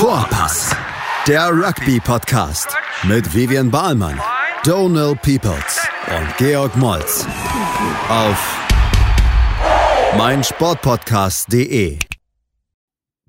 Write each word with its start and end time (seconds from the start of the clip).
Vorpass, 0.00 0.74
der 1.28 1.50
Rugby-Podcast 1.50 2.74
mit 3.06 3.34
Vivian 3.34 3.70
Bahlmann, 3.70 4.18
Donal 4.64 5.14
Peoples 5.14 5.86
und 6.08 6.36
Georg 6.38 6.74
Moltz 6.78 7.26
auf 8.08 8.58
meinsportpodcast.de. 10.16 11.98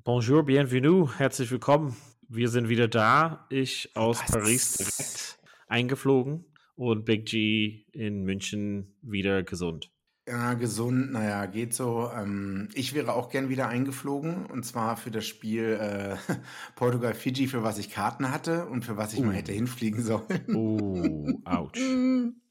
Bonjour, 0.05 0.45
bienvenue, 0.45 1.09
herzlich 1.17 1.51
willkommen. 1.51 1.97
Wir 2.29 2.47
sind 2.47 2.69
wieder 2.69 2.87
da. 2.87 3.47
Ich 3.49 3.91
aus 3.95 4.21
Paris 4.25 4.77
direkt 4.77 5.39
eingeflogen 5.67 6.45
und 6.75 7.03
Big 7.03 7.25
G 7.25 7.83
in 7.91 8.23
München 8.23 8.95
wieder 9.01 9.43
gesund. 9.43 9.91
Ja, 10.27 10.53
gesund, 10.53 11.11
naja, 11.11 11.47
geht 11.47 11.73
so. 11.73 12.11
Ähm, 12.15 12.69
ich 12.73 12.93
wäre 12.93 13.13
auch 13.13 13.29
gern 13.29 13.49
wieder 13.49 13.67
eingeflogen 13.67 14.45
und 14.45 14.63
zwar 14.63 14.95
für 14.95 15.09
das 15.09 15.25
Spiel 15.25 15.79
äh, 15.81 16.15
Portugal-Fiji, 16.75 17.47
für 17.47 17.63
was 17.63 17.79
ich 17.79 17.89
Karten 17.89 18.31
hatte 18.31 18.67
und 18.67 18.85
für 18.85 18.97
was 18.97 19.13
ich 19.13 19.19
uh. 19.19 19.25
mal 19.25 19.35
hätte 19.35 19.51
hinfliegen 19.51 20.03
sollen. 20.03 20.55
Oh, 20.55 21.27
ouch. 21.45 21.71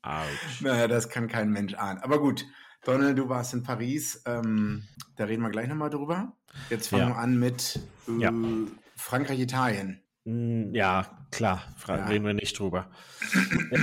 ouch. 0.03 0.61
Naja, 0.61 0.89
das 0.89 1.09
kann 1.09 1.29
kein 1.29 1.51
Mensch 1.51 1.75
ahnen. 1.75 2.01
Aber 2.01 2.19
gut, 2.19 2.45
Donald, 2.85 3.17
du 3.17 3.29
warst 3.29 3.55
in 3.55 3.63
Paris. 3.63 4.23
Ähm, 4.27 4.85
da 5.17 5.25
reden 5.25 5.43
wir 5.43 5.51
gleich 5.51 5.69
nochmal 5.69 5.91
drüber. 5.91 6.33
Jetzt 6.71 6.89
fangen 6.89 7.03
ja. 7.03 7.09
wir 7.11 7.19
an 7.19 7.39
mit 7.39 7.79
äh, 8.09 8.21
ja. 8.21 8.33
Frankreich-Italien. 8.97 10.03
Hm, 10.25 10.75
ja, 10.75 11.07
klar, 11.31 11.63
Fra 11.77 11.99
ja. 11.99 12.07
reden 12.07 12.25
wir 12.25 12.35
nicht 12.35 12.59
drüber. 12.59 12.91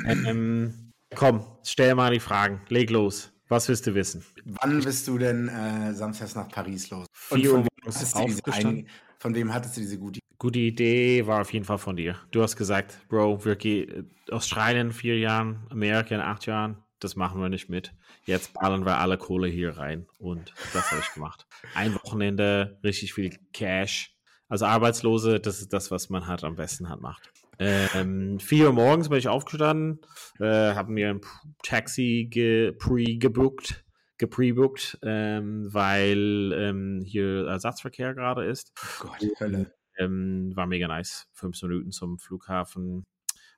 ähm, 0.05 0.91
komm, 1.15 1.45
stell 1.63 1.95
mal 1.95 2.11
die 2.11 2.19
Fragen. 2.19 2.61
Leg 2.67 2.89
los. 2.89 3.31
Was 3.49 3.69
willst 3.69 3.87
du 3.87 3.95
wissen? 3.95 4.23
Wann 4.45 4.83
bist 4.83 5.07
du 5.07 5.17
denn 5.17 5.47
äh, 5.47 5.93
samstags 5.93 6.35
nach 6.35 6.49
Paris 6.49 6.89
los? 6.89 7.05
Und 7.29 7.45
von 7.45 7.65
wem, 7.65 8.87
von 9.19 9.35
wem 9.35 9.53
hattest 9.53 9.77
du 9.77 9.81
diese 9.81 9.97
gute 9.97 10.19
Idee? 10.19 10.27
Gute 10.37 10.59
Idee 10.59 11.25
war 11.25 11.41
auf 11.41 11.51
jeden 11.53 11.65
Fall 11.65 11.77
von 11.77 11.95
dir. 11.95 12.15
Du 12.31 12.43
hast 12.43 12.57
gesagt, 12.57 12.99
Bro, 13.09 13.45
wirklich 13.45 13.89
äh, 13.89 14.03
Australien 14.31 14.91
vier 14.91 15.17
Jahren, 15.17 15.65
Amerika 15.69 16.13
in 16.13 16.21
acht 16.21 16.45
Jahren, 16.45 16.77
das 16.99 17.15
machen 17.15 17.41
wir 17.41 17.49
nicht 17.49 17.69
mit. 17.69 17.93
Jetzt 18.25 18.53
ballern 18.53 18.85
wir 18.85 18.97
alle 18.97 19.17
Kohle 19.17 19.47
hier 19.47 19.77
rein 19.77 20.05
und 20.19 20.53
das 20.73 20.91
habe 20.91 21.01
ich 21.01 21.13
gemacht. 21.13 21.47
Ein 21.73 21.95
Wochenende, 21.95 22.79
richtig 22.83 23.13
viel 23.13 23.37
Cash. 23.53 24.13
Also 24.49 24.65
Arbeitslose, 24.65 25.39
das 25.39 25.59
ist 25.59 25.73
das, 25.73 25.91
was 25.91 26.09
man 26.09 26.27
halt 26.27 26.43
am 26.43 26.55
besten 26.55 26.89
hat 26.89 27.01
macht. 27.01 27.31
Ähm, 27.59 28.39
4 28.39 28.67
Uhr 28.67 28.73
morgens 28.73 29.09
bin 29.09 29.17
ich 29.17 29.27
aufgestanden, 29.27 29.99
äh, 30.39 30.45
habe 30.75 30.91
mir 30.91 31.09
ein 31.09 31.21
Taxi 31.63 32.27
ge 32.29 32.71
pre-gebookt, 32.71 33.83
gepre-booked, 34.17 34.99
ähm, 35.03 35.67
weil 35.73 36.53
ähm, 36.53 37.01
hier 37.03 37.47
Ersatzverkehr 37.47 38.13
gerade 38.13 38.45
ist. 38.45 38.73
Oh 39.03 39.07
Gott, 39.07 39.25
Hölle. 39.39 39.73
Ähm, 39.97 40.55
war 40.55 40.67
mega 40.67 40.87
nice. 40.87 41.27
Fünf 41.33 41.61
Minuten 41.63 41.91
zum 41.91 42.19
Flughafen 42.19 43.03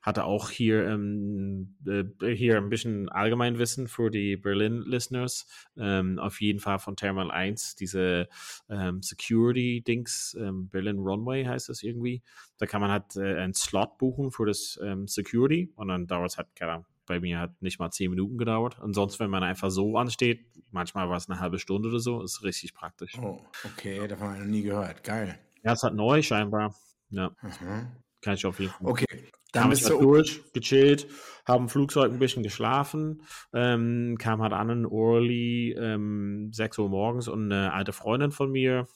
hatte 0.02 0.23
auch 0.23 0.50
hier, 0.50 0.88
ähm, 0.88 1.75
äh, 1.86 2.33
hier 2.33 2.58
ein 2.58 2.69
bisschen 2.69 3.09
Allgemeinwissen 3.09 3.88
für 3.88 4.09
die 4.09 4.38
Berlin-Listeners. 4.38 5.47
Ähm, 5.78 6.19
auf 6.19 6.39
jeden 6.41 6.59
Fall 6.59 6.80
von 6.80 6.95
Terminal 6.95 7.31
1, 7.31 7.75
diese 7.75 8.28
ähm, 8.69 9.02
Security-Dings, 9.02 10.38
ähm, 10.39 10.69
Berlin 10.69 11.00
Runway 11.00 11.45
heißt 11.45 11.69
das 11.69 11.83
irgendwie. 11.83 12.22
Da 12.58 12.66
kann 12.66 12.81
man 12.81 12.91
halt 12.91 13.16
äh, 13.16 13.36
einen 13.36 13.53
Slot 13.53 13.97
buchen 13.97 14.31
für 14.31 14.45
das 14.45 14.80
ähm, 14.81 15.08
Security 15.08 15.72
und 15.75 15.89
dann 15.89 16.08
dauert 16.08 16.31
es 16.31 16.38
halt, 16.38 16.47
keine 16.56 16.72
Ahnung, 16.73 16.86
bei 17.06 17.19
mir 17.19 17.39
hat 17.39 17.61
nicht 17.61 17.80
mal 17.80 17.89
zehn 17.91 18.11
Minuten 18.11 18.38
gedauert. 18.38 18.80
Und 18.80 18.94
sonst, 18.94 19.19
wenn 19.19 19.31
man 19.31 19.44
einfach 19.44 19.72
so 19.72 19.97
ansteht, 19.97 20.45
manchmal 20.72 21.09
war 21.09 21.17
es 21.17 21.28
eine 21.28 21.39
halbe 21.39 21.59
Stunde 21.59 21.89
oder 21.89 22.00
so, 22.00 22.22
ist 22.22 22.44
richtig 22.44 22.73
praktisch. 22.73 23.17
Oh, 23.19 23.41
okay, 23.66 24.08
davon 24.08 24.28
habe 24.28 24.38
ich 24.38 24.44
noch 24.44 24.50
nie 24.50 24.61
gehört. 24.61 25.03
Geil. 25.03 25.38
Ja, 25.63 25.73
es 25.73 25.84
hat 25.84 25.95
neu 25.95 26.22
scheinbar. 26.22 26.75
Ja. 27.09 27.31
Mhm. 27.41 27.88
Kann 28.22 28.34
ich 28.34 28.45
auf 28.45 28.59
jeden 28.59 28.72
Fall. 28.72 28.88
Okay, 28.88 29.06
dann 29.52 29.70
bist 29.70 29.89
du 29.89 30.00
durch, 30.00 30.42
gechillt, 30.53 31.08
haben 31.45 31.64
im 31.64 31.70
Flugzeug 31.70 32.12
ein 32.12 32.20
bisschen 32.20 32.44
geschlafen, 32.44 33.23
ähm, 33.53 34.18
kam 34.19 34.41
halt 34.41 34.53
an 34.53 34.69
in 34.69 34.85
Orly, 34.85 35.75
ähm, 35.78 36.52
6 36.53 36.78
Uhr 36.80 36.90
morgens 36.90 37.28
und 37.28 37.52
eine 37.52 37.74
alte 37.74 37.94
Freundin 37.94 38.31
von 38.31 38.52
mir 38.52 38.88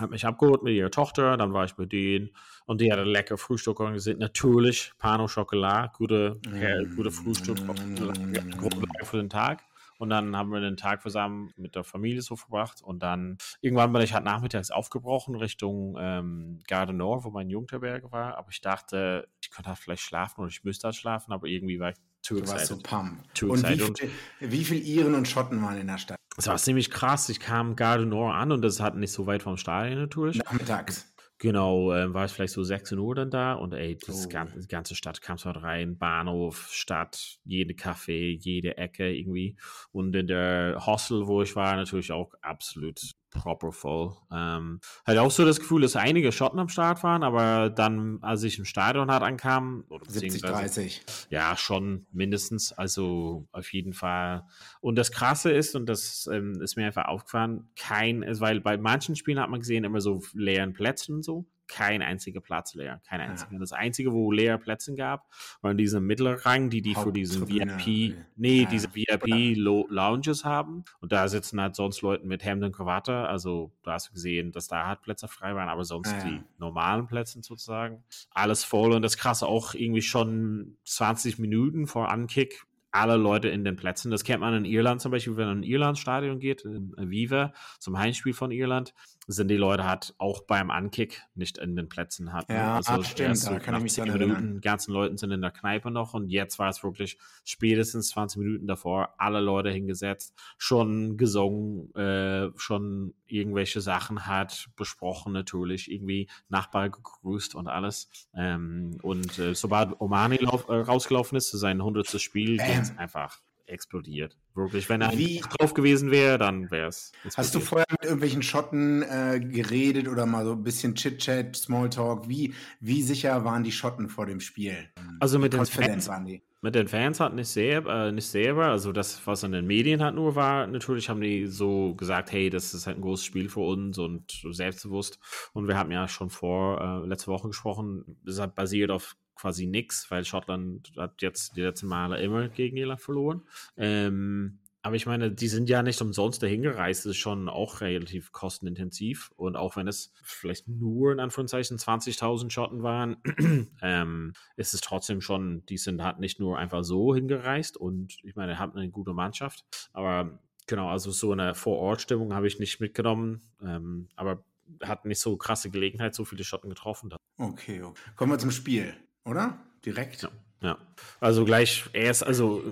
hat 0.00 0.10
mich 0.10 0.24
abgeholt 0.24 0.62
mit 0.62 0.74
ihrer 0.74 0.90
Tochter, 0.90 1.36
dann 1.36 1.52
war 1.52 1.64
ich 1.64 1.76
mit 1.76 1.92
denen 1.92 2.30
und 2.64 2.80
die 2.80 2.90
hatte 2.90 3.04
lecker 3.04 3.36
Frühstück 3.36 3.80
organisiert, 3.80 4.18
natürlich 4.18 4.92
Pano 4.98 5.28
Schokolade, 5.28 5.92
gute, 5.96 6.40
mm. 6.48 6.54
äh, 6.54 6.84
gute 6.96 7.10
Frühstück 7.10 7.58
mm. 7.60 9.04
für 9.04 9.16
den 9.18 9.28
Tag. 9.28 9.62
Und 10.00 10.08
dann 10.08 10.34
haben 10.34 10.50
wir 10.50 10.60
den 10.60 10.78
Tag 10.78 11.02
zusammen 11.02 11.52
mit 11.56 11.74
der 11.74 11.84
Familie 11.84 12.22
so 12.22 12.34
verbracht. 12.34 12.80
Und 12.82 13.02
dann 13.02 13.36
irgendwann 13.60 13.92
bin 13.92 14.00
ich 14.00 14.14
halt 14.14 14.24
nachmittags 14.24 14.70
aufgebrochen 14.70 15.36
Richtung 15.36 15.96
ähm, 16.00 16.60
Garde 16.66 16.94
Nord, 16.94 17.24
wo 17.24 17.30
mein 17.30 17.50
Jugendherberge 17.50 18.10
war. 18.10 18.38
Aber 18.38 18.48
ich 18.50 18.62
dachte, 18.62 19.28
ich 19.42 19.50
könnte 19.50 19.68
halt 19.68 19.78
vielleicht 19.78 20.02
schlafen 20.02 20.40
oder 20.40 20.48
ich 20.48 20.64
müsste 20.64 20.86
halt 20.86 20.96
schlafen, 20.96 21.32
aber 21.32 21.48
irgendwie 21.48 21.78
war 21.78 21.90
ich 21.90 21.96
too 22.22 22.36
du 22.36 22.40
excited. 22.40 22.66
so 22.66 22.78
pump. 22.78 23.22
Too 23.34 23.52
und 23.52 23.68
wie 23.68 23.78
viel, 23.78 24.10
wie 24.40 24.64
viel 24.64 24.82
Iren 24.82 25.14
und 25.14 25.28
Schotten 25.28 25.60
waren 25.62 25.76
in 25.76 25.86
der 25.86 25.98
Stadt? 25.98 26.18
Das 26.36 26.46
war 26.46 26.56
ziemlich 26.56 26.90
krass. 26.90 27.28
Ich 27.28 27.38
kam 27.38 27.76
Garde 27.76 28.06
Nord 28.06 28.34
an 28.34 28.52
und 28.52 28.62
das 28.62 28.80
halt 28.80 28.94
nicht 28.94 29.12
so 29.12 29.26
weit 29.26 29.42
vom 29.42 29.58
Stadion 29.58 30.00
natürlich. 30.00 30.38
Nachmittags. 30.38 31.12
Genau, 31.42 31.90
äh, 31.94 32.12
war 32.12 32.26
ich 32.26 32.32
vielleicht 32.32 32.52
so 32.52 32.62
16 32.62 32.98
Uhr 32.98 33.14
dann 33.14 33.30
da 33.30 33.54
und 33.54 33.72
ey, 33.72 33.96
das 34.06 34.26
oh. 34.26 34.28
ganze, 34.28 34.60
die 34.60 34.68
ganze 34.68 34.94
Stadt 34.94 35.22
kam 35.22 35.38
dort 35.42 35.62
rein, 35.62 35.96
Bahnhof, 35.96 36.68
Stadt, 36.70 37.38
jede 37.44 37.72
Café, 37.72 38.38
jede 38.38 38.76
Ecke 38.76 39.10
irgendwie. 39.10 39.56
Und 39.90 40.14
in 40.14 40.26
der 40.26 40.84
Hostel, 40.84 41.26
wo 41.26 41.40
ich 41.40 41.56
war, 41.56 41.76
natürlich 41.76 42.12
auch 42.12 42.34
absolut 42.42 43.00
proper 43.30 43.72
voll. 43.72 44.12
Ähm, 44.32 44.80
hatte 45.04 45.22
auch 45.22 45.30
so 45.30 45.44
das 45.44 45.60
Gefühl, 45.60 45.82
dass 45.82 45.96
einige 45.96 46.32
Schotten 46.32 46.58
am 46.58 46.68
Start 46.68 47.02
waren, 47.02 47.22
aber 47.22 47.70
dann, 47.70 48.18
als 48.22 48.42
ich 48.42 48.58
im 48.58 48.64
Stadion 48.64 49.10
halt 49.10 49.22
ankam, 49.22 49.84
oder 49.88 50.04
70, 50.08 50.42
30. 50.42 51.02
Ja, 51.30 51.56
schon 51.56 52.06
mindestens. 52.12 52.72
Also 52.72 53.46
auf 53.52 53.72
jeden 53.72 53.92
Fall. 53.92 54.44
Und 54.80 54.96
das 54.96 55.12
Krasse 55.12 55.50
ist, 55.50 55.74
und 55.74 55.86
das 55.86 56.28
ähm, 56.32 56.60
ist 56.60 56.76
mir 56.76 56.86
einfach 56.86 57.06
aufgefallen, 57.06 57.68
kein, 57.76 58.24
weil 58.40 58.60
bei 58.60 58.76
manchen 58.76 59.16
Spielen 59.16 59.38
hat 59.38 59.50
man 59.50 59.60
gesehen, 59.60 59.84
immer 59.84 60.00
so 60.00 60.22
leeren 60.34 60.72
Plätze 60.72 61.12
und 61.12 61.22
so 61.22 61.46
kein 61.70 62.02
einziger 62.02 62.40
Platz 62.40 62.74
leer. 62.74 63.00
Kein 63.08 63.20
einziger. 63.20 63.52
Ja. 63.52 63.58
Das 63.60 63.72
einzige, 63.72 64.12
wo 64.12 64.32
leere 64.32 64.58
Plätze 64.58 64.94
gab, 64.94 65.28
waren 65.62 65.78
diese 65.78 66.00
Mittelrang, 66.00 66.68
die 66.68 66.82
die 66.82 66.94
für 66.94 67.12
diesen 67.12 67.48
VIP, 67.48 68.16
nee, 68.36 68.62
ja. 68.62 68.68
diese 68.68 68.94
VIP-Lounges 68.94 70.44
haben. 70.44 70.84
Und 71.00 71.12
da 71.12 71.28
sitzen 71.28 71.60
halt 71.60 71.76
sonst 71.76 72.02
Leute 72.02 72.26
mit 72.26 72.44
Hemd 72.44 72.64
und 72.64 72.72
Krawatte. 72.72 73.28
Also 73.28 73.72
da 73.84 73.92
hast 73.92 74.08
du 74.08 74.12
gesehen, 74.12 74.50
dass 74.52 74.66
da 74.66 74.86
halt 74.86 75.02
Plätze 75.02 75.28
frei 75.28 75.54
waren, 75.54 75.68
aber 75.68 75.84
sonst 75.84 76.10
ja. 76.12 76.24
die 76.24 76.42
normalen 76.58 77.06
Plätze 77.06 77.40
sozusagen. 77.40 78.02
Alles 78.32 78.64
voll. 78.64 78.92
Und 78.92 79.02
das 79.02 79.16
Krasse 79.16 79.46
auch 79.46 79.74
irgendwie 79.74 80.02
schon 80.02 80.76
20 80.84 81.38
Minuten 81.38 81.86
vor 81.86 82.10
Ankick 82.10 82.66
alle 82.92 83.16
Leute 83.16 83.48
in 83.48 83.64
den 83.64 83.76
Plätzen. 83.76 84.10
Das 84.10 84.24
kennt 84.24 84.40
man 84.40 84.54
in 84.54 84.64
Irland 84.64 85.00
zum 85.00 85.12
Beispiel, 85.12 85.36
wenn 85.36 85.46
man 85.46 85.58
in 85.58 85.70
Irland 85.70 85.98
Stadion 85.98 86.40
geht, 86.40 86.64
in 86.64 86.92
Viva, 86.96 87.52
zum 87.78 87.98
Heimspiel 87.98 88.32
von 88.32 88.50
Irland 88.50 88.94
sind 89.26 89.48
die 89.48 89.56
Leute 89.56 89.86
halt 89.86 90.14
auch 90.18 90.42
beim 90.42 90.70
Ankick 90.70 91.22
nicht 91.34 91.58
in 91.58 91.76
den 91.76 91.88
Plätzen 91.88 92.32
hatten. 92.32 92.52
Ja, 92.52 92.76
also 92.76 93.02
stimmt, 93.02 93.28
erst 93.28 93.42
so 93.42 93.50
da 93.50 93.58
kann 93.58 93.76
ich 93.76 93.82
mich 93.82 93.92
10 93.94 94.12
Minuten, 94.12 94.54
die 94.56 94.60
ganzen 94.60 94.92
Leute 94.92 95.16
sind 95.18 95.30
in 95.30 95.40
der 95.40 95.50
Kneipe 95.50 95.90
noch 95.90 96.14
und 96.14 96.30
jetzt 96.30 96.58
war 96.58 96.68
es 96.68 96.82
wirklich 96.82 97.18
spätestens 97.44 98.08
20 98.08 98.38
Minuten 98.38 98.66
davor, 98.66 99.14
alle 99.18 99.40
Leute 99.40 99.70
hingesetzt, 99.70 100.34
schon 100.58 101.16
gesungen, 101.16 101.94
äh, 101.94 102.50
schon 102.56 103.14
irgendwelche 103.26 103.80
Sachen 103.80 104.26
hat 104.26 104.68
besprochen 104.76 105.32
natürlich, 105.32 105.90
irgendwie 105.90 106.28
Nachbar 106.48 106.90
gegrüßt 106.90 107.54
und 107.54 107.68
alles. 107.68 108.08
Ähm, 108.34 108.98
und 109.02 109.38
äh, 109.38 109.54
sobald 109.54 110.00
Omani 110.00 110.36
äh, 110.36 110.46
rausgelaufen 110.74 111.36
ist 111.36 111.50
zu 111.50 111.58
seinem 111.58 111.80
100. 111.80 112.20
Spiel, 112.20 112.56
geht 112.56 112.82
es 112.82 112.96
einfach 112.98 113.38
explodiert. 113.70 114.36
Wirklich, 114.54 114.88
wenn 114.88 115.00
er 115.00 115.12
Wie, 115.16 115.40
drauf 115.40 115.74
gewesen 115.74 116.10
wäre, 116.10 116.38
dann 116.38 116.70
wäre 116.70 116.88
es. 116.88 117.12
Hast 117.36 117.54
du 117.54 117.60
vorher 117.60 117.86
mit 117.90 118.02
irgendwelchen 118.02 118.42
Schotten 118.42 119.02
äh, 119.02 119.40
geredet 119.40 120.08
oder 120.08 120.26
mal 120.26 120.44
so 120.44 120.52
ein 120.52 120.62
bisschen 120.62 120.94
Chit-Chat, 120.94 121.56
Smalltalk? 121.56 122.28
Wie, 122.28 122.54
wie 122.80 123.02
sicher 123.02 123.44
waren 123.44 123.62
die 123.62 123.72
Schotten 123.72 124.08
vor 124.08 124.26
dem 124.26 124.40
Spiel? 124.40 124.90
Also 125.20 125.38
mit 125.38 125.52
den 125.52 125.66
Fans 125.66 126.08
waren 126.08 126.26
die. 126.26 126.42
Mit 126.62 126.74
den 126.74 126.88
Fans 126.88 127.20
hat 127.20 127.34
nicht 127.34 127.48
sehr, 127.48 127.86
äh, 127.86 128.12
nicht 128.12 128.26
selber, 128.26 128.66
also 128.66 128.92
das, 128.92 129.26
was 129.26 129.42
in 129.44 129.52
den 129.52 129.66
Medien 129.66 130.02
hat 130.02 130.14
nur 130.14 130.34
war, 130.34 130.66
natürlich 130.66 131.08
haben 131.08 131.22
die 131.22 131.46
so 131.46 131.94
gesagt, 131.94 132.32
hey, 132.32 132.50
das 132.50 132.74
ist 132.74 132.86
halt 132.86 132.98
ein 132.98 133.02
großes 133.02 133.24
Spiel 133.24 133.48
für 133.48 133.60
uns 133.60 133.96
und 133.96 134.42
selbstbewusst. 134.50 135.18
Und 135.54 135.68
wir 135.68 135.78
haben 135.78 135.90
ja 135.90 136.06
schon 136.06 136.28
vor 136.28 137.02
äh, 137.02 137.08
letzte 137.08 137.28
Woche 137.28 137.48
gesprochen, 137.48 138.18
das 138.26 138.40
hat 138.40 138.54
basiert 138.54 138.90
auf 138.90 139.16
quasi 139.40 139.66
nichts, 139.66 140.10
weil 140.10 140.24
Schottland 140.24 140.92
hat 140.96 141.22
jetzt 141.22 141.56
die 141.56 141.62
letzten 141.62 141.86
Male 141.86 142.20
immer 142.20 142.48
gegen 142.48 142.76
Irland 142.76 143.00
verloren. 143.00 143.42
Ähm, 143.76 144.58
aber 144.82 144.96
ich 144.96 145.04
meine, 145.04 145.30
die 145.30 145.48
sind 145.48 145.68
ja 145.68 145.82
nicht 145.82 146.00
umsonst 146.00 146.42
dahin 146.42 146.62
gereist, 146.62 147.04
das 147.04 147.10
ist 147.10 147.18
schon 147.18 147.50
auch 147.50 147.82
relativ 147.82 148.32
kostenintensiv. 148.32 149.30
Und 149.36 149.56
auch 149.56 149.76
wenn 149.76 149.86
es 149.86 150.12
vielleicht 150.22 150.68
nur 150.68 151.12
in 151.12 151.20
Anführungszeichen 151.20 151.76
20.000 151.76 152.50
Schotten 152.50 152.82
waren, 152.82 153.16
ähm, 153.82 154.32
ist 154.56 154.72
es 154.72 154.80
trotzdem 154.80 155.20
schon, 155.20 155.64
die 155.66 155.76
sind 155.76 156.02
halt 156.02 156.18
nicht 156.18 156.40
nur 156.40 156.58
einfach 156.58 156.82
so 156.82 157.14
hingereist 157.14 157.76
und 157.76 158.16
ich 158.22 158.36
meine, 158.36 158.58
haben 158.58 158.74
eine 158.74 158.90
gute 158.90 159.12
Mannschaft. 159.12 159.64
Aber 159.92 160.38
genau, 160.66 160.88
also 160.88 161.10
so 161.10 161.32
eine 161.32 161.54
Vorortstimmung 161.54 162.34
habe 162.34 162.46
ich 162.46 162.58
nicht 162.58 162.80
mitgenommen. 162.80 163.42
Ähm, 163.62 164.08
aber 164.16 164.44
hat 164.82 165.04
nicht 165.04 165.20
so 165.20 165.36
krasse 165.36 165.70
Gelegenheit, 165.70 166.14
so 166.14 166.24
viele 166.24 166.44
Schotten 166.44 166.70
getroffen. 166.70 167.12
Okay, 167.36 167.82
okay. 167.82 168.00
Kommen 168.16 168.32
wir 168.32 168.38
zum 168.38 168.50
Spiel, 168.50 168.94
oder? 169.24 169.58
Direkt. 169.84 170.22
Ja. 170.22 170.30
Ja, 170.62 170.76
also 171.20 171.46
gleich 171.46 171.84
erst, 171.94 172.26
also 172.26 172.62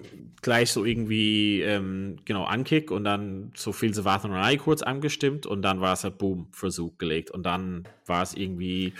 gleich 0.43 0.71
so 0.71 0.85
irgendwie, 0.85 1.63
ähm, 1.63 2.19
genau, 2.27 2.45
Ankick 2.45 2.91
und 2.91 3.05
dann 3.05 3.51
so 3.55 3.73
viel 3.73 3.95
sie 3.95 4.05
warten 4.05 4.31
und 4.31 4.37
kurz 4.59 4.83
angestimmt 4.83 5.47
und 5.47 5.63
dann 5.63 5.81
war 5.81 5.95
es 5.95 6.05
halt 6.05 6.19
Boom, 6.19 6.49
Versuch 6.53 6.99
gelegt 6.99 7.31
und 7.31 7.45
dann 7.45 7.89
war 8.05 8.23
es 8.23 8.35
irgendwie 8.35 8.93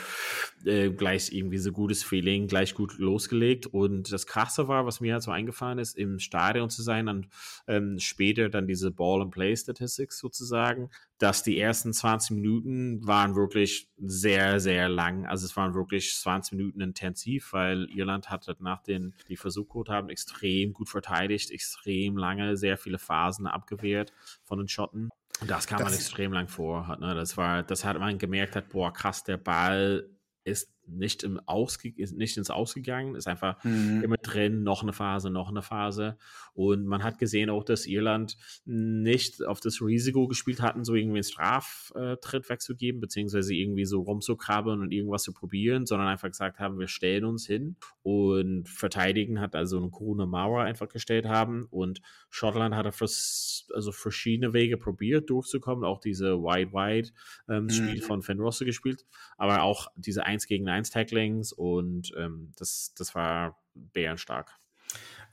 äh, 0.65 0.91
gleich 0.91 1.33
irgendwie 1.33 1.59
so 1.59 1.73
gutes 1.73 2.03
Feeling, 2.03 2.47
gleich 2.47 2.75
gut 2.75 2.99
losgelegt 2.99 3.67
und 3.67 4.13
das 4.13 4.27
Krasse 4.27 4.69
war, 4.69 4.87
was 4.87 5.01
mir 5.01 5.15
halt 5.15 5.23
so 5.23 5.31
eingefallen 5.31 5.79
ist, 5.79 5.97
im 5.97 6.19
Stadion 6.19 6.71
zu 6.71 6.83
sein 6.83 7.09
und 7.09 7.29
ähm, 7.67 7.99
später 7.99 8.49
dann 8.49 8.67
diese 8.67 8.91
Ball-and-Play-Statistics 8.91 10.19
sozusagen, 10.19 10.91
dass 11.19 11.43
die 11.43 11.59
ersten 11.59 11.93
20 11.93 12.37
Minuten 12.37 13.07
waren 13.07 13.35
wirklich 13.35 13.89
sehr, 13.99 14.61
sehr 14.61 14.89
lang. 14.89 15.27
Also 15.27 15.47
es 15.47 15.57
waren 15.57 15.75
wirklich 15.75 16.15
20 16.15 16.53
Minuten 16.57 16.81
intensiv, 16.81 17.53
weil 17.53 17.89
Irland 17.91 18.31
hatte 18.31 18.57
nach 18.61 18.83
den, 18.83 19.15
die 19.29 19.37
Versuchcode 19.37 19.89
haben, 19.89 20.11
extrem 20.11 20.73
gut 20.73 20.89
verteidigt, 20.89 21.51
extrem 21.51 22.17
lange, 22.17 22.57
sehr 22.57 22.79
viele 22.79 22.99
Phasen 22.99 23.47
abgewehrt 23.47 24.13
von 24.45 24.59
den 24.59 24.69
Schotten. 24.69 25.11
Und 25.41 25.51
das 25.51 25.67
kam 25.67 25.79
das 25.79 25.87
man 25.87 25.95
extrem 25.95 26.33
lang 26.33 26.49
vor. 26.49 26.97
Ne? 27.01 27.15
Das 27.15 27.37
war, 27.37 27.63
das 27.63 27.85
hat 27.85 27.99
man 27.99 28.19
gemerkt, 28.19 28.57
hat, 28.57 28.71
boah, 28.71 28.93
krass, 28.93 29.25
der 29.25 29.37
Ball 29.37 30.09
ist 30.49 30.69
nicht, 30.89 31.23
im 31.23 31.41
Ausge 31.47 31.93
nicht 31.97 32.37
ins 32.37 32.51
Ausgegangen, 32.51 33.15
ist 33.15 33.29
einfach 33.29 33.63
mhm. 33.65 34.03
immer 34.03 34.17
drin, 34.17 34.63
noch 34.63 34.83
eine 34.83 34.93
Phase, 34.93 35.31
noch 35.31 35.49
eine 35.49 35.63
Phase. 35.63 36.17
Und 36.55 36.87
man 36.87 37.03
hat 37.03 37.19
gesehen 37.19 37.51
auch, 37.51 37.65
dass 37.65 37.87
Irland 37.87 38.37
nicht 38.65 39.45
auf 39.45 39.61
das 39.61 39.81
Risiko 39.81 40.27
gespielt 40.29 40.61
hatten, 40.61 40.85
so 40.85 40.95
irgendwie 40.95 41.19
einen 41.19 41.25
Straftritt 41.25 42.49
wegzugeben, 42.49 43.01
beziehungsweise 43.01 43.55
irgendwie 43.55 43.85
so 43.85 44.03
rumzukrabbeln 44.03 44.81
und 44.81 44.93
irgendwas 44.93 45.23
zu 45.23 45.33
probieren, 45.33 45.87
sondern 45.87 46.09
einfach 46.09 46.29
gesagt 46.29 46.59
haben, 46.59 46.79
wir 46.79 46.89
stellen 46.89 47.25
uns 47.25 47.47
hin 47.47 47.77
und 48.03 48.69
verteidigen 48.69 49.41
hat 49.41 49.55
also 49.55 49.79
eine 49.79 49.91
grüne 49.91 50.27
Mauer 50.27 50.63
einfach 50.63 50.89
gestellt 50.89 51.27
haben 51.27 51.67
und 51.71 52.01
Schottland 52.31 52.75
hat 52.75 52.87
also 52.87 53.93
verschiedene 53.93 54.53
Wege 54.53 54.77
probiert 54.77 55.31
durchzukommen, 55.31 55.85
auch 55.85 56.01
diese 56.01 56.39
Wide-Wide 56.39 57.11
ähm, 57.49 57.69
Spiel 57.69 57.97
mhm. 57.97 58.03
von 58.03 58.23
Fenn 58.23 58.41
Rosse 58.41 58.65
gespielt, 58.65 59.05
aber 59.37 59.63
auch 59.63 59.89
diese 59.97 60.25
1 60.25 60.47
gegen 60.47 60.69
1 60.69 60.78
1-Tacklings 60.79 61.53
und 61.53 62.13
ähm, 62.17 62.53
das, 62.57 62.93
das 62.97 63.15
war 63.15 63.59
bärenstark. 63.75 64.59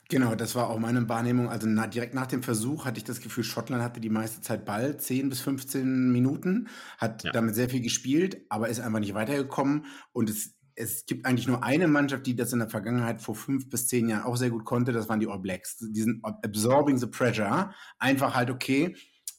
Genau, 0.09 0.35
das 0.35 0.53
war 0.53 0.69
auch 0.69 0.77
meine 0.77 1.07
Wahrnehmung. 1.09 1.49
Also 1.49 1.67
na, 1.67 1.87
direkt 1.87 2.13
nach 2.13 2.27
dem 2.27 2.43
Versuch 2.43 2.85
hatte 2.85 2.99
ich 2.99 3.03
das 3.03 3.21
Gefühl, 3.21 3.43
Schottland 3.43 3.81
hatte 3.81 3.99
die 3.99 4.09
meiste 4.11 4.41
Zeit 4.41 4.63
Ball, 4.63 4.97
10 4.97 5.29
bis 5.29 5.41
15 5.41 6.11
Minuten, 6.11 6.67
hat 6.97 7.23
ja. 7.23 7.31
damit 7.31 7.55
sehr 7.55 7.69
viel 7.69 7.81
gespielt, 7.81 8.45
aber 8.49 8.69
ist 8.69 8.79
einfach 8.79 8.99
nicht 8.99 9.15
weitergekommen. 9.15 9.85
Und 10.11 10.29
es, 10.29 10.53
es 10.75 11.07
gibt 11.07 11.25
eigentlich 11.25 11.47
nur 11.47 11.63
eine 11.63 11.87
Mannschaft, 11.87 12.27
die 12.27 12.35
das 12.35 12.53
in 12.53 12.59
der 12.59 12.69
Vergangenheit 12.69 13.19
vor 13.21 13.35
fünf 13.35 13.67
bis 13.69 13.87
zehn 13.87 14.07
Jahren 14.07 14.25
auch 14.25 14.37
sehr 14.37 14.51
gut 14.51 14.63
konnte, 14.63 14.91
das 14.91 15.09
waren 15.09 15.19
die 15.19 15.27
All 15.27 15.39
Blacks. 15.39 15.77
Diesen 15.77 16.21
Absorbing 16.23 16.99
the 16.99 17.07
Pressure. 17.07 17.73
Einfach 17.97 18.35
halt, 18.35 18.51
okay, 18.51 18.95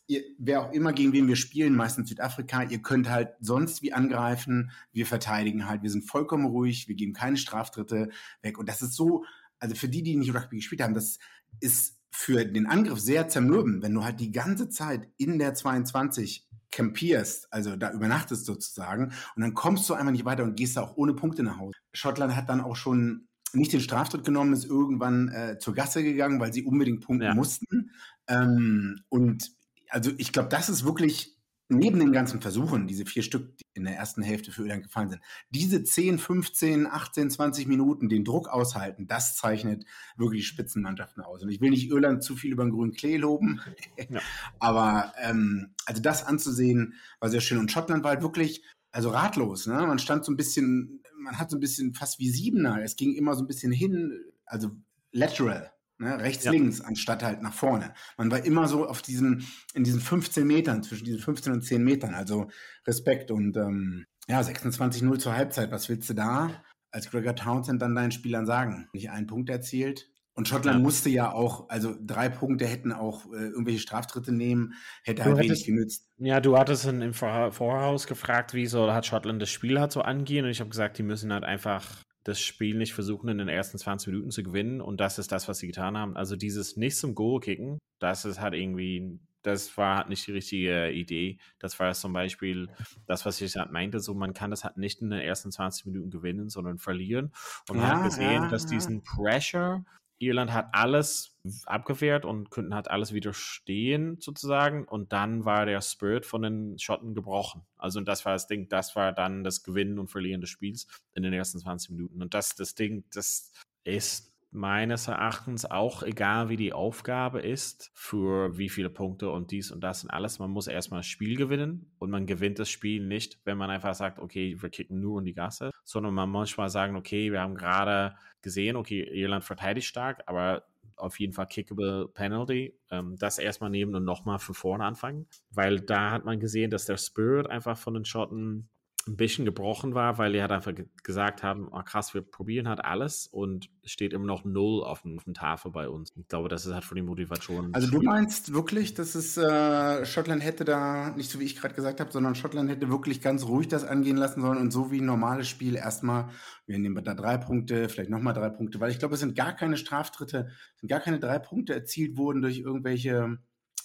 ihr, 0.06 0.22
wer 0.38 0.62
auch 0.62 0.72
immer 0.72 0.92
gegen 0.92 1.12
wen 1.12 1.28
wir 1.28 1.36
spielen, 1.36 1.74
meistens 1.74 2.08
Südafrika, 2.08 2.62
ihr 2.62 2.80
könnt 2.80 3.10
halt 3.10 3.30
sonst 3.40 3.82
wie 3.82 3.92
angreifen, 3.92 4.70
wir 4.92 5.06
verteidigen 5.06 5.68
halt, 5.68 5.82
wir 5.82 5.90
sind 5.90 6.04
vollkommen 6.04 6.46
ruhig, 6.46 6.88
wir 6.88 6.94
geben 6.94 7.12
keine 7.12 7.36
Straftritte 7.36 8.10
weg. 8.42 8.58
Und 8.58 8.68
das 8.68 8.82
ist 8.82 8.94
so, 8.94 9.24
also 9.58 9.74
für 9.74 9.88
die, 9.88 10.02
die 10.02 10.16
nicht 10.16 10.34
Rugby 10.34 10.56
gespielt 10.56 10.82
haben, 10.82 10.94
das 10.94 11.18
ist 11.60 11.98
für 12.10 12.44
den 12.44 12.66
Angriff 12.66 12.98
sehr 12.98 13.28
zermürbend, 13.28 13.82
wenn 13.82 13.94
du 13.94 14.04
halt 14.04 14.20
die 14.20 14.32
ganze 14.32 14.68
Zeit 14.68 15.08
in 15.18 15.38
der 15.38 15.54
22 15.54 16.46
campierst, 16.70 17.52
also 17.52 17.76
da 17.76 17.92
übernachtest 17.92 18.44
sozusagen, 18.44 19.12
und 19.34 19.42
dann 19.42 19.54
kommst 19.54 19.88
du 19.88 19.94
einfach 19.94 20.12
nicht 20.12 20.24
weiter 20.24 20.44
und 20.44 20.56
gehst 20.56 20.76
da 20.76 20.82
auch 20.82 20.96
ohne 20.96 21.14
Punkte 21.14 21.42
nach 21.42 21.58
Hause. 21.58 21.74
Schottland 21.92 22.34
hat 22.34 22.48
dann 22.48 22.60
auch 22.60 22.76
schon 22.76 23.28
nicht 23.52 23.72
den 23.72 23.80
Straftritt 23.80 24.24
genommen, 24.24 24.52
ist 24.52 24.64
irgendwann 24.64 25.28
äh, 25.28 25.58
zur 25.58 25.74
Gasse 25.74 26.02
gegangen, 26.02 26.40
weil 26.40 26.52
sie 26.52 26.64
unbedingt 26.64 27.00
punkten 27.00 27.26
ja. 27.26 27.34
mussten. 27.34 27.90
Ähm, 28.28 29.00
und 29.08 29.55
also 29.96 30.10
ich 30.18 30.30
glaube, 30.30 30.50
das 30.50 30.68
ist 30.68 30.84
wirklich 30.84 31.38
neben 31.70 31.98
den 31.98 32.12
ganzen 32.12 32.42
Versuchen, 32.42 32.86
diese 32.86 33.06
vier 33.06 33.22
Stück, 33.22 33.56
die 33.56 33.64
in 33.72 33.84
der 33.84 33.96
ersten 33.96 34.20
Hälfte 34.22 34.52
für 34.52 34.60
Irland 34.60 34.82
gefallen 34.82 35.08
sind, 35.08 35.22
diese 35.48 35.82
10, 35.82 36.18
15, 36.18 36.86
18, 36.86 37.30
20 37.30 37.66
Minuten 37.66 38.10
den 38.10 38.22
Druck 38.22 38.46
aushalten, 38.48 39.06
das 39.06 39.36
zeichnet 39.36 39.86
wirklich 40.18 40.46
Spitzenmannschaften 40.46 41.22
aus. 41.22 41.42
Und 41.42 41.48
ich 41.48 41.62
will 41.62 41.70
nicht 41.70 41.88
Irland 41.88 42.22
zu 42.22 42.36
viel 42.36 42.52
über 42.52 42.62
den 42.62 42.72
grünen 42.72 42.92
Klee 42.92 43.16
loben, 43.16 43.62
ja. 44.10 44.20
aber 44.58 45.14
ähm, 45.18 45.74
also 45.86 46.02
das 46.02 46.24
anzusehen 46.24 46.92
war 47.18 47.30
sehr 47.30 47.40
schön. 47.40 47.58
Und 47.58 47.72
Schottland 47.72 48.04
war 48.04 48.10
halt 48.10 48.22
wirklich, 48.22 48.62
also 48.92 49.08
ratlos. 49.08 49.66
Ne? 49.66 49.74
Man 49.74 49.98
stand 49.98 50.26
so 50.26 50.30
ein 50.30 50.36
bisschen, 50.36 51.02
man 51.18 51.38
hat 51.38 51.50
so 51.50 51.56
ein 51.56 51.60
bisschen 51.60 51.94
fast 51.94 52.18
wie 52.18 52.28
Siebener. 52.28 52.82
Es 52.82 52.96
ging 52.96 53.14
immer 53.14 53.34
so 53.34 53.42
ein 53.42 53.48
bisschen 53.48 53.72
hin, 53.72 54.12
also 54.44 54.72
lateral. 55.10 55.72
Ne, 55.98 56.18
rechts, 56.20 56.44
ja. 56.44 56.50
links, 56.50 56.82
anstatt 56.82 57.22
halt 57.22 57.40
nach 57.40 57.54
vorne. 57.54 57.94
Man 58.18 58.30
war 58.30 58.44
immer 58.44 58.68
so 58.68 58.86
auf 58.86 59.00
diesen, 59.00 59.46
in 59.72 59.82
diesen 59.82 60.00
15 60.00 60.46
Metern, 60.46 60.82
zwischen 60.82 61.06
diesen 61.06 61.20
15 61.20 61.52
und 61.54 61.62
10 61.62 61.82
Metern. 61.82 62.14
Also 62.14 62.50
Respekt 62.86 63.30
und 63.30 63.56
ähm, 63.56 64.04
ja, 64.28 64.40
26-0 64.40 65.18
zur 65.18 65.34
Halbzeit. 65.34 65.70
Was 65.70 65.88
willst 65.88 66.10
du 66.10 66.14
da 66.14 66.62
als 66.90 67.10
Gregor 67.10 67.34
Townsend 67.34 67.80
dann 67.80 67.94
deinen 67.94 68.10
Spielern 68.10 68.44
sagen? 68.44 68.88
Nicht 68.92 69.10
einen 69.10 69.26
Punkt 69.26 69.48
erzielt. 69.48 70.10
Und 70.34 70.48
Schottland 70.48 70.80
ja. 70.80 70.82
musste 70.82 71.08
ja 71.08 71.32
auch, 71.32 71.70
also 71.70 71.94
drei 71.98 72.28
Punkte 72.28 72.66
hätten 72.66 72.92
auch 72.92 73.24
äh, 73.32 73.46
irgendwelche 73.46 73.80
Straftritte 73.80 74.32
nehmen, 74.32 74.74
hätte 75.02 75.22
du 75.22 75.30
halt 75.30 75.38
wenig 75.38 75.64
genützt. 75.64 76.10
Ja, 76.18 76.40
du 76.40 76.58
hattest 76.58 76.84
in, 76.84 77.00
im 77.00 77.14
Voraus 77.14 78.06
gefragt, 78.06 78.52
wie 78.52 78.66
soll 78.66 78.92
hat 78.92 79.06
Schottland 79.06 79.40
das 79.40 79.48
Spiel 79.48 79.80
halt 79.80 79.92
so 79.92 80.02
angehen 80.02 80.44
und 80.44 80.50
ich 80.50 80.60
habe 80.60 80.68
gesagt, 80.68 80.98
die 80.98 81.02
müssen 81.02 81.32
halt 81.32 81.44
einfach 81.44 82.02
das 82.26 82.40
Spiel 82.40 82.76
nicht 82.76 82.92
versuchen, 82.92 83.28
in 83.28 83.38
den 83.38 83.48
ersten 83.48 83.78
20 83.78 84.08
Minuten 84.08 84.32
zu 84.32 84.42
gewinnen. 84.42 84.80
Und 84.80 85.00
das 85.00 85.20
ist 85.20 85.30
das, 85.30 85.46
was 85.46 85.58
sie 85.58 85.68
getan 85.68 85.96
haben. 85.96 86.16
Also 86.16 86.34
dieses 86.34 86.76
nicht 86.76 86.96
zum 86.96 87.14
Goal 87.14 87.38
kicken, 87.38 87.78
das 88.00 88.24
ist 88.24 88.40
halt 88.40 88.54
irgendwie, 88.54 89.20
das 89.42 89.76
war 89.76 89.98
halt 89.98 90.08
nicht 90.08 90.26
die 90.26 90.32
richtige 90.32 90.90
Idee. 90.90 91.38
Das 91.60 91.78
war 91.78 91.94
zum 91.94 92.12
Beispiel 92.12 92.68
das, 93.06 93.24
was 93.26 93.40
ich 93.40 93.54
halt 93.54 93.70
meinte, 93.70 94.00
so 94.00 94.12
man 94.12 94.34
kann 94.34 94.50
das 94.50 94.64
halt 94.64 94.76
nicht 94.76 95.02
in 95.02 95.10
den 95.10 95.20
ersten 95.20 95.52
20 95.52 95.86
Minuten 95.86 96.10
gewinnen, 96.10 96.48
sondern 96.48 96.78
verlieren. 96.78 97.32
Und 97.68 97.76
man 97.76 97.86
ja, 97.86 97.96
hat 97.96 98.04
gesehen, 98.04 98.42
ja, 98.42 98.48
dass 98.48 98.66
diesen 98.66 99.04
Pressure 99.04 99.84
Irland 100.18 100.52
hat 100.52 100.68
alles 100.72 101.36
abgewehrt 101.66 102.24
und 102.24 102.50
könnten 102.50 102.74
halt 102.74 102.88
alles 102.90 103.12
widerstehen 103.12 104.18
sozusagen. 104.20 104.84
Und 104.86 105.12
dann 105.12 105.44
war 105.44 105.66
der 105.66 105.80
Spirit 105.80 106.26
von 106.26 106.42
den 106.42 106.78
Schotten 106.78 107.14
gebrochen. 107.14 107.62
Also 107.76 108.00
das 108.00 108.24
war 108.24 108.32
das 108.32 108.46
Ding, 108.46 108.68
das 108.68 108.96
war 108.96 109.12
dann 109.12 109.44
das 109.44 109.62
Gewinnen 109.62 109.98
und 109.98 110.08
Verlieren 110.08 110.40
des 110.40 110.50
Spiels 110.50 110.86
in 111.14 111.22
den 111.22 111.32
ersten 111.32 111.58
20 111.58 111.90
Minuten. 111.90 112.22
Und 112.22 112.34
das 112.34 112.54
das 112.54 112.74
Ding, 112.74 113.04
das 113.12 113.52
ist 113.84 114.35
meines 114.56 115.06
Erachtens 115.06 115.64
auch 115.64 116.02
egal, 116.02 116.48
wie 116.48 116.56
die 116.56 116.72
Aufgabe 116.72 117.40
ist, 117.40 117.90
für 117.94 118.56
wie 118.56 118.68
viele 118.68 118.90
Punkte 118.90 119.30
und 119.30 119.50
dies 119.50 119.70
und 119.70 119.82
das 119.82 120.02
und 120.02 120.10
alles. 120.10 120.38
Man 120.38 120.50
muss 120.50 120.66
erstmal 120.66 121.00
das 121.00 121.06
Spiel 121.06 121.36
gewinnen 121.36 121.92
und 121.98 122.10
man 122.10 122.26
gewinnt 122.26 122.58
das 122.58 122.70
Spiel 122.70 123.06
nicht, 123.06 123.38
wenn 123.44 123.58
man 123.58 123.70
einfach 123.70 123.94
sagt, 123.94 124.18
okay, 124.18 124.56
wir 124.60 124.70
kicken 124.70 125.00
nur 125.00 125.20
in 125.20 125.26
die 125.26 125.34
Gasse, 125.34 125.70
sondern 125.84 126.14
man 126.14 126.30
muss 126.30 126.56
mal 126.56 126.70
sagen, 126.70 126.96
okay, 126.96 127.30
wir 127.30 127.40
haben 127.40 127.54
gerade 127.54 128.16
gesehen, 128.42 128.76
okay, 128.76 129.02
Irland 129.02 129.44
verteidigt 129.44 129.86
stark, 129.86 130.22
aber 130.26 130.64
auf 130.96 131.20
jeden 131.20 131.32
Fall 131.32 131.46
kickable 131.46 132.08
Penalty. 132.08 132.74
Ähm, 132.90 133.16
das 133.18 133.38
erstmal 133.38 133.70
nehmen 133.70 133.94
und 133.94 134.04
nochmal 134.04 134.38
von 134.38 134.54
vorne 134.54 134.84
anfangen, 134.84 135.26
weil 135.50 135.80
da 135.80 136.10
hat 136.10 136.24
man 136.24 136.40
gesehen, 136.40 136.70
dass 136.70 136.86
der 136.86 136.96
Spirit 136.96 137.46
einfach 137.48 137.76
von 137.76 137.94
den 137.94 138.04
Schotten 138.04 138.68
ein 139.06 139.16
bisschen 139.16 139.44
gebrochen 139.44 139.94
war, 139.94 140.18
weil 140.18 140.32
die 140.32 140.40
halt 140.40 140.50
einfach 140.50 140.72
gesagt 141.04 141.42
haben, 141.42 141.68
oh 141.70 141.82
krass, 141.82 142.12
wir 142.12 142.22
probieren 142.22 142.68
halt 142.68 142.84
alles 142.84 143.28
und 143.28 143.70
es 143.84 143.92
steht 143.92 144.12
immer 144.12 144.24
noch 144.24 144.44
null 144.44 144.82
auf 144.82 145.02
dem, 145.02 145.16
auf 145.16 145.24
dem 145.24 145.34
Tafel 145.34 145.70
bei 145.70 145.88
uns. 145.88 146.12
Ich 146.16 146.26
glaube, 146.26 146.48
das 146.48 146.66
ist 146.66 146.74
halt 146.74 146.84
von 146.84 146.96
die 146.96 147.02
Motivation. 147.02 147.72
Also 147.72 147.88
du 147.88 148.02
meinst 148.02 148.52
wirklich, 148.52 148.94
dass 148.94 149.14
es 149.14 149.36
äh, 149.36 150.04
Schottland 150.04 150.42
hätte 150.42 150.64
da, 150.64 151.10
nicht 151.10 151.30
so 151.30 151.38
wie 151.38 151.44
ich 151.44 151.56
gerade 151.56 151.74
gesagt 151.74 152.00
habe, 152.00 152.10
sondern 152.10 152.34
Schottland 152.34 152.68
hätte 152.68 152.88
wirklich 152.88 153.20
ganz 153.20 153.44
ruhig 153.46 153.68
das 153.68 153.84
angehen 153.84 154.16
lassen 154.16 154.40
sollen 154.40 154.58
und 154.58 154.72
so 154.72 154.90
wie 154.90 155.00
ein 155.00 155.06
normales 155.06 155.48
Spiel 155.48 155.76
erstmal, 155.76 156.28
wir 156.66 156.78
nehmen 156.78 157.02
da 157.04 157.14
drei 157.14 157.38
Punkte, 157.38 157.88
vielleicht 157.88 158.10
nochmal 158.10 158.34
drei 158.34 158.50
Punkte, 158.50 158.80
weil 158.80 158.90
ich 158.90 158.98
glaube, 158.98 159.14
es 159.14 159.20
sind 159.20 159.36
gar 159.36 159.54
keine 159.54 159.76
Straftritte, 159.76 160.48
sind 160.76 160.88
gar 160.88 161.00
keine 161.00 161.20
drei 161.20 161.38
Punkte 161.38 161.74
erzielt 161.74 162.16
worden 162.16 162.42
durch 162.42 162.58
irgendwelche 162.58 163.38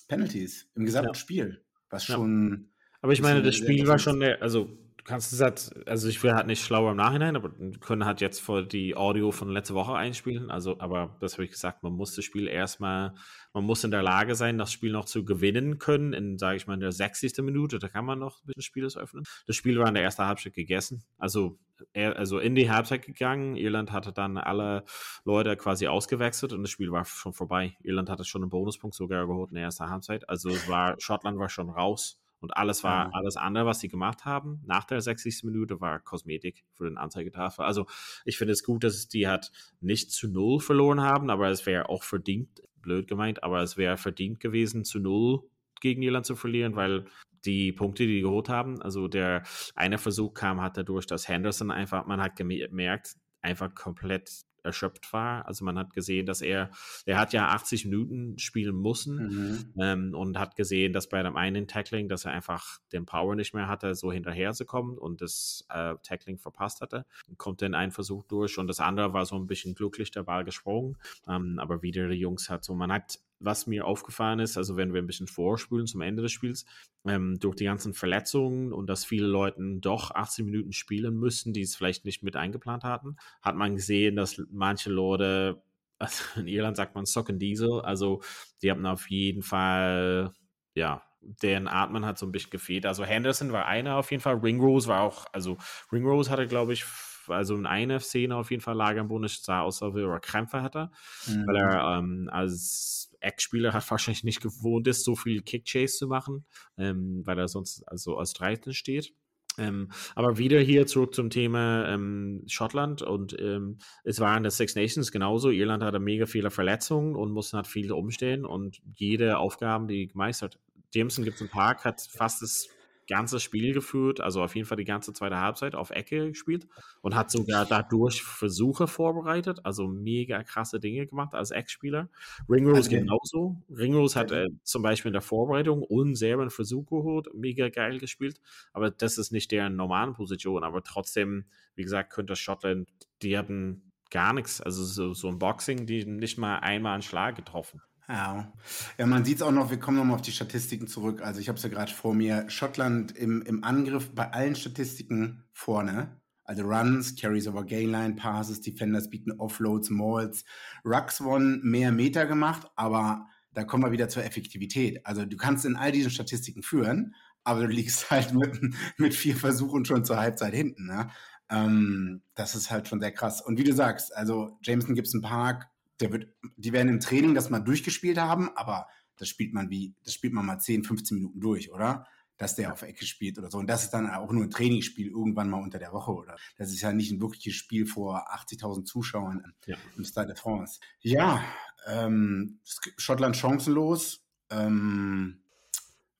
Penalties 0.07 0.67
im 0.75 0.85
gesamten 0.85 1.09
ja. 1.09 1.15
Spiel, 1.15 1.63
was 1.89 2.05
schon... 2.05 2.51
Ja. 2.51 2.67
Aber 3.03 3.13
ich 3.13 3.21
meine, 3.21 3.41
das 3.41 3.55
Spiel 3.55 3.87
war 3.87 3.97
schon, 3.97 4.21
also 4.21 4.77
du 5.01 5.05
kannst 5.05 5.33
es 5.33 5.41
halt, 5.41 5.87
also 5.87 6.07
ich 6.07 6.21
will 6.21 6.33
halt 6.33 6.45
nicht 6.45 6.63
schlauer 6.63 6.91
im 6.91 6.97
Nachhinein, 6.97 7.35
aber 7.35 7.49
können 7.79 8.05
halt 8.05 8.21
jetzt 8.21 8.39
vor 8.39 8.61
die 8.61 8.95
Audio 8.95 9.31
von 9.31 9.49
letzter 9.49 9.73
Woche 9.73 9.95
einspielen. 9.95 10.51
Also, 10.51 10.79
aber 10.79 11.17
das 11.19 11.33
habe 11.33 11.45
ich 11.45 11.51
gesagt, 11.51 11.81
man 11.81 11.93
muss 11.93 12.15
das 12.15 12.23
Spiel 12.23 12.47
erstmal, 12.47 13.15
man 13.51 13.63
muss 13.63 13.83
in 13.83 13.89
der 13.89 14.03
Lage 14.03 14.35
sein, 14.35 14.59
das 14.59 14.71
Spiel 14.71 14.91
noch 14.91 15.05
zu 15.05 15.25
gewinnen 15.25 15.79
können, 15.79 16.13
in, 16.13 16.37
sage 16.37 16.57
ich 16.57 16.67
mal, 16.67 16.75
in 16.75 16.81
der 16.81 16.91
60. 16.91 17.39
Minute, 17.39 17.79
da 17.79 17.87
kann 17.87 18.05
man 18.05 18.19
noch 18.19 18.43
ein 18.43 18.45
bisschen 18.45 18.61
Spieles 18.61 18.95
öffnen. 18.95 19.23
Das 19.47 19.55
Spiel 19.55 19.79
war 19.79 19.87
in 19.87 19.95
der 19.95 20.03
ersten 20.03 20.23
Halbzeit 20.23 20.53
gegessen. 20.53 21.03
Also, 21.17 21.57
er, 21.93 22.15
also 22.17 22.37
in 22.37 22.53
die 22.53 22.69
Halbzeit 22.69 23.03
gegangen. 23.03 23.55
Irland 23.55 23.91
hatte 23.91 24.13
dann 24.13 24.37
alle 24.37 24.83
Leute 25.25 25.57
quasi 25.57 25.87
ausgewechselt 25.87 26.53
und 26.53 26.61
das 26.61 26.69
Spiel 26.69 26.91
war 26.91 27.05
schon 27.05 27.33
vorbei. 27.33 27.75
Irland 27.81 28.07
hatte 28.07 28.23
schon 28.23 28.43
einen 28.43 28.51
Bonuspunkt 28.51 28.95
sogar 28.95 29.25
geholt 29.25 29.49
in 29.49 29.55
der 29.55 29.63
ersten 29.63 29.89
Halbzeit. 29.89 30.29
Also 30.29 30.49
es 30.49 30.69
war, 30.69 30.95
Schottland 30.99 31.39
war 31.39 31.49
schon 31.49 31.71
raus 31.71 32.20
Und 32.41 32.57
alles 32.57 32.83
war, 32.83 33.05
ja. 33.05 33.11
alles 33.13 33.37
andere, 33.37 33.67
was 33.67 33.79
sie 33.79 33.87
gemacht 33.87 34.25
haben, 34.25 34.61
nach 34.65 34.83
der 34.85 34.99
60. 34.99 35.43
Minute 35.43 35.79
war 35.79 35.99
Kosmetik 35.99 36.65
für 36.73 36.85
den 36.85 36.97
Anzeigetafel. 36.97 37.63
Also 37.63 37.85
ich 38.25 38.37
finde 38.37 38.53
es 38.53 38.63
gut, 38.63 38.83
dass 38.83 39.07
die 39.07 39.27
hat 39.27 39.51
nicht 39.79 40.11
zu 40.11 40.27
null 40.27 40.59
verloren 40.59 41.01
haben, 41.01 41.29
aber 41.29 41.49
es 41.49 41.65
wäre 41.67 41.87
auch 41.87 42.03
verdient, 42.03 42.61
blöd 42.81 43.07
gemeint, 43.07 43.43
aber 43.43 43.61
es 43.61 43.77
wäre 43.77 43.95
verdient 43.95 44.39
gewesen, 44.39 44.83
zu 44.83 44.99
null 44.99 45.43
gegen 45.81 46.01
Irland 46.01 46.25
zu 46.25 46.35
verlieren, 46.35 46.75
weil 46.75 47.05
die 47.45 47.71
Punkte, 47.71 48.05
die 48.05 48.15
die 48.15 48.21
geholt 48.21 48.49
haben, 48.49 48.81
also 48.81 49.07
der 49.07 49.43
eine 49.75 49.97
Versuch 49.97 50.33
kam 50.33 50.61
hat 50.61 50.77
dadurch, 50.77 51.05
dass 51.05 51.27
Henderson 51.27 51.71
einfach, 51.71 52.05
man 52.05 52.21
hat 52.21 52.35
gemerkt, 52.35 53.15
einfach 53.41 53.73
komplett 53.73 54.31
erschöpft 54.63 55.11
war. 55.13 55.45
Also 55.47 55.65
man 55.65 55.77
hat 55.77 55.93
gesehen, 55.93 56.25
dass 56.25 56.41
er, 56.41 56.71
er 57.05 57.19
hat 57.19 57.33
ja 57.33 57.49
80 57.49 57.85
Minuten 57.85 58.37
spielen 58.37 58.81
müssen 58.81 59.27
mhm. 59.27 59.73
ähm, 59.79 60.13
und 60.13 60.37
hat 60.37 60.55
gesehen, 60.55 60.93
dass 60.93 61.09
bei 61.09 61.21
dem 61.23 61.35
einen 61.35 61.67
Tackling, 61.67 62.09
dass 62.09 62.25
er 62.25 62.31
einfach 62.31 62.79
den 62.91 63.05
Power 63.05 63.35
nicht 63.35 63.53
mehr 63.53 63.67
hatte, 63.67 63.95
so 63.95 64.11
hinterher 64.11 64.53
zu 64.53 64.65
kommen 64.65 64.97
und 64.97 65.21
das 65.21 65.65
äh, 65.69 65.95
Tackling 66.03 66.37
verpasst 66.37 66.81
hatte. 66.81 67.05
Kommt 67.37 67.61
dann 67.61 67.73
ein 67.73 67.91
Versuch 67.91 68.23
durch 68.23 68.57
und 68.57 68.67
das 68.67 68.79
andere 68.79 69.13
war 69.13 69.25
so 69.25 69.35
ein 69.35 69.47
bisschen 69.47 69.75
glücklich 69.75 70.11
der 70.11 70.23
Ball 70.23 70.43
gesprungen, 70.43 70.97
ähm, 71.27 71.59
aber 71.59 71.81
wieder 71.81 72.07
die 72.07 72.15
Jungs 72.15 72.49
hat 72.49 72.63
so, 72.63 72.73
man 72.73 72.91
hat 72.91 73.19
was 73.43 73.67
mir 73.67 73.85
aufgefallen 73.85 74.39
ist, 74.39 74.57
also 74.57 74.77
wenn 74.77 74.93
wir 74.93 75.01
ein 75.01 75.07
bisschen 75.07 75.27
vorspülen 75.27 75.87
zum 75.87 76.01
Ende 76.01 76.21
des 76.21 76.31
Spiels, 76.31 76.65
ähm, 77.05 77.39
durch 77.39 77.55
die 77.55 77.65
ganzen 77.65 77.93
Verletzungen 77.93 78.71
und 78.71 78.87
dass 78.87 79.05
viele 79.05 79.27
Leute 79.27 79.61
doch 79.79 80.11
18 80.11 80.45
Minuten 80.45 80.71
spielen 80.71 81.17
müssen, 81.17 81.53
die 81.53 81.61
es 81.61 81.75
vielleicht 81.75 82.05
nicht 82.05 82.23
mit 82.23 82.35
eingeplant 82.35 82.83
hatten, 82.83 83.17
hat 83.41 83.55
man 83.55 83.75
gesehen, 83.75 84.15
dass 84.15 84.41
manche 84.51 84.89
Leute, 84.89 85.61
also 85.99 86.23
in 86.39 86.47
Irland 86.47 86.77
sagt 86.77 86.95
man 86.95 87.05
Socken 87.05 87.39
Diesel, 87.39 87.81
also 87.81 88.21
die 88.61 88.71
haben 88.71 88.85
auf 88.85 89.09
jeden 89.09 89.41
Fall, 89.41 90.33
ja, 90.75 91.03
deren 91.21 91.67
Atmen 91.67 92.05
hat 92.05 92.17
so 92.17 92.25
ein 92.25 92.31
bisschen 92.31 92.49
gefehlt. 92.49 92.85
Also 92.85 93.03
Henderson 93.03 93.51
war 93.51 93.65
einer 93.65 93.95
auf 93.97 94.11
jeden 94.11 94.21
Fall, 94.21 94.35
Ringrose 94.35 94.87
war 94.87 95.01
auch, 95.01 95.25
also 95.33 95.57
Ringrose 95.91 96.31
hatte, 96.31 96.47
glaube 96.47 96.73
ich, 96.73 96.85
also 97.27 97.55
in 97.55 97.65
einer 97.65 97.99
Szene 97.99 98.35
auf 98.35 98.51
jeden 98.51 98.61
Fall 98.61 98.75
lag 98.75 98.97
am 98.97 99.07
Boden, 99.07 99.27
sah 99.27 99.61
aus, 99.61 99.81
als 99.81 99.91
ob 99.91 99.97
er 99.97 100.19
Krämpfe 100.19 100.61
hatte, 100.61 100.89
mhm. 101.27 101.45
weil 101.47 101.55
er 101.55 101.97
ähm, 101.97 102.29
als 102.31 103.10
Ex-Spieler 103.21 103.73
hat 103.73 103.89
wahrscheinlich 103.89 104.23
nicht 104.23 104.41
gewohnt 104.41 104.87
ist, 104.87 105.03
so 105.03 105.15
viel 105.15 105.41
Kick-Chase 105.41 105.97
zu 105.97 106.07
machen, 106.07 106.45
ähm, 106.77 107.21
weil 107.25 107.39
er 107.39 107.47
sonst 107.47 107.83
also 107.87 108.17
als 108.17 108.33
13 108.33 108.73
steht. 108.73 109.13
Ähm, 109.57 109.89
aber 110.15 110.37
wieder 110.37 110.59
hier 110.59 110.87
zurück 110.87 111.13
zum 111.13 111.29
Thema 111.29 111.87
ähm, 111.89 112.43
Schottland 112.47 113.01
und 113.01 113.37
ähm, 113.39 113.79
es 114.03 114.21
waren 114.21 114.43
das 114.43 114.57
Six 114.57 114.75
Nations 114.75 115.11
genauso. 115.11 115.49
Irland 115.49 115.83
hatte 115.83 115.99
mega 115.99 116.25
viele 116.25 116.51
Verletzungen 116.51 117.15
und 117.15 117.31
musste 117.31 117.57
halt 117.57 117.67
viel 117.67 117.91
umstehen 117.91 118.45
und 118.45 118.81
jede 118.93 119.37
Aufgabe, 119.37 119.87
die 119.87 120.07
gemeistert. 120.07 120.57
Jameson 120.93 121.25
gibt 121.25 121.35
es 121.35 121.41
im 121.41 121.49
Park, 121.49 121.83
hat 121.83 122.01
fast 122.01 122.41
das 122.41 122.69
ganze 123.07 123.39
Spiel 123.39 123.73
geführt, 123.73 124.21
also 124.21 124.41
auf 124.41 124.55
jeden 124.55 124.67
Fall 124.67 124.77
die 124.77 124.85
ganze 124.85 125.13
zweite 125.13 125.39
Halbzeit 125.39 125.75
auf 125.75 125.89
Ecke 125.89 126.29
gespielt 126.29 126.67
und 127.01 127.15
hat 127.15 127.31
sogar 127.31 127.65
dadurch 127.65 128.23
Versuche 128.23 128.87
vorbereitet, 128.87 129.59
also 129.63 129.87
mega 129.87 130.43
krasse 130.43 130.79
Dinge 130.79 131.05
gemacht 131.07 131.35
als 131.35 131.51
Ex-Spieler. 131.51 132.09
Ringrose 132.49 132.77
also, 132.77 132.89
genauso. 132.89 133.61
Ringrose 133.69 134.19
hat 134.19 134.31
äh, 134.31 134.47
zum 134.63 134.81
Beispiel 134.81 135.09
in 135.09 135.13
der 135.13 135.21
Vorbereitung 135.21 135.83
und 135.83 136.15
selber 136.15 136.43
einen 136.43 136.51
Versuch 136.51 136.85
geholt, 136.85 137.27
mega 137.33 137.69
geil 137.69 137.99
gespielt, 137.99 138.39
aber 138.73 138.91
das 138.91 139.17
ist 139.17 139.31
nicht 139.31 139.51
deren 139.51 139.75
normalen 139.75 140.13
Position, 140.13 140.63
aber 140.63 140.83
trotzdem, 140.83 141.45
wie 141.75 141.83
gesagt, 141.83 142.11
könnte 142.13 142.35
Schottland, 142.35 142.87
die 143.21 143.37
hatten 143.37 143.91
gar 144.09 144.33
nichts, 144.33 144.61
also 144.61 144.83
so, 144.83 145.13
so 145.13 145.27
ein 145.29 145.39
Boxing, 145.39 145.85
die 145.85 146.05
nicht 146.05 146.37
mal 146.37 146.57
einmal 146.59 146.93
einen 146.93 147.01
Schlag 147.01 147.35
getroffen. 147.35 147.81
Ja. 148.11 148.51
ja, 148.97 149.05
man 149.05 149.23
sieht 149.23 149.37
es 149.37 149.41
auch 149.41 149.53
noch, 149.53 149.69
wir 149.69 149.79
kommen 149.79 149.95
nochmal 149.95 150.15
auf 150.15 150.21
die 150.21 150.33
Statistiken 150.33 150.87
zurück. 150.87 151.21
Also 151.21 151.39
ich 151.39 151.47
habe 151.47 151.55
es 151.55 151.63
ja 151.63 151.69
gerade 151.69 151.93
vor 151.93 152.13
mir. 152.13 152.49
Schottland 152.49 153.15
im, 153.15 153.41
im 153.43 153.63
Angriff 153.63 154.13
bei 154.13 154.29
allen 154.31 154.55
Statistiken 154.55 155.45
vorne. 155.53 156.19
Also 156.43 156.63
Runs, 156.63 157.15
Carries 157.15 157.47
over 157.47 157.63
Gainline, 157.63 158.15
Passes, 158.15 158.59
Defenders 158.59 159.09
bieten 159.09 159.31
Offloads, 159.39 159.89
Mauls. 159.91 160.43
Rucks 160.83 161.23
won 161.23 161.61
mehr 161.63 161.93
Meter 161.93 162.25
gemacht, 162.25 162.69
aber 162.75 163.27
da 163.53 163.63
kommen 163.63 163.83
wir 163.83 163.93
wieder 163.93 164.09
zur 164.09 164.25
Effektivität. 164.25 165.05
Also 165.05 165.25
du 165.25 165.37
kannst 165.37 165.63
in 165.63 165.77
all 165.77 165.93
diesen 165.93 166.11
Statistiken 166.11 166.63
führen, 166.63 167.15
aber 167.45 167.61
du 167.61 167.67
liegst 167.67 168.11
halt 168.11 168.33
mit, 168.33 168.59
mit 168.97 169.13
vier 169.13 169.37
Versuchen 169.37 169.85
schon 169.85 170.03
zur 170.03 170.17
Halbzeit 170.17 170.53
hinten. 170.53 170.87
Ne? 170.87 171.09
Ähm, 171.49 172.23
das 172.35 172.55
ist 172.55 172.71
halt 172.71 172.89
schon 172.89 172.99
sehr 172.99 173.13
krass. 173.13 173.41
Und 173.41 173.57
wie 173.57 173.63
du 173.63 173.73
sagst, 173.73 174.13
also 174.13 174.57
Jameson 174.63 174.95
Gibson 174.95 175.21
Park, 175.21 175.70
der 176.01 176.11
wird, 176.11 176.27
die 176.57 176.73
werden 176.73 176.89
im 176.89 176.99
Training 176.99 177.35
das 177.35 177.49
mal 177.49 177.59
durchgespielt 177.59 178.17
haben, 178.17 178.49
aber 178.55 178.87
das 179.17 179.29
spielt 179.29 179.53
man 179.53 179.69
wie, 179.69 179.95
das 180.03 180.13
spielt 180.13 180.33
man 180.33 180.45
mal 180.45 180.59
10, 180.59 180.83
15 180.83 181.15
Minuten 181.15 181.39
durch, 181.39 181.71
oder? 181.71 182.07
Dass 182.37 182.55
der 182.55 182.73
auf 182.73 182.81
Ecke 182.81 183.05
spielt 183.05 183.37
oder 183.37 183.51
so. 183.51 183.59
Und 183.59 183.67
das 183.67 183.83
ist 183.83 183.91
dann 183.91 184.09
auch 184.09 184.31
nur 184.31 184.43
ein 184.43 184.49
Trainingsspiel 184.49 185.07
irgendwann 185.07 185.49
mal 185.49 185.61
unter 185.61 185.77
der 185.77 185.93
Woche, 185.93 186.11
oder? 186.11 186.35
Das 186.57 186.71
ist 186.71 186.81
ja 186.81 186.91
nicht 186.91 187.11
ein 187.11 187.21
wirkliches 187.21 187.53
Spiel 187.53 187.85
vor 187.85 188.33
80.000 188.33 188.85
Zuschauern 188.85 189.53
ja. 189.67 189.77
im 189.95 190.03
Stade 190.03 190.29
de 190.29 190.35
France. 190.35 190.79
Ja, 191.01 191.43
ähm, 191.85 192.59
Schottland 192.97 193.37
chancenlos. 193.37 194.25
Ähm, 194.49 195.43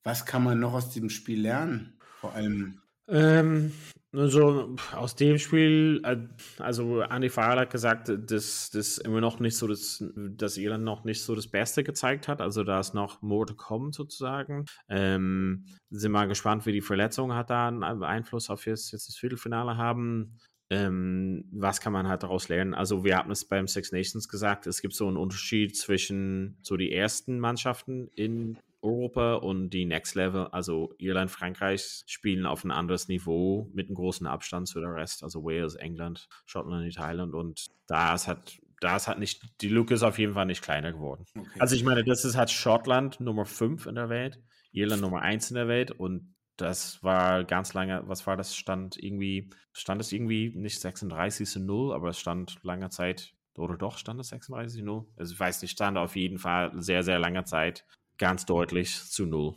was 0.04 0.26
kann 0.26 0.44
man 0.44 0.60
noch 0.60 0.74
aus 0.74 0.92
diesem 0.92 1.10
Spiel 1.10 1.42
lernen? 1.42 2.00
Vor 2.20 2.34
allem. 2.34 2.82
Ähm, 3.08 3.74
also 4.14 4.76
aus 4.94 5.16
dem 5.16 5.38
Spiel, 5.38 6.02
äh, 6.04 6.18
also 6.60 7.02
Andy 7.02 7.30
Farrell 7.30 7.60
hat 7.60 7.70
gesagt, 7.70 8.10
dass 8.10 8.70
das 8.70 8.98
immer 8.98 9.22
noch 9.22 9.40
nicht 9.40 9.56
so, 9.56 9.68
das, 9.68 10.04
dass 10.16 10.58
Irland 10.58 10.84
noch 10.84 11.06
nicht 11.06 11.24
so 11.24 11.34
das 11.34 11.48
Beste 11.48 11.84
gezeigt 11.84 12.28
hat. 12.28 12.42
Also 12.42 12.64
da 12.64 12.80
ist 12.80 12.94
noch 12.94 13.22
more 13.22 13.54
come 13.56 13.94
sozusagen. 13.94 14.66
Ähm, 14.90 15.66
sind 15.90 16.12
mal 16.12 16.28
gespannt, 16.28 16.66
wie 16.66 16.74
die 16.74 16.82
Verletzung 16.82 17.34
hat 17.34 17.50
da 17.50 17.70
einen 17.70 17.84
Einfluss 17.84 18.50
auf 18.50 18.66
jetzt, 18.66 18.92
jetzt 18.92 19.08
das 19.08 19.18
Viertelfinale 19.18 19.78
haben. 19.78 20.38
Ähm, 20.70 21.46
was 21.52 21.82
kann 21.82 21.94
man 21.94 22.08
halt 22.08 22.24
daraus 22.24 22.48
lernen? 22.50 22.74
Also 22.74 23.04
wir 23.04 23.18
haben 23.18 23.32
es 23.32 23.46
beim 23.46 23.68
Six 23.68 23.92
Nations 23.92 24.30
gesagt, 24.30 24.68
es 24.68 24.82
gibt 24.82 24.94
so 24.94 25.08
einen 25.08 25.18
Unterschied 25.18 25.76
zwischen 25.76 26.58
so 26.62 26.78
die 26.78 26.94
ersten 26.94 27.40
Mannschaften 27.40 28.08
in 28.16 28.58
Europa 28.82 29.36
und 29.36 29.70
die 29.70 29.86
Next 29.86 30.16
Level, 30.16 30.48
also 30.48 30.94
Irland, 30.98 31.32
Frankreich, 31.32 32.04
spielen 32.08 32.46
auf 32.46 32.64
ein 32.64 32.72
anderes 32.72 33.08
Niveau 33.08 33.70
mit 33.74 33.88
einem 33.88 33.96
großen 33.96 34.28
Abstand 34.28 34.68
zu 34.68 34.80
der 34.80 34.94
Rest, 34.94 35.24
also 35.24 35.44
Wales, 35.44 35.76
England, 35.76 36.28
Schottland, 36.46 36.88
Italien 36.88 37.34
und 37.34 37.68
da 37.88 38.14
ist 38.14 38.28
halt 38.28 38.62
da 38.82 38.96
ist 38.96 39.08
halt 39.08 39.20
nicht, 39.20 39.44
die 39.62 39.70
Lücke 39.70 39.94
ist 39.94 40.02
auf 40.02 40.18
jeden 40.18 40.34
Fall 40.34 40.48
nicht 40.48 40.64
kleiner 40.64 40.92
geworden. 40.92 41.26
Okay. 41.38 41.60
Also 41.60 41.76
ich 41.76 41.84
meine, 41.84 42.04
das 42.04 42.26
ist 42.26 42.36
halt 42.36 42.50
Schottland 42.50 43.20
Nummer 43.20 43.46
5 43.46 43.86
in 43.86 43.94
der 43.94 44.10
Welt, 44.10 44.42
Irland 44.72 45.04
Nummer 45.04 45.22
1 45.22 45.52
in 45.52 45.56
der 45.56 45.68
Welt 45.68 45.92
und 45.92 46.34
das 46.58 47.04
war 47.04 47.44
ganz 47.44 47.74
lange, 47.74 48.04
was 48.08 48.28
war 48.28 48.38
das? 48.38 48.56
Stand 48.56 48.98
irgendwie, 48.98 49.50
stand 49.72 50.02
es 50.02 50.12
irgendwie 50.12 50.52
nicht 50.56 50.80
36 50.80 51.48
zu 51.48 51.60
0, 51.60 51.94
aber 51.94 52.10
es 52.10 52.20
stand 52.20 52.60
lange 52.64 52.90
Zeit, 52.90 53.34
oder 53.58 53.78
doch 53.78 53.98
stand 53.98 54.20
es 54.20 54.30
36 54.30 54.80
zu 54.80 54.86
0? 54.86 55.06
Also 55.16 55.34
ich 55.34 55.40
weiß 55.40 55.62
nicht, 55.62 55.72
stand 55.72 55.98
auf 55.98 56.16
jeden 56.16 56.40
Fall 56.40 56.72
sehr, 56.76 57.04
sehr 57.04 57.20
lange 57.20 57.44
Zeit 57.46 57.86
ganz 58.22 58.46
deutlich 58.46 59.04
zu 59.10 59.26
null. 59.26 59.56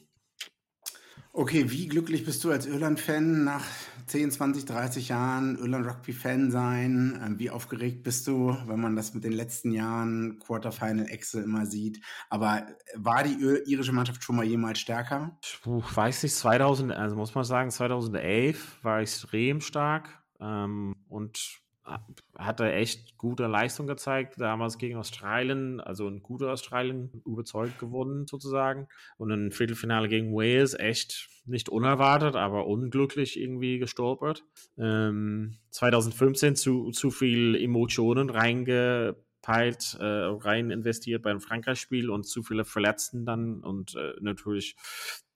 Okay, 1.34 1.70
wie 1.70 1.88
glücklich 1.88 2.24
bist 2.24 2.42
du 2.44 2.50
als 2.50 2.64
Irland-Fan 2.64 3.44
nach 3.44 3.64
10, 4.06 4.30
20, 4.30 4.64
30 4.64 5.08
Jahren 5.08 5.58
Irland-Rugby-Fan 5.58 6.50
sein? 6.50 7.20
Ähm, 7.22 7.38
wie 7.38 7.50
aufgeregt 7.50 8.04
bist 8.04 8.26
du, 8.26 8.56
wenn 8.66 8.80
man 8.80 8.96
das 8.96 9.14
mit 9.14 9.24
den 9.24 9.32
letzten 9.32 9.72
Jahren 9.72 10.38
Quarterfinal 10.38 11.08
Excel 11.08 11.42
immer 11.42 11.66
sieht? 11.66 12.00
Aber 12.30 12.66
war 12.94 13.24
die 13.24 13.36
irische 13.66 13.92
Mannschaft 13.92 14.22
schon 14.22 14.36
mal 14.36 14.44
jemals 14.44 14.78
stärker? 14.78 15.36
Puh, 15.62 15.82
weiß 15.92 16.24
ich, 16.24 16.34
2000, 16.34 16.92
also 16.92 17.16
muss 17.16 17.34
man 17.34 17.44
sagen, 17.44 17.70
2011 17.70 18.78
war 18.82 19.00
extrem 19.00 19.60
stark 19.60 20.22
ähm, 20.40 20.94
und 21.08 21.63
hat 21.84 22.60
er 22.60 22.74
echt 22.74 23.18
gute 23.18 23.46
Leistung 23.46 23.86
gezeigt, 23.86 24.40
damals 24.40 24.78
gegen 24.78 24.96
Australien, 24.96 25.80
also 25.80 26.08
ein 26.08 26.22
guter 26.22 26.50
Australien, 26.52 27.22
überzeugt 27.26 27.78
gewonnen 27.78 28.26
sozusagen. 28.26 28.88
Und 29.18 29.30
ein 29.30 29.52
Viertelfinale 29.52 30.08
gegen 30.08 30.32
Wales, 30.32 30.74
echt 30.74 31.28
nicht 31.44 31.68
unerwartet, 31.68 32.36
aber 32.36 32.66
unglücklich 32.66 33.38
irgendwie 33.38 33.78
gestolpert. 33.78 34.44
Ähm, 34.78 35.58
2015 35.70 36.56
zu, 36.56 36.90
zu 36.90 37.10
viel 37.10 37.54
Emotionen 37.54 38.30
reingepeilt, 38.30 39.96
äh, 40.00 40.04
rein 40.04 40.70
investiert 40.70 41.22
beim 41.22 41.40
Frankreich-Spiel 41.40 42.08
und 42.08 42.24
zu 42.24 42.42
viele 42.42 42.64
Verletzten 42.64 43.26
dann 43.26 43.60
und 43.60 43.94
äh, 43.94 44.14
natürlich 44.20 44.76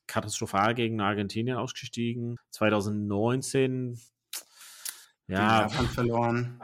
katastrophal 0.07 0.75
gegen 0.75 1.01
Argentinien 1.03 1.59
ausgestiegen. 1.59 2.39
2019 2.51 3.99
ja, 5.29 5.63
Japan 5.63 5.87
verloren. 5.87 6.61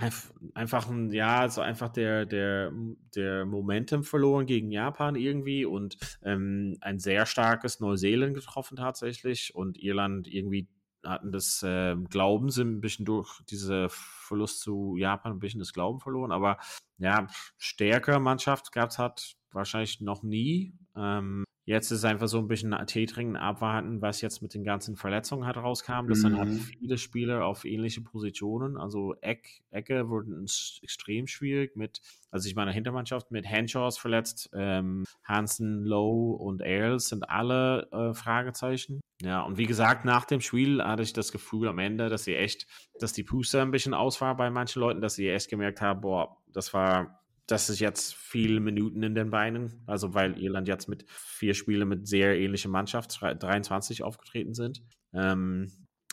Einfach 0.54 0.88
ein, 0.88 1.12
ja, 1.12 1.40
also 1.40 1.60
einfach 1.60 1.90
der, 1.90 2.24
der, 2.24 2.72
der 3.14 3.44
Momentum 3.44 4.04
verloren 4.04 4.46
gegen 4.46 4.70
Japan 4.70 5.16
irgendwie 5.16 5.66
und 5.66 5.98
ähm, 6.22 6.78
ein 6.80 6.98
sehr 6.98 7.26
starkes 7.26 7.80
Neuseeland 7.80 8.34
getroffen 8.34 8.76
tatsächlich 8.76 9.54
und 9.54 9.76
Irland 9.78 10.26
irgendwie 10.26 10.68
hatten 11.04 11.32
das 11.32 11.62
äh, 11.62 11.94
Glauben, 12.08 12.48
sind 12.48 12.76
ein 12.76 12.80
bisschen 12.80 13.04
durch 13.04 13.42
diese 13.50 13.88
Verlust 13.90 14.60
zu 14.60 14.96
Japan 14.96 15.32
ein 15.32 15.38
bisschen 15.38 15.60
das 15.60 15.74
Glauben 15.74 16.00
verloren, 16.00 16.32
aber 16.32 16.58
ja, 16.96 17.26
stärker 17.58 18.18
Mannschaft 18.18 18.72
gab 18.72 18.88
es 18.90 18.98
halt 18.98 19.36
wahrscheinlich 19.52 20.00
noch 20.00 20.22
nie. 20.22 20.74
Ähm, 20.96 21.43
Jetzt 21.66 21.90
ist 21.90 22.04
einfach 22.04 22.28
so 22.28 22.38
ein 22.38 22.46
bisschen 22.46 22.76
Tee 22.86 23.06
trinken, 23.06 23.36
abwarten, 23.36 24.02
was 24.02 24.20
jetzt 24.20 24.42
mit 24.42 24.52
den 24.52 24.64
ganzen 24.64 24.96
Verletzungen 24.96 25.46
halt 25.46 25.56
rauskam. 25.56 26.08
Das 26.08 26.18
mhm. 26.18 26.22
sind 26.22 26.38
halt 26.38 26.48
mhm. 26.50 26.58
viele 26.58 26.98
Spieler 26.98 27.46
auf 27.46 27.64
ähnliche 27.64 28.02
Positionen. 28.02 28.76
Also 28.76 29.14
Eck, 29.22 29.62
Ecke 29.70 30.10
wurden 30.10 30.44
extrem 30.82 31.26
schwierig 31.26 31.74
mit, 31.74 32.02
also 32.30 32.48
ich 32.48 32.54
meine 32.54 32.72
Hintermannschaft 32.72 33.30
mit 33.30 33.46
Henshaws 33.46 33.96
verletzt, 33.96 34.50
ähm, 34.52 35.04
Hansen, 35.24 35.84
Lowe 35.84 36.36
und 36.36 36.62
Ailes 36.62 37.08
sind 37.08 37.30
alle 37.30 37.88
äh, 37.92 38.12
Fragezeichen. 38.12 39.00
Ja, 39.22 39.40
und 39.42 39.56
wie 39.56 39.66
gesagt, 39.66 40.04
nach 40.04 40.26
dem 40.26 40.42
Spiel 40.42 40.82
hatte 40.82 41.02
ich 41.02 41.14
das 41.14 41.32
Gefühl 41.32 41.68
am 41.68 41.78
Ende, 41.78 42.10
dass 42.10 42.24
sie 42.24 42.34
echt, 42.34 42.66
dass 42.98 43.14
die 43.14 43.22
Puste 43.22 43.62
ein 43.62 43.70
bisschen 43.70 43.94
aus 43.94 44.20
war 44.20 44.36
bei 44.36 44.50
manchen 44.50 44.80
Leuten, 44.80 45.00
dass 45.00 45.14
sie 45.14 45.30
echt 45.30 45.48
gemerkt 45.48 45.80
haben, 45.80 46.02
boah, 46.02 46.36
das 46.52 46.74
war 46.74 47.23
das 47.46 47.68
ist 47.68 47.80
jetzt 47.80 48.14
viele 48.14 48.60
Minuten 48.60 49.02
in 49.02 49.14
den 49.14 49.30
Beinen, 49.30 49.82
also 49.86 50.14
weil 50.14 50.38
Irland 50.38 50.68
jetzt 50.68 50.88
mit 50.88 51.04
vier 51.08 51.54
Spielen 51.54 51.88
mit 51.88 52.08
sehr 52.08 52.38
ähnlicher 52.38 52.70
Mannschaft, 52.70 53.20
23 53.20 54.02
aufgetreten 54.02 54.54
sind. 54.54 54.82
Ähm, 55.12 55.70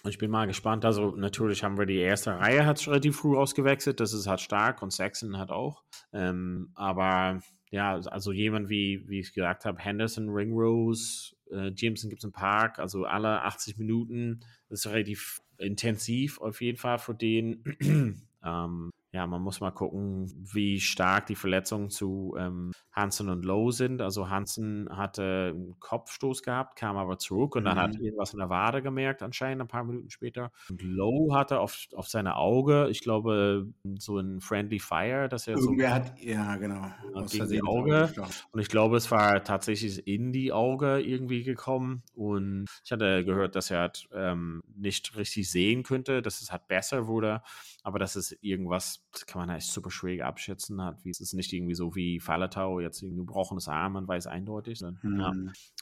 ich 0.08 0.18
bin 0.18 0.32
mal 0.32 0.48
gespannt. 0.48 0.84
Also 0.84 1.16
natürlich 1.16 1.64
haben 1.64 1.78
wir 1.78 1.86
die 1.86 2.00
erste 2.00 2.32
Reihe 2.32 2.66
hat 2.66 2.86
relativ 2.88 3.18
früh 3.18 3.38
ausgewechselt. 3.38 4.00
Das 4.00 4.14
ist 4.14 4.28
halt 4.28 4.42
stark 4.42 4.82
und 4.82 4.92
Saxon 4.92 5.38
hat 5.38 5.52
auch. 5.52 5.84
Ähm, 6.12 6.72
aber 6.74 7.42
ja, 7.70 7.96
also 7.96 8.32
jemand 8.32 8.70
wie, 8.70 9.08
wie 9.08 9.20
ich 9.20 9.34
gesagt 9.34 9.66
habe, 9.66 9.80
Henderson, 9.80 10.30
Ringrose, 10.30 11.36
äh, 11.52 11.72
Jameson 11.76 12.10
gibt 12.10 12.22
es 12.22 12.26
im 12.26 12.32
Park, 12.32 12.80
also 12.80 13.06
alle 13.06 13.44
80 13.44 13.78
Minuten. 13.78 14.42
Ist 14.70 14.88
relativ 14.88 15.42
intensiv 15.58 16.42
auf 16.42 16.62
jeden 16.62 16.78
Fall 16.78 16.98
für 16.98 17.14
den. 17.14 17.64
ähm, 18.44 18.92
ja, 19.14 19.28
man 19.28 19.42
muss 19.42 19.60
mal 19.60 19.72
gucken, 19.72 20.32
wie 20.54 20.80
stark 20.80 21.26
die 21.28 21.36
Verletzungen 21.36 21.90
zu 21.90 22.34
ähm, 22.40 22.72
Hansen 22.94 23.30
und 23.30 23.44
Lowe 23.44 23.74
sind. 23.74 24.02
Also 24.02 24.30
Hansen 24.30 24.88
hatte 24.90 25.54
einen 25.54 25.78
Kopfstoß 25.80 26.44
gehabt, 26.44 26.78
kam 26.78 26.96
aber 26.96 27.18
zurück 27.18 27.56
und 27.56 27.64
mhm. 27.64 27.66
dann 27.66 27.78
hat 27.78 27.94
mhm. 27.96 28.06
irgendwas 28.06 28.32
in 28.32 28.40
der 28.40 28.50
Wade 28.50 28.82
gemerkt, 28.82 29.22
anscheinend 29.22 29.62
ein 29.62 29.68
paar 29.68 29.84
Minuten 29.84 30.10
später. 30.10 30.52
Und 30.70 30.82
Lowe 30.82 31.36
hatte 31.36 31.60
auf, 31.60 31.78
auf 31.94 32.08
seine 32.08 32.38
Auge, 32.38 32.88
ich 32.90 33.02
glaube, 33.02 33.68
so 34.00 34.18
ein 34.18 34.40
Friendly 34.40 34.80
Fire, 34.80 35.28
dass 35.28 35.46
er 35.46 35.58
Irgendwer 35.58 35.90
so. 35.90 35.96
hat, 35.96 36.20
ja, 36.22 36.56
genau. 36.56 36.86
Gegen 37.30 37.50
die 37.50 37.64
Auge. 37.64 38.14
Und 38.52 38.62
ich 38.62 38.70
glaube, 38.70 38.96
es 38.96 39.12
war 39.12 39.44
tatsächlich 39.44 40.08
in 40.08 40.32
die 40.32 40.54
Auge 40.54 41.02
irgendwie 41.02 41.44
gekommen. 41.44 42.04
Und 42.14 42.68
ich 42.86 42.92
hatte 42.94 43.26
gehört, 43.26 43.56
dass 43.56 43.72
er 43.72 43.80
halt, 43.80 44.08
ähm, 44.14 44.64
nicht 44.74 45.18
richtig 45.18 45.52
sehen 45.52 45.84
könnte, 45.84 46.22
dass 46.22 46.42
es 46.42 46.52
halt 46.52 46.68
besser 46.70 47.08
wurde 47.08 47.42
aber 47.84 47.98
das 47.98 48.16
ist 48.16 48.38
irgendwas, 48.42 49.04
das 49.12 49.26
kann 49.26 49.46
man 49.46 49.56
echt 49.56 49.72
super 49.72 49.90
schwierig 49.90 50.24
abschätzen 50.24 50.82
hat. 50.82 51.04
Wie, 51.04 51.10
es 51.10 51.20
ist 51.20 51.34
nicht 51.34 51.52
irgendwie 51.52 51.74
so 51.74 51.96
wie 51.96 52.20
Falatau, 52.20 52.80
jetzt 52.80 53.02
ein 53.02 53.18
gebrochenes 53.18 53.68
Arm, 53.68 53.94
man 53.94 54.08
weiß 54.08 54.28
eindeutig. 54.28 54.82
Mhm. 55.02 55.20
Ja. 55.20 55.34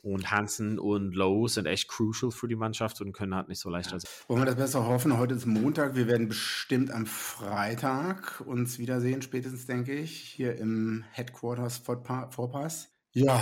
Und 0.01 0.31
Hansen 0.31 0.79
und 0.79 1.13
Lowe 1.13 1.49
sind 1.49 1.65
echt 1.65 1.89
crucial 1.89 2.31
für 2.31 2.47
die 2.47 2.55
Mannschaft 2.55 3.01
und 3.01 3.11
können 3.11 3.35
halt 3.35 3.49
nicht 3.49 3.59
so 3.59 3.69
leicht. 3.69 3.91
Ja. 3.91 3.97
Wollen 4.27 4.41
wir 4.41 4.45
das 4.45 4.55
besser 4.55 4.85
hoffen? 4.85 5.17
Heute 5.17 5.35
ist 5.35 5.45
Montag, 5.45 5.95
wir 5.95 6.07
werden 6.07 6.29
bestimmt 6.29 6.91
am 6.91 7.05
Freitag 7.05 8.41
uns 8.45 8.79
wiedersehen, 8.79 9.21
spätestens 9.21 9.65
denke 9.65 9.93
ich, 9.93 10.19
hier 10.19 10.57
im 10.57 11.03
Headquarters 11.11 11.79
Vorpass. 11.79 12.89
Ja, 13.11 13.41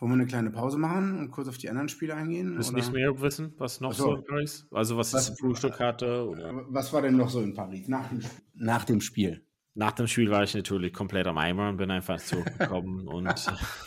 wollen 0.00 0.12
wir 0.12 0.14
eine 0.14 0.26
kleine 0.26 0.50
Pause 0.50 0.78
machen 0.78 1.18
und 1.18 1.30
kurz 1.30 1.48
auf 1.48 1.58
die 1.58 1.70
anderen 1.70 1.88
Spiele 1.88 2.14
eingehen? 2.14 2.54
Willst 2.56 2.70
du 2.70 2.74
nicht 2.74 2.92
mehr 2.92 3.20
wissen, 3.20 3.54
was 3.58 3.80
noch 3.80 3.92
so. 3.92 4.04
so 4.04 4.14
in 4.16 4.24
Paris? 4.24 4.66
Also 4.70 4.96
was, 4.96 5.12
was 5.12 5.28
das 5.28 5.38
Frühstück 5.38 5.80
hatte? 5.80 6.28
Oder? 6.28 6.64
Was 6.68 6.92
war 6.92 7.02
denn 7.02 7.16
noch 7.16 7.30
so 7.30 7.40
in 7.40 7.54
Paris 7.54 7.88
nach 7.88 8.08
dem, 8.08 8.20
nach 8.54 8.84
dem 8.84 9.00
Spiel? 9.00 9.42
Nach 9.74 9.92
dem 9.92 10.06
Spiel 10.06 10.30
war 10.30 10.42
ich 10.42 10.54
natürlich 10.54 10.92
komplett 10.92 11.26
am 11.26 11.36
Eimer 11.36 11.68
und 11.68 11.76
bin 11.76 11.90
einfach 11.90 12.18
zurückgekommen 12.18 13.06
und 13.08 13.28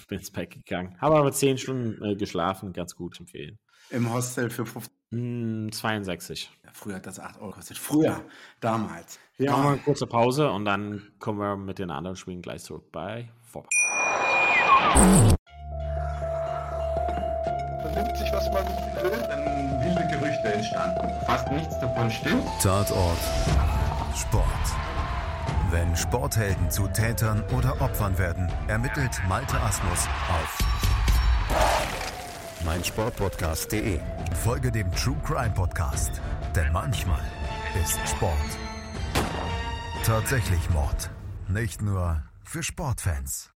bin 0.07 0.19
ins 0.19 0.31
Bett 0.31 0.51
gegangen. 0.51 0.95
Habe 0.99 1.15
aber 1.15 1.31
zehn 1.31 1.57
Stunden 1.57 2.03
äh, 2.03 2.15
geschlafen, 2.15 2.73
ganz 2.73 2.95
gut 2.95 3.19
empfehlen. 3.19 3.57
Im 3.89 4.13
Hostel 4.13 4.51
für 4.51 4.67
50? 4.67 4.93
Hm, 5.11 5.71
62. 5.71 6.51
Ja, 6.63 6.69
früher 6.73 6.95
hat 6.95 7.07
das 7.07 7.19
8 7.19 7.39
Euro 7.39 7.49
gekostet. 7.49 7.79
Früher, 7.79 8.23
damals. 8.59 9.19
Ja. 9.39 9.51
Machen 9.51 9.63
wir 9.63 9.69
eine 9.71 9.81
kurze 9.81 10.05
Pause 10.05 10.51
und 10.51 10.65
dann 10.65 11.11
kommen 11.17 11.39
wir 11.39 11.57
mit 11.57 11.79
den 11.79 11.89
anderen 11.89 12.15
Spielen 12.15 12.43
gleich 12.43 12.61
zurück 12.61 12.91
bei 12.91 13.31
Vorbei 13.41 13.69
vernimmt 18.51 18.79
sich, 18.79 18.95
was 18.95 19.03
man 19.03 19.11
will, 19.11 19.27
dann 19.27 19.81
wilde 19.81 20.07
Gerüchte 20.07 20.53
entstanden. 20.53 21.25
Fast 21.25 21.51
nichts 21.51 21.79
davon 21.79 22.11
stimmt. 22.11 22.43
Tatort 22.61 23.17
Sport. 24.15 24.45
Wenn 25.71 25.95
Sporthelden 25.95 26.69
zu 26.71 26.87
Tätern 26.87 27.43
oder 27.55 27.79
Opfern 27.79 28.17
werden, 28.17 28.51
ermittelt 28.67 29.21
Malte 29.27 29.59
Asmus 29.61 30.07
auf 30.29 30.57
meinsportpodcast.de. 32.65 33.99
Folge 34.43 34.71
dem 34.71 34.91
True 34.91 35.15
Crime 35.25 35.51
Podcast, 35.51 36.21
denn 36.55 36.71
manchmal 36.71 37.21
ist 37.81 37.97
Sport 38.09 38.35
tatsächlich 40.09 40.69
Mord. 40.71 41.11
Nicht 41.47 41.83
nur 41.83 42.23
für 42.43 42.63
Sportfans. 42.63 43.51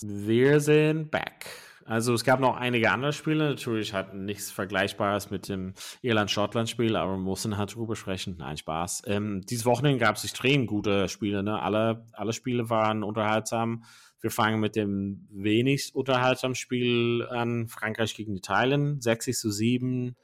Wir 0.00 0.60
sind 0.60 1.10
back. 1.10 1.46
Also 1.86 2.14
es 2.14 2.24
gab 2.24 2.40
noch 2.40 2.56
einige 2.56 2.90
andere 2.90 3.12
Spiele. 3.12 3.50
Natürlich 3.50 3.94
hat 3.94 4.12
nichts 4.12 4.50
Vergleichbares 4.50 5.30
mit 5.30 5.48
dem 5.48 5.74
Irland-Schottland-Spiel, 6.02 6.96
aber 6.96 7.12
wir 7.12 7.18
müssen 7.18 7.56
halt 7.56 7.74
drüber 7.74 7.94
sprechen. 7.94 8.36
Nein, 8.38 8.56
Spaß. 8.56 9.02
Ähm, 9.06 9.42
dieses 9.48 9.64
Wochenende 9.64 9.98
gab 9.98 10.16
es 10.16 10.24
extrem 10.24 10.66
gute 10.66 11.08
Spiele. 11.08 11.42
Ne? 11.42 11.60
Alle, 11.62 12.04
alle 12.12 12.32
Spiele 12.32 12.68
waren 12.70 13.04
unterhaltsam. 13.04 13.84
Wir 14.20 14.30
fangen 14.32 14.58
mit 14.58 14.74
dem 14.74 15.28
wenigst 15.30 15.94
unterhaltsamen 15.94 16.56
Spiel 16.56 17.26
an. 17.30 17.68
Frankreich 17.68 18.16
gegen 18.16 18.34
Italien. 18.34 19.00
60 19.00 19.36
zu 19.36 19.50
7. 19.50 20.16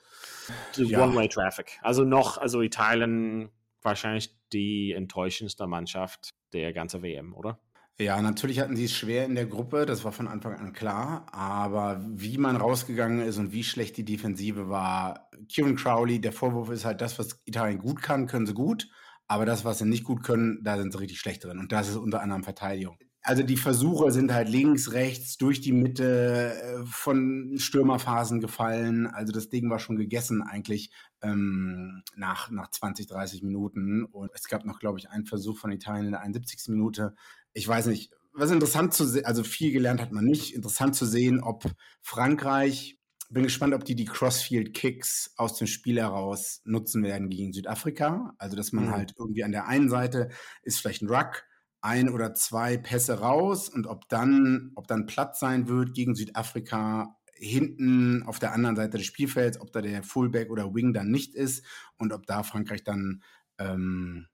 Ja. 0.77 1.05
One-Way-Traffic. 1.05 1.79
Also 1.83 2.05
noch, 2.05 2.39
also 2.39 2.61
Italien 2.63 3.51
wahrscheinlich 3.83 4.31
die 4.53 4.93
enttäuschendste 4.93 5.67
Mannschaft 5.67 6.35
der 6.53 6.73
ganzen 6.73 7.03
WM, 7.03 7.35
oder? 7.35 7.61
Ja, 7.99 8.21
natürlich 8.21 8.59
hatten 8.59 8.75
sie 8.75 8.87
es 8.87 8.93
schwer 8.93 9.27
in 9.27 9.35
der 9.35 9.47
Gruppe, 9.47 9.87
das 9.87 10.03
war 10.03 10.13
von 10.13 10.27
Anfang 10.27 10.55
an 10.55 10.73
klar. 10.73 11.27
Aber 11.33 12.03
wie 12.09 12.39
man 12.39 12.57
rausgegangen 12.57 13.21
ist 13.21 13.39
und 13.39 13.53
wie 13.53 13.65
schlecht 13.65 13.97
die 13.97 14.05
Defensive 14.05 14.69
war, 14.69 15.31
Kieran 15.49 15.77
Crowley, 15.77 16.21
der 16.21 16.33
Vorwurf 16.33 16.71
ist 16.71 16.85
halt, 16.85 17.01
das, 17.01 17.19
was 17.19 17.41
Italien 17.45 17.79
gut 17.79 18.03
kann, 18.03 18.27
können 18.27 18.47
sie 18.47 18.55
gut. 18.55 18.89
Aber 19.29 19.47
das, 19.47 19.65
was 19.65 19.79
sie 19.79 19.85
nicht 19.87 20.05
gut 20.05 20.23
können, 20.23 20.61
da 20.63 20.77
sind 20.79 20.93
sie 20.93 20.99
richtig 20.99 21.21
schlecht 21.21 21.45
drin. 21.45 21.59
Und 21.59 21.73
das 21.73 21.89
ist 21.89 21.97
unter 21.97 22.23
anderem 22.23 22.45
Verteidigung. 22.45 22.99
Also 23.25 23.45
die 23.45 23.57
Versuche 23.57 24.11
sind 24.11 24.33
halt 24.35 24.49
links, 24.49 24.93
rechts, 24.93 25.37
durch 25.37 25.61
die 25.61 25.73
Mitte 25.73 26.55
äh, 26.55 26.85
von 26.85 27.55
Stürmerphasen 27.57 28.41
gefallen. 28.41 29.07
Also 29.07 29.33
das 29.33 29.49
Ding 29.49 29.71
war 29.71 29.79
schon 29.79 29.97
gegessen 29.97 30.43
eigentlich 30.43 30.91
ähm, 31.23 32.03
nach, 32.17 32.51
nach 32.51 32.69
20, 32.71 33.07
30 33.07 33.43
Minuten. 33.45 34.05
Und 34.05 34.33
es 34.35 34.49
gab 34.49 34.65
noch, 34.65 34.81
glaube 34.81 34.99
ich, 34.99 35.09
einen 35.09 35.25
Versuch 35.25 35.57
von 35.57 35.71
Italien 35.71 36.07
in 36.07 36.13
der 36.13 36.21
71. 36.23 36.69
Minute 36.69 37.15
ich 37.53 37.67
weiß 37.67 37.87
nicht, 37.87 38.13
was 38.33 38.51
interessant 38.51 38.95
zu 38.95 39.05
sehen, 39.05 39.25
also 39.25 39.45
viel 39.45 39.73
gelernt 39.73 40.01
hat 40.01 40.13
man 40.13 40.25
nicht, 40.25 40.55
interessant 40.55 40.95
zu 40.95 41.07
sehen, 41.07 41.41
ob 41.41 41.65
Frankreich, 42.01 42.99
bin 43.31 43.45
gespannt, 43.45 43.75
ob 43.75 43.85
die 43.85 43.95
die 43.95 44.05
Crossfield 44.05 44.75
Kicks 44.75 45.33
aus 45.37 45.57
dem 45.57 45.67
Spiel 45.67 45.99
heraus 45.99 46.61
nutzen 46.65 47.03
werden 47.03 47.31
gegen 47.31 47.53
Südafrika. 47.53 48.35
Also, 48.37 48.57
dass 48.57 48.73
man 48.73 48.87
mhm. 48.87 48.91
halt 48.93 49.15
irgendwie 49.19 49.45
an 49.45 49.53
der 49.53 49.67
einen 49.67 49.89
Seite 49.89 50.29
ist 50.63 50.79
vielleicht 50.79 51.03
ein 51.03 51.09
Ruck, 51.09 51.45
ein 51.81 52.09
oder 52.11 52.35
zwei 52.35 52.77
Pässe 52.77 53.21
raus 53.21 53.69
und 53.69 53.87
ob 53.87 54.09
dann, 54.09 54.73
ob 54.77 54.87
dann 54.87 55.07
Platz 55.07 55.41
sein 55.41 55.67
wird 55.67 55.95
gegen 55.95 56.15
Südafrika 56.15 57.17
hinten 57.35 58.23
auf 58.23 58.39
der 58.39 58.53
anderen 58.53 58.77
Seite 58.77 58.99
des 58.99 59.07
Spielfelds, 59.07 59.61
ob 59.61 59.73
da 59.73 59.81
der 59.81 60.03
Fullback 60.03 60.51
oder 60.51 60.75
Wing 60.75 60.93
dann 60.93 61.11
nicht 61.11 61.35
ist 61.35 61.65
und 61.99 62.13
ob 62.13 62.27
da 62.27 62.45
Frankreich 62.45 62.85
dann 62.85 63.23
ähm, 63.59 64.29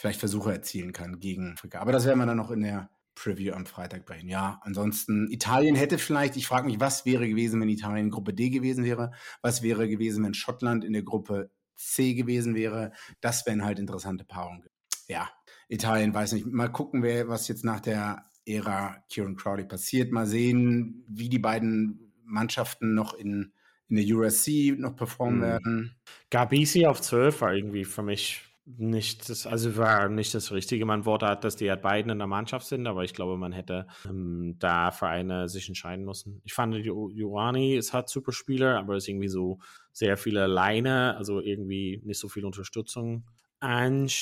vielleicht 0.00 0.18
Versuche 0.18 0.50
erzielen 0.50 0.92
kann 0.92 1.20
gegen 1.20 1.52
Afrika. 1.52 1.80
Aber 1.80 1.92
das 1.92 2.06
werden 2.06 2.18
wir 2.18 2.26
dann 2.26 2.38
noch 2.38 2.50
in 2.50 2.62
der 2.62 2.90
Preview 3.14 3.52
am 3.52 3.66
Freitag 3.66 4.06
bei 4.06 4.18
Ihnen. 4.18 4.30
Ja, 4.30 4.58
ansonsten 4.64 5.30
Italien 5.30 5.74
hätte 5.74 5.98
vielleicht, 5.98 6.36
ich 6.36 6.46
frage 6.46 6.66
mich, 6.66 6.80
was 6.80 7.04
wäre 7.04 7.28
gewesen, 7.28 7.60
wenn 7.60 7.68
Italien 7.68 8.06
in 8.06 8.10
Gruppe 8.10 8.32
D 8.32 8.48
gewesen 8.48 8.84
wäre? 8.84 9.12
Was 9.42 9.62
wäre 9.62 9.88
gewesen, 9.88 10.24
wenn 10.24 10.32
Schottland 10.32 10.84
in 10.84 10.94
der 10.94 11.02
Gruppe 11.02 11.50
C 11.76 12.14
gewesen 12.14 12.54
wäre? 12.54 12.92
Das 13.20 13.44
wären 13.44 13.62
halt 13.62 13.78
interessante 13.78 14.24
Paarungen. 14.24 14.64
Ja, 15.06 15.28
Italien 15.68 16.14
weiß 16.14 16.32
nicht. 16.32 16.46
Mal 16.46 16.68
gucken, 16.68 17.02
wer, 17.02 17.28
was 17.28 17.46
jetzt 17.48 17.64
nach 17.64 17.80
der 17.80 18.24
Ära 18.46 19.04
Kieran 19.10 19.36
Crowley 19.36 19.64
passiert. 19.64 20.12
Mal 20.12 20.26
sehen, 20.26 21.04
wie 21.08 21.28
die 21.28 21.38
beiden 21.38 22.14
Mannschaften 22.24 22.94
noch 22.94 23.12
in, 23.12 23.52
in 23.88 23.96
der 23.96 24.16
USC 24.16 24.76
noch 24.78 24.96
performen 24.96 25.40
mhm. 25.40 25.42
werden. 25.42 25.96
Gabisi 26.30 26.86
auf 26.86 27.02
12 27.02 27.40
war 27.42 27.52
irgendwie 27.52 27.84
für 27.84 28.02
mich 28.02 28.49
nicht 28.66 29.28
das, 29.28 29.46
also 29.46 29.76
war 29.76 30.08
nicht 30.08 30.34
das 30.34 30.52
richtige 30.52 30.84
man 30.84 31.04
Wort 31.04 31.22
hat, 31.22 31.44
dass 31.44 31.56
die 31.56 31.70
halt 31.70 31.82
beiden 31.82 32.10
in 32.10 32.18
der 32.18 32.26
Mannschaft 32.26 32.66
sind, 32.66 32.86
aber 32.86 33.04
ich 33.04 33.14
glaube, 33.14 33.36
man 33.36 33.52
hätte 33.52 33.86
ähm, 34.06 34.56
da 34.58 34.88
eine 35.00 35.48
sich 35.48 35.68
entscheiden 35.68 36.04
müssen. 36.04 36.40
Ich 36.44 36.52
fand, 36.52 36.74
Joani 36.74 37.76
ist 37.76 37.92
halt 37.92 38.08
super 38.08 38.32
Spieler, 38.32 38.78
aber 38.78 38.96
ist 38.96 39.08
irgendwie 39.08 39.28
so 39.28 39.58
sehr 39.92 40.16
viele 40.16 40.44
alleine, 40.44 41.16
also 41.16 41.40
irgendwie 41.40 42.00
nicht 42.04 42.20
so 42.20 42.28
viel 42.28 42.44
Unterstützung. 42.44 43.24
Ange, 43.60 44.12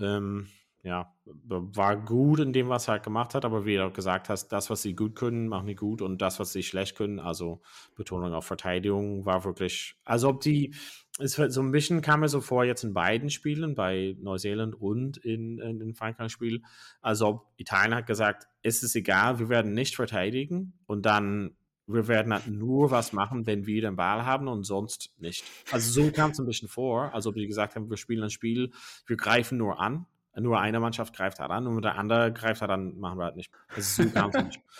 ähm, 0.00 0.48
ja, 0.82 1.12
war 1.24 1.96
gut 1.96 2.38
in 2.38 2.52
dem, 2.52 2.68
was 2.68 2.88
er 2.88 2.92
halt 2.92 3.02
gemacht 3.02 3.34
hat, 3.34 3.44
aber 3.44 3.66
wie 3.66 3.76
du 3.76 3.86
auch 3.86 3.92
gesagt 3.92 4.28
hast, 4.28 4.48
das, 4.48 4.70
was 4.70 4.82
sie 4.82 4.94
gut 4.94 5.16
können, 5.16 5.48
machen 5.48 5.66
die 5.66 5.74
gut 5.74 6.00
und 6.02 6.22
das, 6.22 6.38
was 6.38 6.52
sie 6.52 6.62
schlecht 6.62 6.96
können, 6.96 7.18
also 7.18 7.60
Betonung 7.96 8.32
auf 8.32 8.46
Verteidigung, 8.46 9.26
war 9.26 9.44
wirklich, 9.44 9.96
also 10.04 10.28
ob 10.28 10.40
die, 10.40 10.74
es 11.18 11.34
so 11.34 11.60
ein 11.60 11.72
bisschen 11.72 12.00
kam 12.00 12.20
mir 12.20 12.28
so 12.28 12.40
vor, 12.40 12.64
jetzt 12.64 12.84
in 12.84 12.94
beiden 12.94 13.30
Spielen, 13.30 13.74
bei 13.74 14.16
Neuseeland 14.20 14.74
und 14.74 15.16
in, 15.18 15.58
in, 15.58 15.80
in 15.80 15.94
Frankreich-Spiel, 15.94 16.62
also 17.00 17.42
Italien 17.56 17.94
hat 17.94 18.06
gesagt, 18.06 18.46
ist 18.62 18.82
es 18.82 18.94
egal, 18.94 19.38
wir 19.38 19.48
werden 19.48 19.74
nicht 19.74 19.96
verteidigen 19.96 20.74
und 20.86 21.06
dann 21.06 21.54
wir 21.90 22.06
werden 22.06 22.34
halt 22.34 22.46
nur 22.46 22.90
was 22.90 23.14
machen, 23.14 23.46
wenn 23.46 23.66
wir 23.66 23.80
den 23.80 23.96
Ball 23.96 24.26
haben 24.26 24.46
und 24.46 24.64
sonst 24.64 25.10
nicht. 25.18 25.42
Also 25.72 25.90
so 25.90 26.10
kam 26.10 26.32
es 26.32 26.38
ein 26.38 26.44
bisschen 26.44 26.68
vor, 26.68 27.14
also 27.14 27.32
die 27.32 27.46
gesagt 27.46 27.76
haben, 27.76 27.88
wir 27.88 27.96
spielen 27.96 28.24
ein 28.24 28.30
Spiel, 28.30 28.72
wir 29.06 29.16
greifen 29.16 29.56
nur 29.56 29.80
an 29.80 30.06
nur 30.40 30.60
eine 30.60 30.80
Mannschaft 30.80 31.14
greift 31.14 31.40
halt 31.40 31.50
an 31.50 31.66
und 31.66 31.82
der 31.82 31.96
andere 31.96 32.32
greift 32.32 32.60
halt 32.60 32.70
an, 32.70 32.98
machen 32.98 33.18
wir 33.18 33.24
halt 33.24 33.36
nicht. 33.36 33.50
Das 33.74 33.78
ist 33.78 33.96
so 33.96 34.10
ganz. 34.10 34.36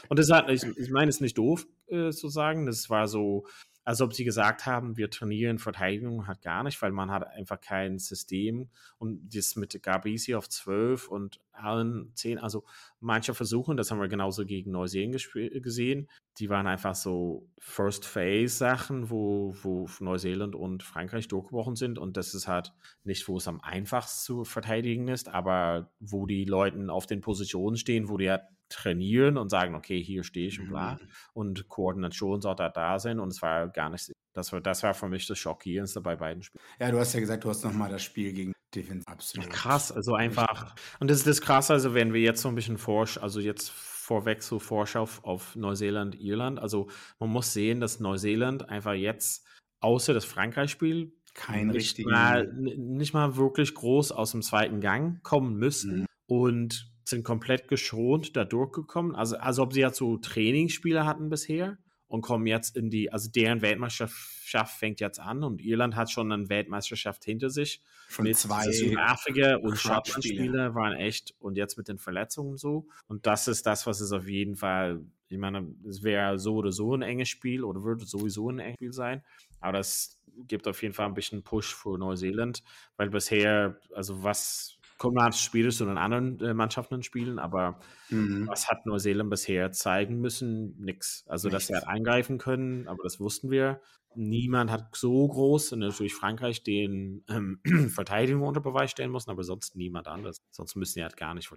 Und 0.08 0.18
das 0.18 0.30
hat, 0.30 0.48
ich, 0.50 0.64
ich 0.64 0.90
meine, 0.90 1.08
es 1.08 1.16
ist 1.16 1.20
nicht 1.20 1.38
doof 1.38 1.66
äh, 1.88 2.10
zu 2.10 2.28
sagen. 2.28 2.66
Das 2.66 2.88
war 2.90 3.08
so, 3.08 3.46
als 3.88 4.02
ob 4.02 4.12
sie 4.12 4.24
gesagt 4.24 4.66
haben, 4.66 4.98
wir 4.98 5.08
trainieren 5.08 5.58
Verteidigung 5.58 6.26
halt 6.26 6.42
gar 6.42 6.62
nicht, 6.62 6.82
weil 6.82 6.92
man 6.92 7.10
hat 7.10 7.26
einfach 7.26 7.58
kein 7.58 7.98
System. 7.98 8.68
Und 8.98 9.34
das 9.34 9.56
mit 9.56 9.82
Gabisi 9.82 10.34
auf 10.34 10.46
12 10.46 11.08
und 11.08 11.40
allen 11.58 12.12
10, 12.14 12.38
also 12.38 12.64
manche 13.00 13.34
versuchen, 13.34 13.76
das 13.76 13.90
haben 13.90 14.00
wir 14.00 14.08
genauso 14.08 14.44
gegen 14.44 14.70
Neuseeland 14.70 15.28
gesehen, 15.62 16.08
die 16.38 16.48
waren 16.48 16.66
einfach 16.66 16.94
so 16.94 17.48
First 17.58 18.04
Phase 18.04 18.56
Sachen, 18.56 19.10
wo, 19.10 19.54
wo 19.62 19.88
Neuseeland 20.00 20.54
und 20.54 20.82
Frankreich 20.82 21.28
durchgebrochen 21.28 21.76
sind 21.76 21.98
und 21.98 22.16
das 22.16 22.34
ist 22.34 22.48
halt 22.48 22.72
nicht, 23.04 23.28
wo 23.28 23.36
es 23.36 23.48
am 23.48 23.60
einfachsten 23.60 24.24
zu 24.24 24.44
verteidigen 24.44 25.08
ist, 25.08 25.28
aber 25.28 25.90
wo 26.00 26.26
die 26.26 26.44
Leute 26.44 26.78
auf 26.90 27.06
den 27.06 27.20
Positionen 27.20 27.76
stehen, 27.76 28.08
wo 28.08 28.16
die 28.16 28.30
halt 28.30 28.42
trainieren 28.68 29.36
und 29.38 29.48
sagen, 29.48 29.74
okay, 29.74 30.02
hier 30.02 30.24
stehe 30.24 30.48
ich 30.48 30.60
und 30.60 30.68
bla. 30.68 30.94
Mhm. 30.94 31.08
Und 31.32 31.68
Koordination 31.68 32.40
sollte 32.40 32.70
da 32.74 32.98
sein 32.98 33.18
und 33.18 33.28
es 33.28 33.42
war 33.42 33.68
gar 33.68 33.90
nicht, 33.90 34.12
das 34.34 34.52
war, 34.52 34.60
das 34.60 34.82
war 34.82 34.94
für 34.94 35.08
mich 35.08 35.26
das 35.26 35.38
Schockierendste 35.38 36.00
bei 36.00 36.16
beiden 36.16 36.42
Spielen. 36.42 36.62
Ja, 36.78 36.90
du 36.90 36.98
hast 36.98 37.14
ja 37.14 37.20
gesagt, 37.20 37.44
du 37.44 37.48
hast 37.48 37.64
nochmal 37.64 37.90
das 37.90 38.02
Spiel 38.02 38.32
gegen 38.32 38.52
Defense 38.80 39.06
absolut. 39.06 39.50
Krass, 39.50 39.92
also 39.92 40.14
einfach. 40.14 40.74
Und 41.00 41.10
das 41.10 41.18
ist 41.18 41.26
das 41.26 41.40
Krasse, 41.40 41.72
also 41.72 41.94
wenn 41.94 42.12
wir 42.12 42.20
jetzt 42.20 42.42
so 42.42 42.48
ein 42.48 42.54
bisschen 42.54 42.78
forsch, 42.78 43.18
also 43.18 43.40
jetzt 43.40 43.70
vorweg 43.70 44.42
so 44.42 44.58
Vorschau 44.58 45.02
auf, 45.02 45.24
auf 45.24 45.56
Neuseeland, 45.56 46.18
Irland, 46.20 46.58
also 46.58 46.88
man 47.18 47.30
muss 47.30 47.52
sehen, 47.52 47.80
dass 47.80 48.00
Neuseeland 48.00 48.68
einfach 48.68 48.94
jetzt 48.94 49.46
außer 49.80 50.14
das 50.14 50.24
Frankreich-Spiel 50.24 51.12
kein 51.34 51.68
nicht 51.68 52.04
mal, 52.04 52.52
nicht 52.52 53.14
mal 53.14 53.36
wirklich 53.36 53.74
groß 53.74 54.10
aus 54.12 54.32
dem 54.32 54.42
zweiten 54.42 54.80
Gang 54.80 55.22
kommen 55.22 55.56
müssen. 55.56 56.00
Mhm. 56.00 56.06
Und 56.26 56.90
sind 57.08 57.24
komplett 57.24 57.68
geschont 57.68 58.36
da 58.36 58.44
durchgekommen. 58.44 59.14
Also, 59.14 59.38
also 59.38 59.62
ob 59.62 59.72
sie 59.72 59.80
ja 59.80 59.92
so 59.92 60.18
Trainingsspiele 60.18 61.06
hatten 61.06 61.30
bisher 61.30 61.78
und 62.08 62.22
kommen 62.22 62.46
jetzt 62.46 62.76
in 62.76 62.90
die, 62.90 63.12
also 63.12 63.30
deren 63.30 63.60
Weltmeisterschaft 63.62 64.78
fängt 64.78 65.00
jetzt 65.00 65.20
an 65.20 65.44
und 65.44 65.60
Irland 65.60 65.94
hat 65.94 66.10
schon 66.10 66.32
eine 66.32 66.48
Weltmeisterschaft 66.48 67.24
hinter 67.24 67.50
sich. 67.50 67.82
Schon 68.08 68.24
mit 68.24 68.36
zwei 68.36 68.70
Südafrika 68.70 69.56
und 69.56 69.76
Schottland-Spiele 69.76 70.74
waren 70.74 70.94
echt 70.94 71.34
und 71.38 71.56
jetzt 71.56 71.76
mit 71.76 71.88
den 71.88 71.98
Verletzungen 71.98 72.56
so. 72.56 72.88
Und 73.06 73.26
das 73.26 73.46
ist 73.46 73.66
das, 73.66 73.86
was 73.86 74.00
es 74.00 74.12
auf 74.12 74.26
jeden 74.26 74.56
Fall, 74.56 75.04
ich 75.28 75.38
meine, 75.38 75.74
es 75.86 76.02
wäre 76.02 76.38
so 76.38 76.56
oder 76.56 76.72
so 76.72 76.94
ein 76.94 77.02
enges 77.02 77.28
Spiel 77.28 77.62
oder 77.62 77.84
würde 77.84 78.06
sowieso 78.06 78.50
ein 78.50 78.58
enges 78.58 78.76
Spiel 78.76 78.92
sein. 78.92 79.22
Aber 79.60 79.78
das 79.78 80.18
gibt 80.46 80.66
auf 80.66 80.82
jeden 80.82 80.94
Fall 80.94 81.06
ein 81.06 81.14
bisschen 81.14 81.42
Push 81.42 81.74
für 81.74 81.98
Neuseeland, 81.98 82.62
weil 82.96 83.10
bisher, 83.10 83.78
also 83.94 84.22
was 84.22 84.77
kommt 84.98 85.14
man 85.14 85.32
Spiele 85.32 85.70
zu 85.70 85.84
den 85.84 85.96
anderen 85.96 86.40
äh, 86.40 86.52
Mannschaften 86.52 87.02
spielen, 87.02 87.38
aber 87.38 87.80
mhm. 88.10 88.46
was 88.48 88.68
hat 88.68 88.84
Neuseeland 88.84 89.30
bisher 89.30 89.72
zeigen 89.72 90.20
müssen? 90.20 90.76
Nix. 90.78 91.24
Also, 91.28 91.48
Nichts. 91.48 91.56
dass 91.56 91.66
sie 91.68 91.74
halt 91.74 91.86
eingreifen 91.86 92.38
können, 92.38 92.86
aber 92.88 93.02
das 93.04 93.20
wussten 93.20 93.50
wir. 93.50 93.80
Niemand 94.14 94.70
hat 94.70 94.96
so 94.96 95.28
groß, 95.28 95.72
und 95.72 95.80
natürlich 95.80 96.14
Frankreich, 96.14 96.62
den 96.62 97.24
ähm, 97.28 97.60
Verteidigung 97.94 98.42
unter 98.42 98.60
Beweis 98.60 98.90
stellen 98.90 99.12
müssen, 99.12 99.30
aber 99.30 99.44
sonst 99.44 99.76
niemand 99.76 100.08
anders. 100.08 100.42
Sonst 100.50 100.74
müssen 100.74 100.94
sie 100.94 101.02
halt 101.02 101.16
gar 101.16 101.34
nicht. 101.34 101.50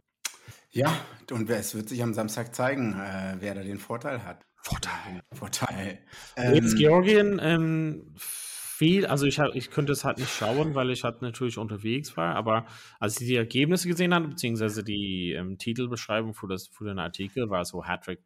Ja, 0.69 0.95
und 1.31 1.49
es 1.49 1.75
wird 1.75 1.89
sich 1.89 2.03
am 2.03 2.13
Samstag 2.13 2.53
zeigen, 2.53 2.93
äh, 2.93 3.37
wer 3.39 3.55
da 3.55 3.63
den 3.63 3.79
Vorteil 3.79 4.23
hat. 4.23 4.45
Vorteil. 4.63 5.21
Vorteil. 5.33 5.99
Jetzt 6.37 6.73
ähm, 6.73 6.77
Georgien, 6.77 7.39
ähm, 7.41 8.15
viel, 8.81 9.05
also 9.05 9.27
ich, 9.27 9.37
ich 9.37 9.69
könnte 9.69 9.91
es 9.91 10.03
halt 10.03 10.17
nicht 10.17 10.33
schauen, 10.33 10.73
weil 10.73 10.89
ich 10.89 11.03
halt 11.03 11.21
natürlich 11.21 11.59
unterwegs 11.59 12.17
war, 12.17 12.35
aber 12.35 12.65
als 12.99 13.21
ich 13.21 13.27
die 13.27 13.35
Ergebnisse 13.35 13.87
gesehen 13.87 14.11
habe, 14.11 14.29
beziehungsweise 14.29 14.83
die 14.83 15.33
ähm, 15.33 15.59
Titelbeschreibung 15.59 16.33
für, 16.33 16.47
das, 16.47 16.65
für 16.65 16.85
den 16.85 16.97
Artikel, 16.97 17.51
war 17.51 17.63
so 17.63 17.85
Hattrick 17.85 18.21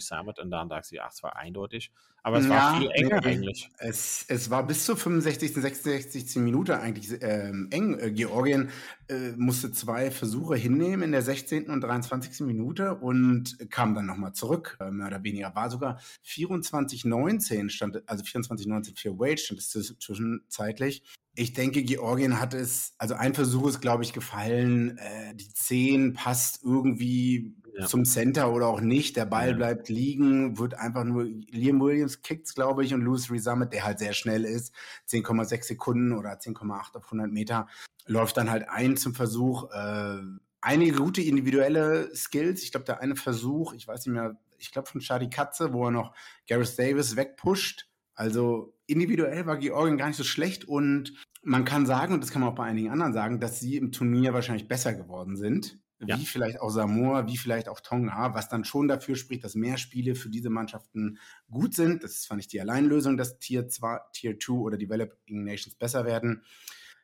Summit 0.00 0.38
und 0.40 0.50
dann 0.50 0.68
dachte 0.68 0.88
ich, 0.92 1.00
ach, 1.00 1.10
es 1.10 1.22
war 1.22 1.36
eindeutig. 1.36 1.90
Aber 2.26 2.38
es 2.38 2.46
ja, 2.46 2.50
war 2.50 2.80
viel 2.80 2.90
enger 2.92 3.20
nee, 3.20 3.26
eigentlich. 3.26 3.70
Es, 3.76 4.24
es 4.28 4.48
war 4.48 4.66
bis 4.66 4.86
zur 4.86 4.96
65., 4.96 5.52
66. 5.52 6.36
Minute 6.36 6.80
eigentlich 6.80 7.18
ähm, 7.20 7.68
eng. 7.70 7.98
Äh, 7.98 8.12
Georgien 8.12 8.70
äh, 9.08 9.32
musste 9.36 9.72
zwei 9.72 10.10
Versuche 10.10 10.56
hinnehmen 10.56 11.02
in 11.02 11.12
der 11.12 11.20
16. 11.20 11.68
und 11.68 11.82
23. 11.82 12.40
Minute 12.46 12.94
und 12.94 13.58
kam 13.70 13.94
dann 13.94 14.06
nochmal 14.06 14.32
zurück, 14.32 14.78
äh, 14.80 14.90
mehr 14.90 15.08
oder 15.08 15.22
weniger. 15.22 15.54
War 15.54 15.68
sogar 15.68 16.00
24-19 16.24 17.68
stand, 17.68 18.02
also 18.08 18.24
24-19 18.24 18.98
für 18.98 19.18
Wade 19.18 19.36
stand 19.36 19.60
es 19.60 19.94
zwischenzeitlich. 19.98 21.02
Ich 21.34 21.52
denke, 21.52 21.82
Georgien 21.82 22.40
hat 22.40 22.54
es, 22.54 22.94
also 22.96 23.14
ein 23.14 23.34
Versuch 23.34 23.68
ist, 23.68 23.82
glaube 23.82 24.02
ich, 24.02 24.14
gefallen. 24.14 24.96
Äh, 24.96 25.34
die 25.34 25.52
10 25.52 26.14
passt 26.14 26.60
irgendwie 26.64 27.52
ja. 27.76 27.86
zum 27.86 28.04
Center 28.04 28.52
oder 28.52 28.66
auch 28.66 28.80
nicht. 28.80 29.16
Der 29.16 29.26
Ball 29.26 29.50
ja. 29.50 29.56
bleibt 29.56 29.88
liegen, 29.88 30.58
wird 30.58 30.74
einfach 30.74 31.04
nur, 31.04 31.24
Liam 31.24 31.80
Williams 31.80 32.22
kickt 32.22 32.54
glaube 32.54 32.84
ich, 32.84 32.94
und 32.94 33.02
Louis 33.02 33.30
Resummit, 33.30 33.72
der 33.72 33.84
halt 33.84 33.98
sehr 33.98 34.12
schnell 34.12 34.44
ist, 34.44 34.74
10,6 35.08 35.64
Sekunden 35.64 36.12
oder 36.12 36.30
10,8 36.32 36.96
auf 36.96 37.04
100 37.04 37.30
Meter, 37.30 37.66
läuft 38.06 38.36
dann 38.36 38.50
halt 38.50 38.68
ein 38.68 38.96
zum 38.96 39.14
Versuch. 39.14 39.70
Äh, 39.72 40.20
einige 40.60 40.96
gute 40.96 41.22
individuelle 41.22 42.14
Skills. 42.14 42.62
Ich 42.62 42.70
glaube, 42.70 42.86
der 42.86 43.00
eine 43.00 43.16
Versuch, 43.16 43.74
ich 43.74 43.86
weiß 43.86 44.06
nicht 44.06 44.14
mehr, 44.14 44.36
ich 44.58 44.72
glaube 44.72 44.88
von 44.88 45.00
Shadi 45.00 45.28
Katze, 45.28 45.72
wo 45.72 45.86
er 45.86 45.90
noch 45.90 46.14
Gareth 46.48 46.78
Davis 46.78 47.16
wegpusht. 47.16 47.88
Also 48.14 48.74
individuell 48.86 49.46
war 49.46 49.56
Georgien 49.56 49.98
gar 49.98 50.08
nicht 50.08 50.16
so 50.16 50.24
schlecht 50.24 50.64
und 50.64 51.14
man 51.42 51.64
kann 51.64 51.84
sagen, 51.84 52.14
und 52.14 52.22
das 52.22 52.30
kann 52.30 52.40
man 52.40 52.50
auch 52.50 52.54
bei 52.54 52.64
einigen 52.64 52.90
anderen 52.90 53.12
sagen, 53.12 53.40
dass 53.40 53.60
sie 53.60 53.76
im 53.76 53.92
Turnier 53.92 54.32
wahrscheinlich 54.32 54.68
besser 54.68 54.94
geworden 54.94 55.36
sind 55.36 55.78
ja. 56.00 56.18
wie 56.18 56.26
vielleicht 56.26 56.60
auch 56.60 56.70
Samoa, 56.70 57.26
wie 57.26 57.36
vielleicht 57.36 57.68
auch 57.68 57.80
Tonga, 57.80 58.34
was 58.34 58.48
dann 58.48 58.64
schon 58.64 58.88
dafür 58.88 59.16
spricht, 59.16 59.44
dass 59.44 59.54
mehr 59.54 59.76
Spiele 59.76 60.14
für 60.14 60.28
diese 60.28 60.50
Mannschaften 60.50 61.18
gut 61.50 61.74
sind. 61.74 62.02
Das 62.02 62.12
ist 62.12 62.22
zwar 62.24 62.36
nicht 62.36 62.52
die 62.52 62.60
Alleinlösung, 62.60 63.16
dass 63.16 63.38
Tier 63.38 63.68
2, 63.68 64.00
Tier 64.12 64.38
2 64.38 64.52
oder 64.52 64.76
Developing 64.76 65.44
Nations 65.44 65.76
besser 65.76 66.04
werden. 66.04 66.42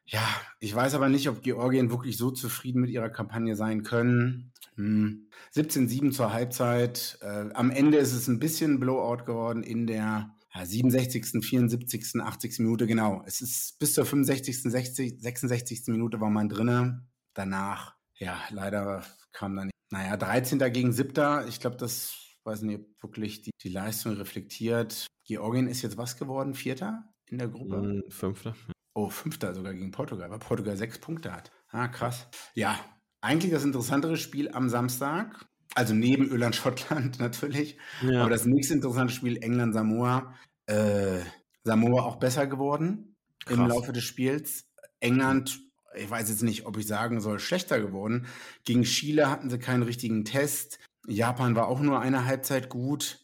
Ja, 0.07 0.27
ich 0.59 0.75
weiß 0.75 0.95
aber 0.95 1.09
nicht, 1.09 1.29
ob 1.29 1.43
Georgien 1.43 1.91
wirklich 1.91 2.17
so 2.17 2.33
zufrieden 2.33 2.81
mit 2.81 2.91
ihrer 2.91 3.11
Kampagne 3.11 3.55
sein 3.55 3.85
können. 3.85 4.53
Hm. 4.75 5.29
17-7 5.55 6.11
zur 6.11 6.33
Halbzeit. 6.33 7.19
Äh, 7.21 7.51
am 7.55 7.71
Ende 7.71 7.99
ist 7.99 8.13
es 8.13 8.27
ein 8.27 8.41
bisschen 8.41 8.81
Blowout 8.81 9.25
geworden 9.25 9.63
in 9.63 9.87
der 9.87 10.35
ja, 10.53 10.67
67., 10.67 11.45
74., 11.45 12.21
80. 12.21 12.59
Minute, 12.59 12.89
genau. 12.89 13.23
Es 13.25 13.41
ist 13.41 13.79
bis 13.79 13.95
zur 13.95 14.05
65., 14.05 14.63
60, 14.63 15.21
66. 15.21 15.83
Minute 15.87 16.21
war 16.21 16.31
man 16.31 16.49
drinne. 16.49 17.07
Danach 17.35 18.00
ja, 18.21 18.41
leider 18.51 19.05
kam 19.33 19.57
dann, 19.57 19.71
naja, 19.91 20.17
13. 20.17 20.59
gegen 20.73 20.93
7. 20.93 21.49
Ich 21.49 21.61
glaube, 21.61 21.77
das 21.77 22.15
weiß 22.45 22.63
nicht, 22.63 22.81
ob 22.81 23.03
wirklich 23.03 23.43
die, 23.43 23.51
die 23.63 23.69
Leistung 23.69 24.15
reflektiert. 24.15 25.07
Georgien 25.27 25.67
ist 25.67 25.83
jetzt 25.83 25.97
was 25.97 26.17
geworden? 26.17 26.55
Vierter 26.55 27.05
in 27.27 27.39
der 27.39 27.49
Gruppe? 27.49 27.79
Mm, 27.79 28.11
fünfter. 28.11 28.55
Oh, 28.95 29.09
Fünfter 29.09 29.55
sogar 29.55 29.73
gegen 29.73 29.93
Portugal, 29.93 30.31
weil 30.31 30.39
Portugal 30.39 30.77
sechs 30.77 30.99
Punkte 30.99 31.33
hat. 31.33 31.53
Ah, 31.69 31.89
krass. 31.89 32.29
Ja, 32.55 32.79
eigentlich 33.21 33.53
das 33.53 33.65
interessantere 33.65 34.17
Spiel 34.17 34.51
am 34.51 34.69
Samstag. 34.69 35.47
Also 35.75 35.95
neben 35.95 36.29
Irland, 36.29 36.57
Schottland 36.57 37.19
natürlich. 37.21 37.79
Ja. 38.03 38.23
Aber 38.23 38.31
das 38.31 38.47
nächste 38.47 38.75
interessante 38.75 39.15
Spiel 39.15 39.37
England-Samoa. 39.43 40.35
Äh, 40.67 41.21
Samoa 41.63 42.03
auch 42.03 42.17
besser 42.17 42.47
geworden 42.47 43.17
Krass. 43.45 43.59
im 43.59 43.67
Laufe 43.69 43.93
des 43.93 44.05
Spiels. 44.05 44.69
England 44.99 45.61
ich 45.95 46.11
weiß 46.11 46.29
jetzt 46.29 46.43
nicht, 46.43 46.67
ob 46.67 46.77
ich 46.77 46.87
sagen 46.87 47.21
soll, 47.21 47.39
schlechter 47.39 47.81
geworden. 47.81 48.27
Gegen 48.65 48.83
Chile 48.83 49.31
hatten 49.31 49.51
sie 49.51 49.59
keinen 49.59 49.83
richtigen 49.83 50.25
Test. 50.25 50.79
Japan 51.07 51.57
war 51.57 51.69
auch 51.69 51.81
nur 51.81 52.01
eine 52.01 52.27
Halbzeit 52.27 52.69
gut. 52.69 53.19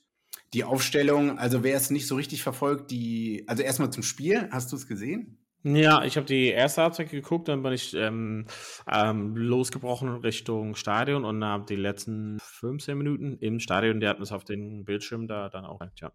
Die 0.52 0.64
Aufstellung, 0.64 1.38
also 1.38 1.62
wer 1.62 1.76
es 1.76 1.90
nicht 1.90 2.06
so 2.06 2.14
richtig 2.16 2.42
verfolgt, 2.42 2.90
die, 2.90 3.44
also 3.46 3.62
erstmal 3.62 3.90
zum 3.90 4.02
Spiel, 4.02 4.48
hast 4.50 4.72
du 4.72 4.76
es 4.76 4.86
gesehen? 4.86 5.38
Ja, 5.64 6.04
ich 6.04 6.16
habe 6.16 6.26
die 6.26 6.46
erste 6.46 6.82
Halbzeit 6.82 7.10
geguckt, 7.10 7.48
dann 7.48 7.62
bin 7.62 7.72
ich 7.72 7.92
ähm, 7.94 8.46
ähm, 8.88 9.34
losgebrochen 9.34 10.08
Richtung 10.18 10.76
Stadion 10.76 11.24
und 11.24 11.44
habe 11.44 11.66
die 11.68 11.74
letzten 11.74 12.38
15 12.40 12.96
Minuten 12.96 13.36
im 13.38 13.58
Stadion, 13.58 13.98
die 13.98 14.06
hatten 14.06 14.22
es 14.22 14.30
auf 14.30 14.44
den 14.44 14.84
Bildschirm 14.84 15.26
da 15.26 15.48
dann 15.48 15.64
auch, 15.64 15.80
ja. 15.96 16.12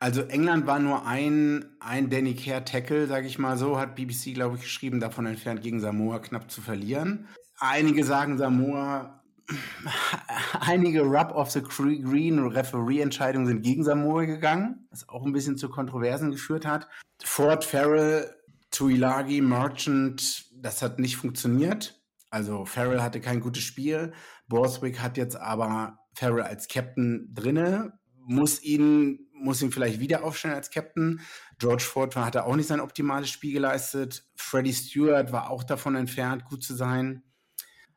Also 0.00 0.22
England 0.22 0.66
war 0.66 0.80
nur 0.80 1.06
ein, 1.06 1.76
ein 1.80 2.10
Danny 2.10 2.34
Care 2.34 2.64
Tackle, 2.64 3.06
sage 3.06 3.26
ich 3.26 3.38
mal 3.38 3.56
so, 3.56 3.78
hat 3.78 3.94
BBC, 3.94 4.34
glaube 4.34 4.56
ich, 4.56 4.62
geschrieben, 4.62 5.00
davon 5.00 5.26
entfernt 5.26 5.62
gegen 5.62 5.80
Samoa 5.80 6.18
knapp 6.18 6.50
zu 6.50 6.60
verlieren. 6.60 7.28
Einige 7.58 8.04
sagen 8.04 8.36
Samoa, 8.36 9.22
einige 10.60 11.02
Rub 11.02 11.32
of 11.32 11.50
the 11.50 11.62
Green 11.62 12.38
Referee-Entscheidungen 12.38 13.46
sind 13.46 13.62
gegen 13.62 13.84
Samoa 13.84 14.24
gegangen, 14.24 14.86
was 14.90 15.08
auch 15.08 15.24
ein 15.24 15.32
bisschen 15.32 15.56
zu 15.56 15.68
Kontroversen 15.68 16.30
geführt 16.30 16.66
hat. 16.66 16.88
Ford 17.22 17.64
Farrell, 17.64 18.34
Tuilagi, 18.70 19.40
Merchant, 19.40 20.46
das 20.56 20.82
hat 20.82 20.98
nicht 20.98 21.16
funktioniert. 21.16 22.00
Also 22.30 22.64
Farrell 22.64 23.00
hatte 23.00 23.20
kein 23.20 23.40
gutes 23.40 23.62
Spiel. 23.62 24.12
Borswick 24.48 25.00
hat 25.00 25.16
jetzt 25.16 25.36
aber 25.36 25.98
Farrell 26.14 26.42
als 26.42 26.68
Captain 26.68 27.30
drinne, 27.32 27.92
muss 28.26 28.62
ihn, 28.62 29.23
muss 29.34 29.62
ihn 29.62 29.72
vielleicht 29.72 30.00
wieder 30.00 30.24
aufstellen 30.24 30.54
als 30.54 30.70
Captain. 30.70 31.20
George 31.58 31.82
Ford 31.82 32.14
hatte 32.16 32.44
auch 32.44 32.56
nicht 32.56 32.68
sein 32.68 32.80
optimales 32.80 33.30
Spiel 33.30 33.52
geleistet. 33.52 34.24
Freddie 34.36 34.72
Stewart 34.72 35.32
war 35.32 35.50
auch 35.50 35.64
davon 35.64 35.96
entfernt, 35.96 36.44
gut 36.44 36.62
zu 36.62 36.74
sein. 36.74 37.22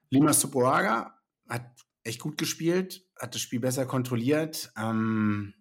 Lima 0.09 0.33
Supoaga 0.33 1.19
hat 1.47 1.65
echt 2.03 2.21
gut 2.21 2.37
gespielt, 2.37 3.05
hat 3.19 3.35
das 3.35 3.41
Spiel 3.41 3.59
besser 3.59 3.85
kontrolliert. 3.85 4.71
Ähm, 4.77 5.53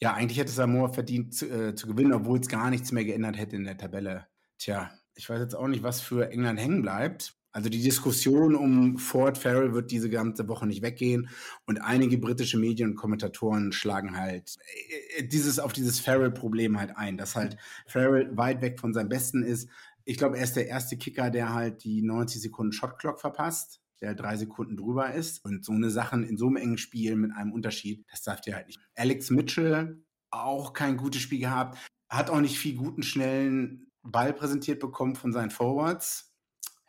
ja, 0.00 0.14
eigentlich 0.14 0.38
hätte 0.38 0.52
Samoa 0.52 0.88
verdient 0.88 1.34
zu, 1.34 1.46
äh, 1.46 1.74
zu 1.74 1.86
gewinnen, 1.86 2.12
obwohl 2.12 2.38
es 2.38 2.48
gar 2.48 2.70
nichts 2.70 2.92
mehr 2.92 3.04
geändert 3.04 3.36
hätte 3.36 3.56
in 3.56 3.64
der 3.64 3.76
Tabelle. 3.76 4.26
Tja, 4.58 4.90
ich 5.14 5.28
weiß 5.28 5.40
jetzt 5.40 5.54
auch 5.54 5.68
nicht, 5.68 5.82
was 5.82 6.00
für 6.00 6.30
England 6.30 6.60
hängen 6.60 6.82
bleibt. 6.82 7.37
Also 7.52 7.70
die 7.70 7.82
Diskussion 7.82 8.54
um 8.54 8.98
Ford 8.98 9.38
Farrell 9.38 9.72
wird 9.72 9.90
diese 9.90 10.10
ganze 10.10 10.48
Woche 10.48 10.66
nicht 10.66 10.82
weggehen 10.82 11.30
und 11.66 11.80
einige 11.80 12.18
britische 12.18 12.58
Medien 12.58 12.90
und 12.90 12.96
Kommentatoren 12.96 13.72
schlagen 13.72 14.16
halt 14.16 14.56
äh, 15.16 15.24
dieses 15.24 15.58
auf 15.58 15.72
dieses 15.72 15.98
Farrell-Problem 15.98 16.78
halt 16.78 16.96
ein, 16.96 17.16
dass 17.16 17.36
halt 17.36 17.56
Farrell 17.86 18.36
weit 18.36 18.60
weg 18.60 18.78
von 18.78 18.92
seinem 18.92 19.08
Besten 19.08 19.42
ist. 19.42 19.70
Ich 20.04 20.18
glaube, 20.18 20.36
er 20.36 20.44
ist 20.44 20.56
der 20.56 20.68
erste 20.68 20.96
Kicker, 20.98 21.30
der 21.30 21.54
halt 21.54 21.84
die 21.84 22.02
90 22.02 22.42
Sekunden 22.42 22.72
Shotclock 22.72 23.20
verpasst, 23.20 23.80
der 24.00 24.14
drei 24.14 24.36
Sekunden 24.36 24.76
drüber 24.76 25.12
ist 25.14 25.44
und 25.44 25.64
so 25.64 25.72
eine 25.72 25.90
Sachen 25.90 26.24
in 26.24 26.36
so 26.36 26.46
einem 26.46 26.56
engen 26.56 26.78
Spiel 26.78 27.16
mit 27.16 27.32
einem 27.32 27.52
Unterschied, 27.52 28.04
das 28.10 28.22
darf 28.22 28.40
der 28.42 28.56
halt 28.56 28.66
nicht. 28.66 28.80
Alex 28.94 29.30
Mitchell 29.30 30.04
auch 30.30 30.74
kein 30.74 30.98
gutes 30.98 31.22
Spiel 31.22 31.40
gehabt, 31.40 31.78
hat 32.10 32.30
auch 32.30 32.40
nicht 32.40 32.58
viel 32.58 32.76
guten 32.76 33.02
schnellen 33.02 33.90
Ball 34.02 34.32
präsentiert 34.32 34.80
bekommen 34.80 35.16
von 35.16 35.32
seinen 35.32 35.50
Forwards. 35.50 36.34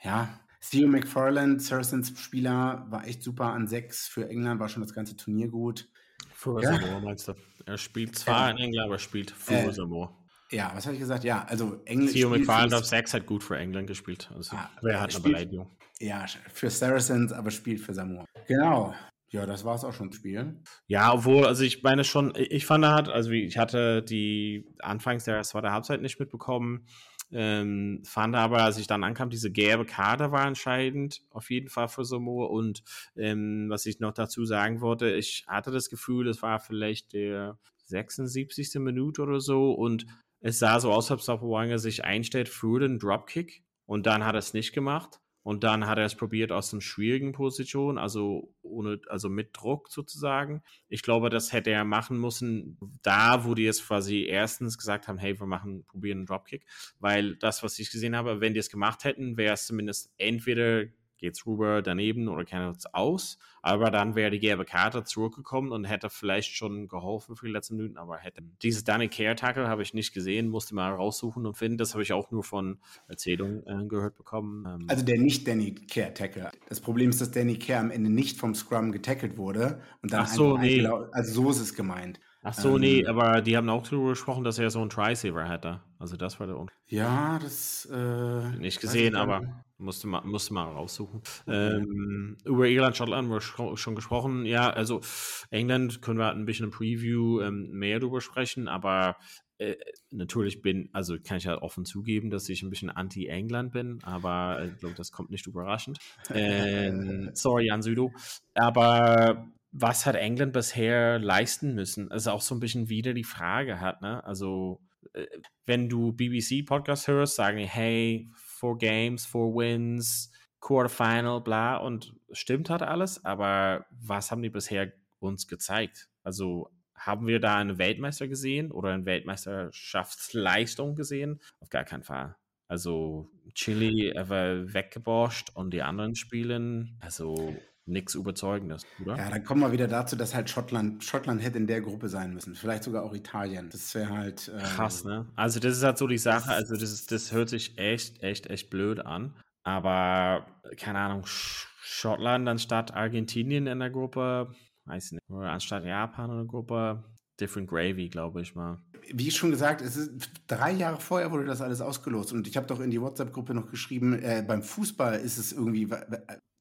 Ja, 0.01 0.39
Theo 0.61 0.87
McFarland, 0.87 1.61
Saracens 1.61 2.13
Spieler, 2.19 2.85
war 2.89 3.07
echt 3.07 3.23
super 3.23 3.53
an 3.53 3.67
sechs. 3.67 4.07
Für 4.07 4.29
England 4.29 4.59
war 4.59 4.69
schon 4.69 4.83
das 4.83 4.93
ganze 4.93 5.15
Turnier 5.15 5.47
gut. 5.47 5.87
Für 6.33 6.61
ja. 6.61 6.73
Samoa 6.73 6.99
meinst 6.99 7.27
du? 7.27 7.33
Er 7.65 7.77
spielt 7.77 8.17
zwar 8.17 8.49
äh, 8.49 8.51
in 8.51 8.57
England, 8.57 8.87
aber 8.87 8.99
spielt 8.99 9.31
für 9.31 9.53
äh, 9.53 9.71
Samoa. 9.71 10.15
Ja, 10.51 10.71
was 10.73 10.85
habe 10.85 10.95
ich 10.95 10.99
gesagt? 10.99 11.23
Ja, 11.23 11.45
also 11.45 11.81
England. 11.85 12.13
Theo 12.13 12.29
McFarland 12.29 12.73
auf 12.73 12.85
sechs 12.85 13.13
hat 13.13 13.25
gut 13.25 13.43
für 13.43 13.57
England 13.57 13.87
gespielt. 13.87 14.29
Also, 14.35 14.55
ah, 14.55 14.69
wer 14.81 14.99
hat 14.99 15.13
eine 15.13 15.23
Beleidigung? 15.23 15.69
Ja, 15.99 16.25
für 16.53 16.69
Saracens, 16.69 17.31
aber 17.31 17.51
spielt 17.51 17.81
für 17.81 17.93
Samoa. 17.93 18.25
Genau. 18.47 18.93
Ja, 19.31 19.45
das 19.45 19.63
war 19.63 19.75
es 19.75 19.83
auch 19.83 19.93
schon 19.93 20.11
Spiel. 20.11 20.59
Ja, 20.87 21.13
obwohl, 21.13 21.45
also 21.45 21.63
ich 21.63 21.83
meine 21.83 22.03
schon, 22.03 22.33
ich 22.35 22.65
fand 22.65 22.83
er 22.83 22.95
hat, 22.95 23.09
also 23.09 23.29
ich 23.29 23.57
hatte 23.59 24.01
die 24.01 24.73
anfangs 24.79 25.25
der 25.25 25.43
zweiten 25.43 25.71
Halbzeit 25.71 26.01
nicht 26.01 26.19
mitbekommen. 26.19 26.87
Ähm, 27.31 28.01
fand 28.03 28.35
aber, 28.35 28.63
als 28.63 28.77
ich 28.77 28.87
dann 28.87 29.03
ankam, 29.03 29.29
diese 29.29 29.51
gelbe 29.51 29.85
Karte 29.85 30.31
war 30.31 30.47
entscheidend, 30.47 31.21
auf 31.29 31.49
jeden 31.51 31.69
Fall 31.69 31.87
für 31.87 32.05
Samoa. 32.05 32.47
Und 32.47 32.83
ähm, 33.15 33.67
was 33.69 33.85
ich 33.85 33.99
noch 33.99 34.13
dazu 34.13 34.45
sagen 34.45 34.81
wollte, 34.81 35.11
ich 35.11 35.45
hatte 35.47 35.71
das 35.71 35.89
Gefühl, 35.89 36.27
es 36.27 36.41
war 36.41 36.59
vielleicht 36.59 37.13
der 37.13 37.57
76. 37.85 38.75
Minute 38.75 39.21
oder 39.21 39.39
so 39.39 39.71
und 39.71 40.05
es 40.41 40.59
sah 40.59 40.79
so 40.79 40.91
aus, 40.91 41.11
als 41.11 41.27
ob 41.29 41.41
Wanga 41.41 41.77
sich 41.77 42.03
einstellt 42.05 42.49
für 42.49 42.79
den 42.79 42.97
Dropkick 42.97 43.63
und 43.85 44.05
dann 44.05 44.25
hat 44.25 44.35
er 44.35 44.39
es 44.39 44.53
nicht 44.53 44.73
gemacht. 44.73 45.19
Und 45.41 45.63
dann 45.63 45.87
hat 45.87 45.97
er 45.97 46.05
es 46.05 46.15
probiert 46.15 46.51
aus 46.51 46.73
einer 46.73 46.81
schwierigen 46.81 47.31
Position, 47.31 47.97
also 47.97 48.53
ohne, 48.69 49.01
also 49.07 49.29
mit 49.29 49.49
Druck 49.53 49.89
sozusagen. 49.89 50.63
Ich 50.87 51.01
glaube, 51.01 51.29
das 51.29 51.51
hätte 51.51 51.71
er 51.71 51.85
machen 51.85 52.19
müssen, 52.19 52.77
da, 53.01 53.45
wo 53.45 53.55
die 53.55 53.63
jetzt 53.63 53.85
quasi 53.85 54.23
erstens 54.23 54.77
gesagt 54.77 55.07
haben, 55.07 55.17
hey, 55.17 55.39
wir 55.39 55.47
machen, 55.47 55.85
probieren 55.85 56.19
einen 56.19 56.25
Dropkick. 56.25 56.65
Weil 56.99 57.35
das, 57.35 57.63
was 57.63 57.79
ich 57.79 57.91
gesehen 57.91 58.15
habe, 58.15 58.41
wenn 58.41 58.53
die 58.53 58.59
es 58.59 58.69
gemacht 58.69 59.03
hätten, 59.03 59.37
wäre 59.37 59.53
es 59.53 59.65
zumindest 59.65 60.11
entweder 60.17 60.85
geht's 61.19 61.45
rüber 61.45 61.81
daneben 61.81 62.27
oder 62.27 62.45
kann 62.45 62.69
es 62.69 62.85
aus. 62.93 63.37
Aber 63.61 63.91
dann 63.91 64.15
wäre 64.15 64.31
die 64.31 64.39
gelbe 64.39 64.65
Karte 64.65 65.03
zurückgekommen 65.03 65.71
und 65.71 65.85
hätte 65.85 66.09
vielleicht 66.09 66.55
schon 66.55 66.87
geholfen 66.87 67.35
für 67.35 67.45
die 67.45 67.51
letzten 67.51 67.75
Minuten, 67.75 67.97
aber 67.97 68.17
hätte. 68.17 68.41
Dieses 68.61 68.83
Danny 68.83 69.09
Care 69.09 69.35
Tackle 69.35 69.67
habe 69.67 69.83
ich 69.83 69.93
nicht 69.93 70.13
gesehen, 70.13 70.49
musste 70.49 70.73
mal 70.75 70.91
raussuchen 70.93 71.45
und 71.45 71.55
finden. 71.55 71.77
Das 71.77 71.93
habe 71.93 72.03
ich 72.03 72.13
auch 72.13 72.31
nur 72.31 72.43
von 72.43 72.79
Erzählungen 73.07 73.63
äh, 73.67 73.85
gehört 73.87 74.15
bekommen. 74.15 74.65
Ähm 74.65 74.85
also 74.89 75.05
der 75.05 75.19
nicht 75.19 75.47
Danny 75.47 75.75
Care 75.75 76.13
Tackle. 76.13 76.49
Das 76.67 76.79
Problem 76.79 77.09
ist, 77.09 77.21
dass 77.21 77.31
Danny 77.31 77.59
Care 77.59 77.79
am 77.79 77.91
Ende 77.91 78.09
nicht 78.09 78.37
vom 78.37 78.55
Scrum 78.55 78.91
getackelt 78.91 79.37
wurde 79.37 79.81
und 80.01 80.13
dann 80.13 80.21
Ach 80.21 80.27
so, 80.27 80.57
nee. 80.57 80.85
also 81.11 81.43
so 81.43 81.49
ist 81.51 81.59
es 81.59 81.75
gemeint. 81.75 82.19
Ach 82.41 82.53
so, 82.53 82.75
ähm, 82.75 82.81
nee, 82.81 83.05
aber 83.05 83.41
die 83.41 83.57
haben 83.57 83.69
auch 83.69 83.83
darüber 83.83 84.09
gesprochen, 84.09 84.43
dass 84.43 84.59
er 84.59 84.69
so 84.69 84.79
einen 84.79 84.89
Tri-Saver 84.89 85.49
hatte. 85.49 85.81
Also 85.97 86.15
das 86.15 86.39
war 86.39 86.47
der 86.47 86.57
Unterschied. 86.57 86.91
Ja, 86.91 87.37
das 87.39 87.87
äh, 87.91 88.57
nicht 88.57 88.79
gesehen, 88.79 89.15
aber 89.15 89.63
musste 89.79 90.07
mal, 90.07 90.21
musste 90.21 90.53
mal 90.53 90.65
raussuchen. 90.65 91.21
Ähm, 91.47 92.37
über 92.45 92.67
Irland, 92.67 92.97
Schottland 92.97 93.23
haben 93.23 93.33
wir 93.33 93.77
schon 93.77 93.95
gesprochen. 93.95 94.45
Ja, 94.45 94.69
also 94.69 95.01
England 95.49 96.01
können 96.01 96.19
wir 96.19 96.31
ein 96.31 96.45
bisschen 96.45 96.65
im 96.65 96.71
Preview 96.71 97.41
ähm, 97.41 97.69
mehr 97.71 97.99
darüber 97.99 98.21
sprechen, 98.21 98.67
aber 98.67 99.17
äh, 99.59 99.75
natürlich 100.09 100.61
bin, 100.61 100.89
also 100.93 101.17
kann 101.19 101.37
ich 101.37 101.43
ja 101.43 101.61
offen 101.61 101.85
zugeben, 101.85 102.29
dass 102.29 102.47
ich 102.47 102.63
ein 102.63 102.69
bisschen 102.69 102.89
anti-England 102.89 103.73
bin, 103.73 103.99
aber 104.03 104.65
ich 104.65 104.77
glaube, 104.77 104.95
das 104.95 105.11
kommt 105.11 105.31
nicht 105.31 105.47
überraschend. 105.47 105.99
Ähm, 106.33 107.31
sorry 107.33 107.69
an 107.69 107.81
Südo. 107.81 108.11
Aber 108.53 109.49
was 109.71 110.05
hat 110.05 110.15
England 110.15 110.53
bisher 110.53 111.19
leisten 111.19 111.75
müssen? 111.75 112.09
Also 112.11 112.31
auch 112.31 112.41
so 112.41 112.55
ein 112.55 112.59
bisschen 112.59 112.89
wieder 112.89 113.13
die 113.13 113.23
Frage 113.23 113.79
hat, 113.81 114.01
ne? 114.01 114.23
Also, 114.23 114.81
äh, 115.13 115.25
wenn 115.65 115.89
du 115.89 116.13
BBC-Podcast 116.13 117.07
hörst, 117.07 117.35
sagen 117.35 117.57
die, 117.57 117.67
hey, 117.67 118.29
four 118.59 118.77
Games, 118.77 119.25
four 119.25 119.55
Wins, 119.55 120.31
Quarterfinal, 120.59 121.41
bla, 121.41 121.77
und 121.77 122.13
stimmt 122.31 122.69
hat 122.69 122.81
alles, 122.81 123.23
aber 123.23 123.85
was 123.91 124.31
haben 124.31 124.41
die 124.41 124.49
bisher 124.49 124.91
uns 125.19 125.47
gezeigt? 125.47 126.09
Also, 126.23 126.69
haben 126.95 127.27
wir 127.27 127.39
da 127.39 127.55
einen 127.57 127.77
Weltmeister 127.77 128.27
gesehen 128.27 128.71
oder 128.71 128.89
eine 128.91 129.05
Weltmeisterschaftsleistung 129.05 130.95
gesehen? 130.95 131.39
Auf 131.61 131.69
gar 131.69 131.85
keinen 131.85 132.03
Fall. 132.03 132.35
Also 132.67 133.31
Chile 133.55 134.19
einfach 134.19 134.73
weggeborscht 134.73 135.49
und 135.55 135.73
die 135.73 135.81
anderen 135.81 136.15
spielen, 136.15 136.97
also 136.99 137.55
nichts 137.89 138.15
Überzeugendes, 138.15 138.85
oder? 139.01 139.17
Ja, 139.17 139.29
dann 139.29 139.43
kommen 139.43 139.61
wir 139.61 139.71
wieder 139.71 139.87
dazu, 139.87 140.15
dass 140.15 140.35
halt 140.35 140.49
Schottland, 140.49 141.03
Schottland 141.03 141.43
hätte 141.43 141.57
in 141.57 141.67
der 141.67 141.81
Gruppe 141.81 142.09
sein 142.09 142.33
müssen. 142.33 142.55
Vielleicht 142.55 142.83
sogar 142.83 143.03
auch 143.03 143.13
Italien. 143.13 143.69
Das 143.71 143.93
wäre 143.95 144.09
halt. 144.09 144.47
Äh, 144.49 144.59
Krass, 144.59 145.03
ne? 145.03 145.27
Also, 145.35 145.59
das 145.59 145.77
ist 145.77 145.83
halt 145.83 145.97
so 145.97 146.07
die 146.07 146.17
Sache. 146.17 146.51
Also, 146.51 146.75
das, 146.75 146.91
ist, 146.91 147.11
das 147.11 147.31
hört 147.31 147.49
sich 147.49 147.77
echt, 147.77 148.21
echt, 148.23 148.47
echt 148.47 148.69
blöd 148.69 148.99
an. 148.99 149.35
Aber, 149.63 150.45
keine 150.77 150.99
Ahnung, 150.99 151.23
Schottland 151.25 152.47
anstatt 152.47 152.93
Argentinien 152.93 153.67
in 153.67 153.79
der 153.79 153.89
Gruppe, 153.89 154.53
weiß 154.85 155.13
nicht, 155.13 155.29
oder 155.29 155.51
anstatt 155.51 155.85
Japan 155.85 156.29
in 156.29 156.37
der 156.37 156.45
Gruppe, 156.45 157.03
Different 157.39 157.69
Gravy, 157.69 158.09
glaube 158.09 158.41
ich 158.41 158.55
mal. 158.55 158.79
Wie 159.11 159.31
schon 159.31 159.51
gesagt, 159.51 159.81
es 159.81 159.95
ist 159.95 160.31
drei 160.47 160.71
Jahre 160.71 160.99
vorher 160.99 161.31
wurde 161.31 161.45
das 161.45 161.61
alles 161.61 161.81
ausgelost 161.81 162.33
und 162.33 162.47
ich 162.47 162.57
habe 162.57 162.67
doch 162.67 162.79
in 162.79 162.91
die 162.91 163.01
WhatsApp-Gruppe 163.01 163.53
noch 163.53 163.71
geschrieben, 163.71 164.19
äh, 164.21 164.43
beim 164.45 164.61
Fußball 164.61 165.19
ist 165.19 165.37
es 165.37 165.51
irgendwie 165.51 165.87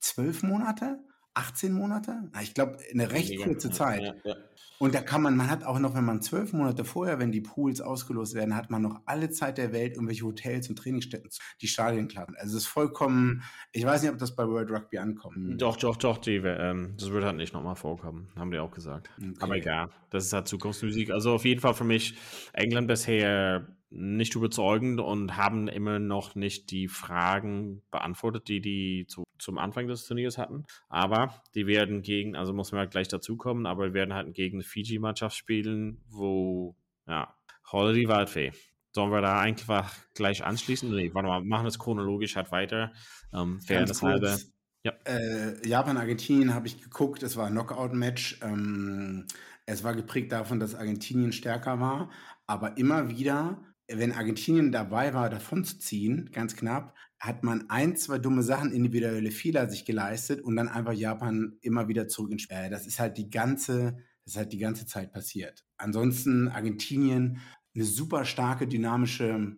zwölf 0.01 0.43
Monate 0.43 0.99
18 1.39 1.73
Monate? 1.73 2.31
Ich 2.43 2.53
glaube, 2.53 2.79
eine 2.93 3.11
recht 3.13 3.41
kurze 3.41 3.71
Zeit. 3.71 4.03
Ja, 4.03 4.15
ja. 4.25 4.37
Und 4.81 4.95
da 4.95 5.01
kann 5.01 5.23
man, 5.23 5.37
man 5.37 5.51
hat 5.51 5.65
auch 5.65 5.79
noch, 5.79 5.95
wenn 5.95 6.05
man 6.05 6.23
zwölf 6.23 6.53
Monate 6.53 6.85
vorher, 6.85 7.19
wenn 7.19 7.33
die 7.33 7.41
Pools 7.41 7.81
ausgelost 7.81 8.35
werden, 8.35 8.55
hat 8.55 8.71
man 8.71 8.83
noch 8.83 9.01
alle 9.07 9.31
Zeit 9.31 9.59
der 9.59 9.73
Welt, 9.73 9.95
irgendwelche 9.95 10.25
Hotels 10.25 10.69
und 10.69 10.77
Trainingsstätten, 10.77 11.31
die 11.61 11.69
Stadien 11.69 12.07
klappen. 12.07 12.37
Also 12.37 12.57
es 12.57 12.65
ist 12.65 12.69
vollkommen, 12.69 13.43
ich 13.73 13.85
weiß 13.85 14.03
nicht, 14.03 14.13
ob 14.13 14.19
das 14.19 14.37
bei 14.37 14.47
World 14.47 14.71
Rugby 14.71 14.99
ankommt. 14.99 15.61
Doch, 15.61 15.77
doch, 15.77 15.97
doch, 15.97 16.19
die, 16.19 16.37
ähm, 16.37 16.95
das 16.99 17.11
wird 17.11 17.25
halt 17.25 17.37
nicht 17.37 17.55
nochmal 17.55 17.77
vorkommen, 17.77 18.29
haben 18.37 18.53
die 18.53 18.59
auch 18.59 18.71
gesagt. 18.71 19.11
Okay. 19.17 19.35
Aber 19.41 19.57
egal, 19.57 19.91
das 20.11 20.27
ist 20.27 20.33
halt 20.33 20.47
Zukunftsmusik. 20.47 21.11
Also 21.11 21.33
auf 21.33 21.45
jeden 21.45 21.61
Fall 21.61 21.75
für 21.75 21.85
mich 21.85 22.17
England 22.53 22.87
bisher 22.87 23.67
nicht 23.91 24.35
überzeugend 24.35 25.01
und 25.01 25.37
haben 25.37 25.69
immer 25.69 25.99
noch 25.99 26.35
nicht 26.35 26.71
die 26.71 26.89
Fragen 26.89 27.83
beantwortet, 27.91 28.49
die 28.49 28.61
die 28.61 29.07
zu, 29.09 29.25
zum 29.39 29.59
Anfang 29.59 29.87
des 29.87 30.07
Turniers 30.07 30.37
hatten. 30.37 30.65
Aber 30.89 31.43
die 31.55 31.67
werden 31.67 32.03
gegen, 32.03 32.37
also 32.37 32.53
muss 32.53 32.73
man 32.73 32.81
halt 32.81 32.91
gleich 32.91 33.09
dazukommen, 33.09 33.67
aber 33.67 33.87
wir 33.87 33.95
werden 33.95 34.15
halt 34.15 34.35
gegen 34.35 34.59
eine 34.59 34.65
Fiji-Mannschaft 34.65 35.37
spielen, 35.37 36.03
wo, 36.09 36.77
ja, 37.07 37.35
Holiday 37.73 38.09
Waldfee. 38.09 38.53
Sollen 38.93 39.13
wir 39.13 39.21
da 39.21 39.41
einfach 39.41 39.95
gleich 40.15 40.45
anschließen? 40.45 40.91
Nee, 40.91 41.13
warte 41.15 41.29
mal, 41.29 41.45
machen 41.45 41.65
das 41.65 41.79
chronologisch 41.79 42.37
halt 42.37 42.51
weiter. 42.53 42.93
Ähm, 43.33 43.61
Fairness 43.61 44.03
halber. 44.03 44.39
Ja. 44.85 44.93
Äh, 45.05 45.67
Japan, 45.69 45.97
Argentinien 45.97 46.55
habe 46.55 46.67
ich 46.67 46.81
geguckt, 46.81 47.23
es 47.23 47.37
war 47.37 47.47
ein 47.47 47.53
Knockout-Match. 47.53 48.41
Ähm, 48.43 49.27
es 49.67 49.85
war 49.85 49.95
geprägt 49.95 50.33
davon, 50.33 50.61
dass 50.61 50.75
Argentinien 50.75 51.33
stärker 51.33 51.79
war, 51.79 52.11
aber 52.47 52.79
immer 52.79 53.11
wieder, 53.11 53.61
wenn 53.89 54.13
Argentinien 54.13 54.71
dabei 54.71 55.15
war, 55.15 55.31
davon 55.31 55.65
zu 55.65 55.79
ziehen, 55.79 56.31
ganz 56.33 56.57
knapp, 56.57 56.95
hat 57.19 57.43
man 57.43 57.69
ein, 57.71 57.97
zwei 57.97 58.19
dumme 58.19 58.43
Sachen, 58.43 58.73
individuelle 58.73 59.31
Fehler 59.31 59.69
sich 59.69 59.85
geleistet 59.85 60.41
und 60.41 60.57
dann 60.57 60.69
einfach 60.69 60.93
Japan 60.93 61.57
immer 61.63 61.89
wieder 61.89 62.07
zurück 62.07 62.31
ins 62.31 62.43
Spiel. 62.43 62.69
Das 62.71 62.87
ist 62.87 63.01
halt 63.01 63.17
die 63.17 63.31
ganze, 63.31 63.97
das 64.25 64.35
ist 64.35 64.37
halt 64.37 64.53
die 64.53 64.59
ganze 64.59 64.87
Zeit 64.87 65.13
passiert. 65.13 65.65
Ansonsten 65.79 66.49
Argentinien 66.49 67.41
eine 67.75 67.85
super 67.85 68.25
starke, 68.25 68.67
dynamische 68.67 69.57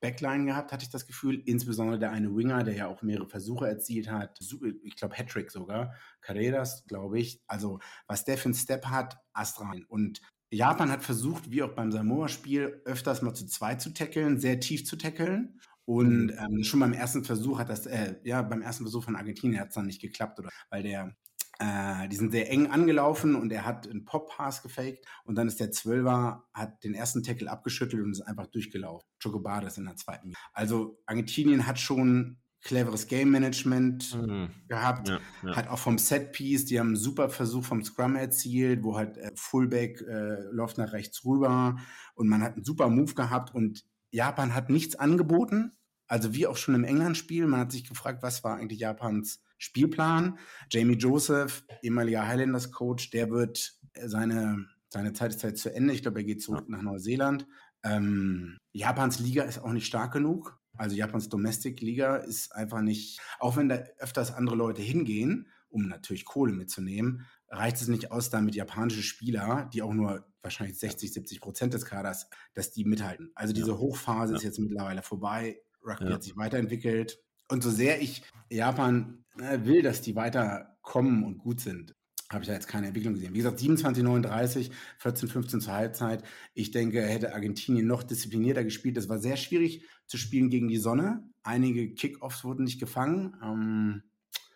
Backline 0.00 0.46
gehabt, 0.46 0.72
hatte 0.72 0.84
ich 0.84 0.90
das 0.90 1.06
Gefühl. 1.06 1.42
Insbesondere 1.46 1.98
der 1.98 2.10
eine 2.10 2.34
Winger, 2.34 2.64
der 2.64 2.74
ja 2.74 2.86
auch 2.86 3.02
mehrere 3.02 3.28
Versuche 3.28 3.66
erzielt 3.66 4.10
hat. 4.10 4.38
Ich 4.82 4.96
glaube, 4.96 5.16
Hattrick 5.16 5.50
sogar. 5.50 5.94
Carreras, 6.20 6.84
glaube 6.86 7.18
ich. 7.18 7.42
Also, 7.46 7.80
was 8.06 8.24
der 8.24 8.38
für 8.38 8.46
einen 8.46 8.54
Step 8.54 8.86
hat, 8.86 9.18
astral. 9.32 9.84
Und 9.88 10.20
Japan 10.50 10.90
hat 10.90 11.02
versucht, 11.02 11.50
wie 11.50 11.62
auch 11.62 11.72
beim 11.74 11.90
Samoa-Spiel, 11.90 12.82
öfters 12.84 13.22
mal 13.22 13.34
zu 13.34 13.46
zweit 13.46 13.80
zu 13.80 13.92
tackeln, 13.92 14.38
sehr 14.38 14.60
tief 14.60 14.86
zu 14.86 14.96
tackeln. 14.96 15.60
Und 15.84 16.26
mhm. 16.26 16.38
ähm, 16.38 16.64
schon 16.64 16.80
beim 16.80 16.92
ersten 16.92 17.24
Versuch 17.24 17.58
hat 17.58 17.68
das, 17.68 17.86
äh, 17.86 18.16
ja, 18.24 18.42
beim 18.42 18.62
ersten 18.62 18.84
Versuch 18.84 19.04
von 19.04 19.16
Argentinien 19.16 19.60
hat 19.60 19.68
es 19.68 19.74
dann 19.74 19.86
nicht 19.86 20.00
geklappt, 20.00 20.38
oder? 20.38 20.50
Weil 20.70 20.82
der 20.82 21.16
äh, 21.58 22.08
die 22.08 22.16
sind 22.16 22.32
sehr 22.32 22.50
eng 22.50 22.66
angelaufen 22.66 23.34
und 23.34 23.50
er 23.50 23.64
hat 23.64 23.88
einen 23.88 24.04
Pop-Pass 24.04 24.62
gefaked 24.62 25.06
und 25.24 25.36
dann 25.36 25.48
ist 25.48 25.58
der 25.58 25.70
Zwölfer, 25.70 26.44
hat 26.52 26.84
den 26.84 26.94
ersten 26.94 27.22
Tackle 27.22 27.50
abgeschüttelt 27.50 28.04
und 28.04 28.12
ist 28.12 28.20
einfach 28.20 28.46
durchgelaufen. 28.46 29.08
Chocobares 29.22 29.78
in 29.78 29.86
der 29.86 29.96
zweiten. 29.96 30.34
Also 30.52 31.00
Argentinien 31.06 31.66
hat 31.66 31.78
schon 31.78 32.38
cleveres 32.66 33.06
Game 33.06 33.30
Management 33.30 34.14
mhm. 34.14 34.50
gehabt, 34.68 35.08
ja, 35.08 35.20
ja. 35.42 35.56
hat 35.56 35.68
auch 35.68 35.78
vom 35.78 35.98
Set 35.98 36.32
Piece, 36.32 36.66
die 36.66 36.78
haben 36.78 36.88
einen 36.88 36.96
super 36.96 37.28
Versuch 37.28 37.64
vom 37.64 37.82
Scrum 37.82 38.16
erzielt, 38.16 38.82
wo 38.82 38.96
halt 38.96 39.16
äh, 39.18 39.32
Fullback 39.34 40.00
äh, 40.02 40.42
läuft 40.50 40.78
nach 40.78 40.92
rechts 40.92 41.24
rüber 41.24 41.76
und 42.14 42.28
man 42.28 42.42
hat 42.42 42.54
einen 42.54 42.64
super 42.64 42.88
Move 42.88 43.14
gehabt 43.14 43.54
und 43.54 43.84
Japan 44.10 44.54
hat 44.54 44.70
nichts 44.70 44.96
angeboten, 44.96 45.72
also 46.08 46.34
wie 46.34 46.46
auch 46.46 46.56
schon 46.56 46.74
im 46.74 46.84
England-Spiel, 46.84 47.46
man 47.46 47.60
hat 47.60 47.72
sich 47.72 47.88
gefragt, 47.88 48.22
was 48.22 48.44
war 48.44 48.56
eigentlich 48.56 48.80
Japans 48.80 49.40
Spielplan. 49.58 50.38
Jamie 50.70 50.96
Joseph, 50.96 51.64
ehemaliger 51.82 52.26
Highlanders-Coach, 52.26 53.10
der 53.10 53.30
wird 53.30 53.78
äh, 53.94 54.08
seine, 54.08 54.66
seine 54.88 55.12
Zeit 55.12 55.34
ist 55.34 55.44
halt 55.44 55.58
zu 55.58 55.74
Ende. 55.74 55.94
Ich 55.94 56.02
glaube, 56.02 56.20
er 56.20 56.24
geht 56.24 56.42
zurück 56.42 56.68
nach 56.68 56.82
Neuseeland. 56.82 57.46
Ähm, 57.82 58.58
Japans 58.72 59.18
Liga 59.18 59.44
ist 59.44 59.58
auch 59.58 59.72
nicht 59.72 59.86
stark 59.86 60.12
genug. 60.12 60.58
Also 60.78 60.96
Japans 60.96 61.28
Domestic 61.28 61.80
Liga 61.80 62.16
ist 62.16 62.54
einfach 62.54 62.80
nicht, 62.80 63.20
auch 63.38 63.56
wenn 63.56 63.68
da 63.68 63.76
öfters 63.98 64.32
andere 64.32 64.56
Leute 64.56 64.82
hingehen, 64.82 65.48
um 65.68 65.88
natürlich 65.88 66.24
Kohle 66.24 66.52
mitzunehmen, 66.52 67.26
reicht 67.48 67.76
es 67.76 67.88
nicht 67.88 68.10
aus, 68.10 68.30
damit 68.30 68.54
japanische 68.54 69.02
Spieler, 69.02 69.68
die 69.72 69.82
auch 69.82 69.92
nur 69.92 70.26
wahrscheinlich 70.42 70.78
60, 70.78 71.12
70 71.12 71.40
Prozent 71.40 71.74
des 71.74 71.84
Kaders, 71.84 72.28
dass 72.54 72.72
die 72.72 72.84
mithalten. 72.84 73.30
Also 73.34 73.52
diese 73.52 73.72
ja. 73.72 73.78
Hochphase 73.78 74.32
ja. 74.32 74.38
ist 74.38 74.44
jetzt 74.44 74.58
mittlerweile 74.58 75.02
vorbei. 75.02 75.60
Rugby 75.84 76.06
ja. 76.06 76.14
hat 76.14 76.22
sich 76.22 76.36
weiterentwickelt. 76.36 77.20
Und 77.48 77.62
so 77.62 77.70
sehr 77.70 78.00
ich 78.00 78.22
Japan 78.50 79.24
äh, 79.38 79.64
will, 79.64 79.82
dass 79.82 80.02
die 80.02 80.16
weiterkommen 80.16 81.24
und 81.24 81.38
gut 81.38 81.60
sind, 81.60 81.94
habe 82.30 82.42
ich 82.42 82.48
da 82.48 82.54
jetzt 82.54 82.68
keine 82.68 82.88
Entwicklung 82.88 83.14
gesehen. 83.14 83.34
Wie 83.34 83.38
gesagt, 83.38 83.58
27, 83.58 84.02
39, 84.02 84.70
14, 84.98 85.28
15 85.28 85.60
zur 85.60 85.72
Halbzeit. 85.72 86.24
Ich 86.54 86.70
denke, 86.70 87.02
hätte 87.02 87.34
Argentinien 87.34 87.86
noch 87.86 88.02
disziplinierter 88.02 88.64
gespielt. 88.64 88.96
Es 88.96 89.08
war 89.08 89.18
sehr 89.18 89.36
schwierig 89.36 89.82
zu 90.06 90.16
spielen 90.16 90.50
gegen 90.50 90.68
die 90.68 90.78
Sonne. 90.78 91.22
Einige 91.42 91.94
Kickoffs 91.94 92.44
wurden 92.44 92.64
nicht 92.64 92.80
gefangen. 92.80 93.36
Ähm, 93.42 94.02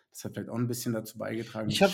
das 0.09 0.25
hat 0.25 0.33
vielleicht 0.33 0.49
auch 0.49 0.57
ein 0.57 0.67
bisschen 0.67 0.93
dazu 0.93 1.17
beigetragen. 1.17 1.69
Ich 1.69 1.81
habe 1.81 1.93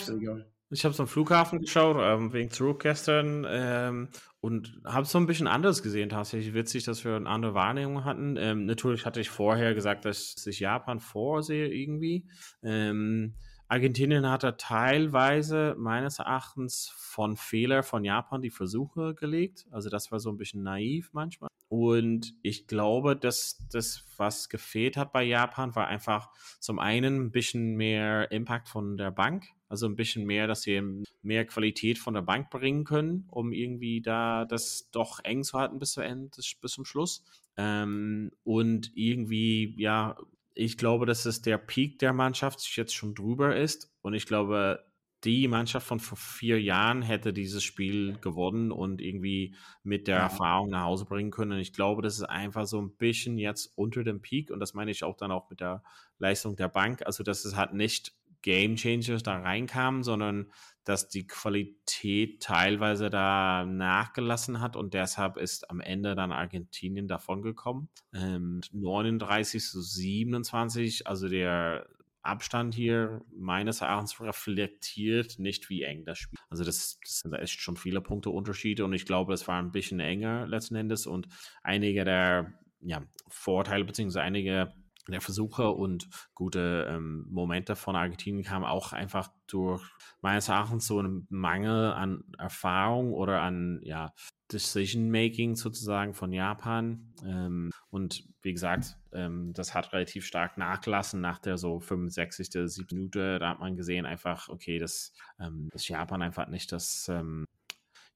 ich 0.70 0.84
habe 0.84 0.92
es 0.92 1.00
am 1.00 1.08
Flughafen 1.08 1.60
geschaut, 1.60 1.96
ähm, 1.98 2.32
wegen 2.34 2.50
zurück 2.50 2.82
gestern, 2.82 3.46
ähm, 3.48 4.08
und 4.40 4.80
habe 4.84 5.04
es 5.04 5.10
so 5.10 5.18
ein 5.18 5.26
bisschen 5.26 5.46
anders 5.46 5.82
gesehen. 5.82 6.10
Tatsächlich 6.10 6.52
witzig, 6.52 6.84
dass 6.84 7.04
wir 7.04 7.16
eine 7.16 7.28
andere 7.28 7.54
Wahrnehmung 7.54 8.04
hatten. 8.04 8.36
Ähm, 8.36 8.66
natürlich 8.66 9.06
hatte 9.06 9.20
ich 9.20 9.30
vorher 9.30 9.74
gesagt, 9.74 10.04
dass 10.04 10.34
ich 10.46 10.60
Japan 10.60 11.00
vorsehe 11.00 11.72
irgendwie. 11.72 12.28
Ähm, 12.62 13.34
Argentinien 13.68 14.28
hat 14.28 14.44
da 14.44 14.52
teilweise 14.52 15.74
meines 15.78 16.18
Erachtens 16.18 16.90
von 16.96 17.36
Fehler 17.36 17.82
von 17.82 18.02
Japan 18.02 18.40
die 18.40 18.50
Versuche 18.50 19.14
gelegt. 19.14 19.66
Also 19.70 19.90
das 19.90 20.10
war 20.10 20.20
so 20.20 20.30
ein 20.30 20.38
bisschen 20.38 20.62
naiv 20.62 21.10
manchmal. 21.12 21.48
Und 21.68 22.34
ich 22.42 22.66
glaube, 22.66 23.14
dass 23.14 23.58
das, 23.70 24.06
was 24.16 24.48
gefehlt 24.48 24.96
hat 24.96 25.12
bei 25.12 25.22
Japan, 25.22 25.76
war 25.76 25.86
einfach 25.86 26.30
zum 26.60 26.78
einen 26.78 27.26
ein 27.26 27.30
bisschen 27.30 27.76
mehr 27.76 28.30
Impact 28.32 28.70
von 28.70 28.96
der 28.96 29.10
Bank. 29.10 29.44
Also 29.68 29.86
ein 29.86 29.96
bisschen 29.96 30.24
mehr, 30.24 30.46
dass 30.46 30.62
sie 30.62 31.04
mehr 31.20 31.44
Qualität 31.44 31.98
von 31.98 32.14
der 32.14 32.22
Bank 32.22 32.48
bringen 32.48 32.84
können, 32.84 33.28
um 33.30 33.52
irgendwie 33.52 34.00
da 34.00 34.46
das 34.46 34.88
doch 34.92 35.22
eng 35.24 35.44
zu 35.44 35.58
halten 35.58 35.78
bis, 35.78 35.92
zum 35.92 36.04
Ende, 36.04 36.30
bis 36.62 36.72
zum 36.72 36.86
Schluss. 36.86 37.22
Ähm, 37.58 38.30
und 38.44 38.92
irgendwie, 38.94 39.74
ja, 39.76 40.16
ich 40.58 40.76
glaube, 40.76 41.06
dass 41.06 41.24
es 41.24 41.40
der 41.40 41.56
Peak 41.56 42.00
der 42.00 42.12
Mannschaft 42.12 42.76
jetzt 42.76 42.92
schon 42.92 43.14
drüber 43.14 43.54
ist. 43.54 43.94
Und 44.02 44.14
ich 44.14 44.26
glaube, 44.26 44.84
die 45.22 45.46
Mannschaft 45.46 45.86
von 45.86 46.00
vor 46.00 46.18
vier 46.18 46.60
Jahren 46.60 47.02
hätte 47.02 47.32
dieses 47.32 47.62
Spiel 47.62 48.18
gewonnen 48.20 48.72
und 48.72 49.00
irgendwie 49.00 49.54
mit 49.84 50.08
der. 50.08 50.18
Erfahrung 50.18 50.70
nach 50.70 50.82
Hause 50.82 51.04
bringen 51.04 51.30
können. 51.30 51.60
ich 51.60 51.72
glaube, 51.72 52.02
das 52.02 52.16
ist 52.16 52.24
einfach 52.24 52.66
so 52.66 52.80
ein 52.80 52.90
bisschen 52.90 53.38
jetzt 53.38 53.72
unter 53.76 54.02
dem 54.02 54.20
Peak 54.20 54.50
und 54.50 54.58
das 54.58 54.74
meine 54.74 54.90
ich 54.90 55.04
auch 55.04 55.16
dann 55.16 55.30
auch 55.30 55.48
mit 55.48 55.60
der 55.60 55.84
Leistung 56.18 56.56
der 56.56 56.68
Bank. 56.68 57.06
Also, 57.06 57.22
dass 57.22 57.44
es 57.44 57.54
halt 57.54 57.72
nicht 57.72 58.17
Game 58.42 58.76
Changers 58.76 59.22
da 59.22 59.38
reinkamen, 59.38 60.02
sondern 60.02 60.50
dass 60.84 61.08
die 61.08 61.26
Qualität 61.26 62.42
teilweise 62.42 63.10
da 63.10 63.66
nachgelassen 63.66 64.60
hat 64.60 64.74
und 64.74 64.94
deshalb 64.94 65.36
ist 65.36 65.70
am 65.70 65.80
Ende 65.80 66.14
dann 66.14 66.32
Argentinien 66.32 67.08
davongekommen. 67.08 67.90
Ähm, 68.14 68.62
39 68.72 69.62
zu 69.62 69.82
27, 69.82 71.06
also 71.06 71.28
der 71.28 71.86
Abstand 72.22 72.74
hier 72.74 73.22
meines 73.36 73.80
Erachtens 73.80 74.20
reflektiert 74.20 75.38
nicht, 75.38 75.70
wie 75.70 75.82
eng 75.82 76.04
das 76.04 76.18
Spiel. 76.18 76.38
Also 76.50 76.64
das, 76.64 76.98
das 77.02 77.20
sind 77.20 77.32
echt 77.34 77.60
schon 77.60 77.76
viele 77.76 78.00
Punkte 78.00 78.30
Unterschiede 78.30 78.84
und 78.84 78.92
ich 78.92 79.06
glaube, 79.06 79.32
es 79.34 79.46
war 79.48 79.58
ein 79.58 79.72
bisschen 79.72 80.00
enger 80.00 80.46
letzten 80.46 80.74
Endes 80.74 81.06
und 81.06 81.28
einige 81.62 82.04
der 82.04 82.54
ja, 82.80 83.02
Vorteile 83.28 83.84
beziehungsweise 83.84 84.22
einige 84.22 84.72
der 85.12 85.20
Versuche 85.20 85.70
und 85.70 86.08
gute 86.34 86.86
ähm, 86.88 87.26
Momente 87.30 87.76
von 87.76 87.96
Argentinien 87.96 88.44
kamen 88.44 88.64
auch 88.64 88.92
einfach 88.92 89.30
durch 89.46 89.82
meines 90.20 90.48
Erachtens 90.48 90.86
so 90.86 90.98
einen 90.98 91.26
Mangel 91.30 91.92
an 91.92 92.24
Erfahrung 92.38 93.12
oder 93.12 93.40
an 93.40 93.80
ja, 93.82 94.12
Decision-Making 94.52 95.56
sozusagen 95.56 96.14
von 96.14 96.32
Japan. 96.32 97.12
Ähm, 97.24 97.70
und 97.90 98.24
wie 98.42 98.52
gesagt, 98.52 98.96
ähm, 99.12 99.52
das 99.52 99.74
hat 99.74 99.92
relativ 99.92 100.24
stark 100.24 100.58
nachgelassen 100.58 101.20
nach 101.20 101.38
der 101.38 101.58
so 101.58 101.80
65. 101.80 102.48
7. 102.50 102.86
Minute. 102.92 103.38
Da 103.38 103.50
hat 103.50 103.60
man 103.60 103.76
gesehen 103.76 104.06
einfach, 104.06 104.48
okay, 104.48 104.78
dass, 104.78 105.12
ähm, 105.38 105.68
dass 105.72 105.88
Japan 105.88 106.22
einfach 106.22 106.48
nicht 106.48 106.72
das 106.72 107.08
ähm, 107.08 107.44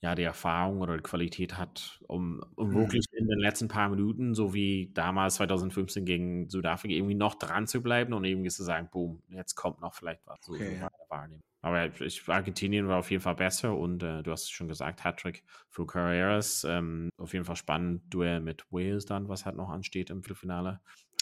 ja, 0.03 0.17
die 0.17 0.25
Erfahrung 0.25 0.81
oder 0.81 0.97
die 0.97 1.03
Qualität 1.03 1.57
hat, 1.57 2.01
um, 2.09 2.45
um 2.57 2.71
mhm. 2.71 2.75
wirklich 2.75 3.07
in 3.13 3.29
den 3.29 3.39
letzten 3.39 3.69
paar 3.69 3.89
Minuten, 3.89 4.35
so 4.35 4.53
wie 4.53 4.91
damals 4.93 5.37
2015 5.37 6.05
gegen 6.05 6.49
Südafrika, 6.49 6.93
irgendwie 6.93 7.15
noch 7.15 7.37
dran 7.37 7.69
zu 7.69 7.81
bleiben 7.83 8.13
und 8.13 8.25
irgendwie 8.25 8.51
zu 8.51 8.65
sagen, 8.65 8.89
boom, 8.91 9.23
jetzt 9.29 9.55
kommt 9.55 9.81
noch 9.81 9.95
vielleicht 9.95 10.27
was. 10.27 10.41
So, 10.43 10.55
okay, 10.55 10.77
so 10.81 10.89
wahrnehmen. 11.09 11.41
Aber 11.65 12.01
ich, 12.01 12.29
Argentinien 12.29 12.89
war 12.89 12.99
auf 12.99 13.13
jeden 13.13 13.23
Fall 13.23 13.37
besser 13.37 13.77
und 13.77 14.03
äh, 14.03 14.25
du 14.25 14.33
hast 14.33 14.43
es 14.43 14.51
schon 14.51 14.67
gesagt, 14.67 15.05
Hattrick 15.05 15.45
für 15.71 15.87
Carreras. 15.87 16.65
Ähm, 16.69 17.09
auf 17.19 17.33
jeden 17.33 17.45
Fall 17.45 17.55
spannend. 17.55 18.03
Duell 18.13 18.41
mit 18.41 18.65
Wales 18.73 19.07
dann, 19.07 19.29
was 19.29 19.47
halt 19.47 19.55
noch 19.55 19.71
ansteht 19.71 20.11
im 20.11 20.25
Viertelfinale. 20.25 20.81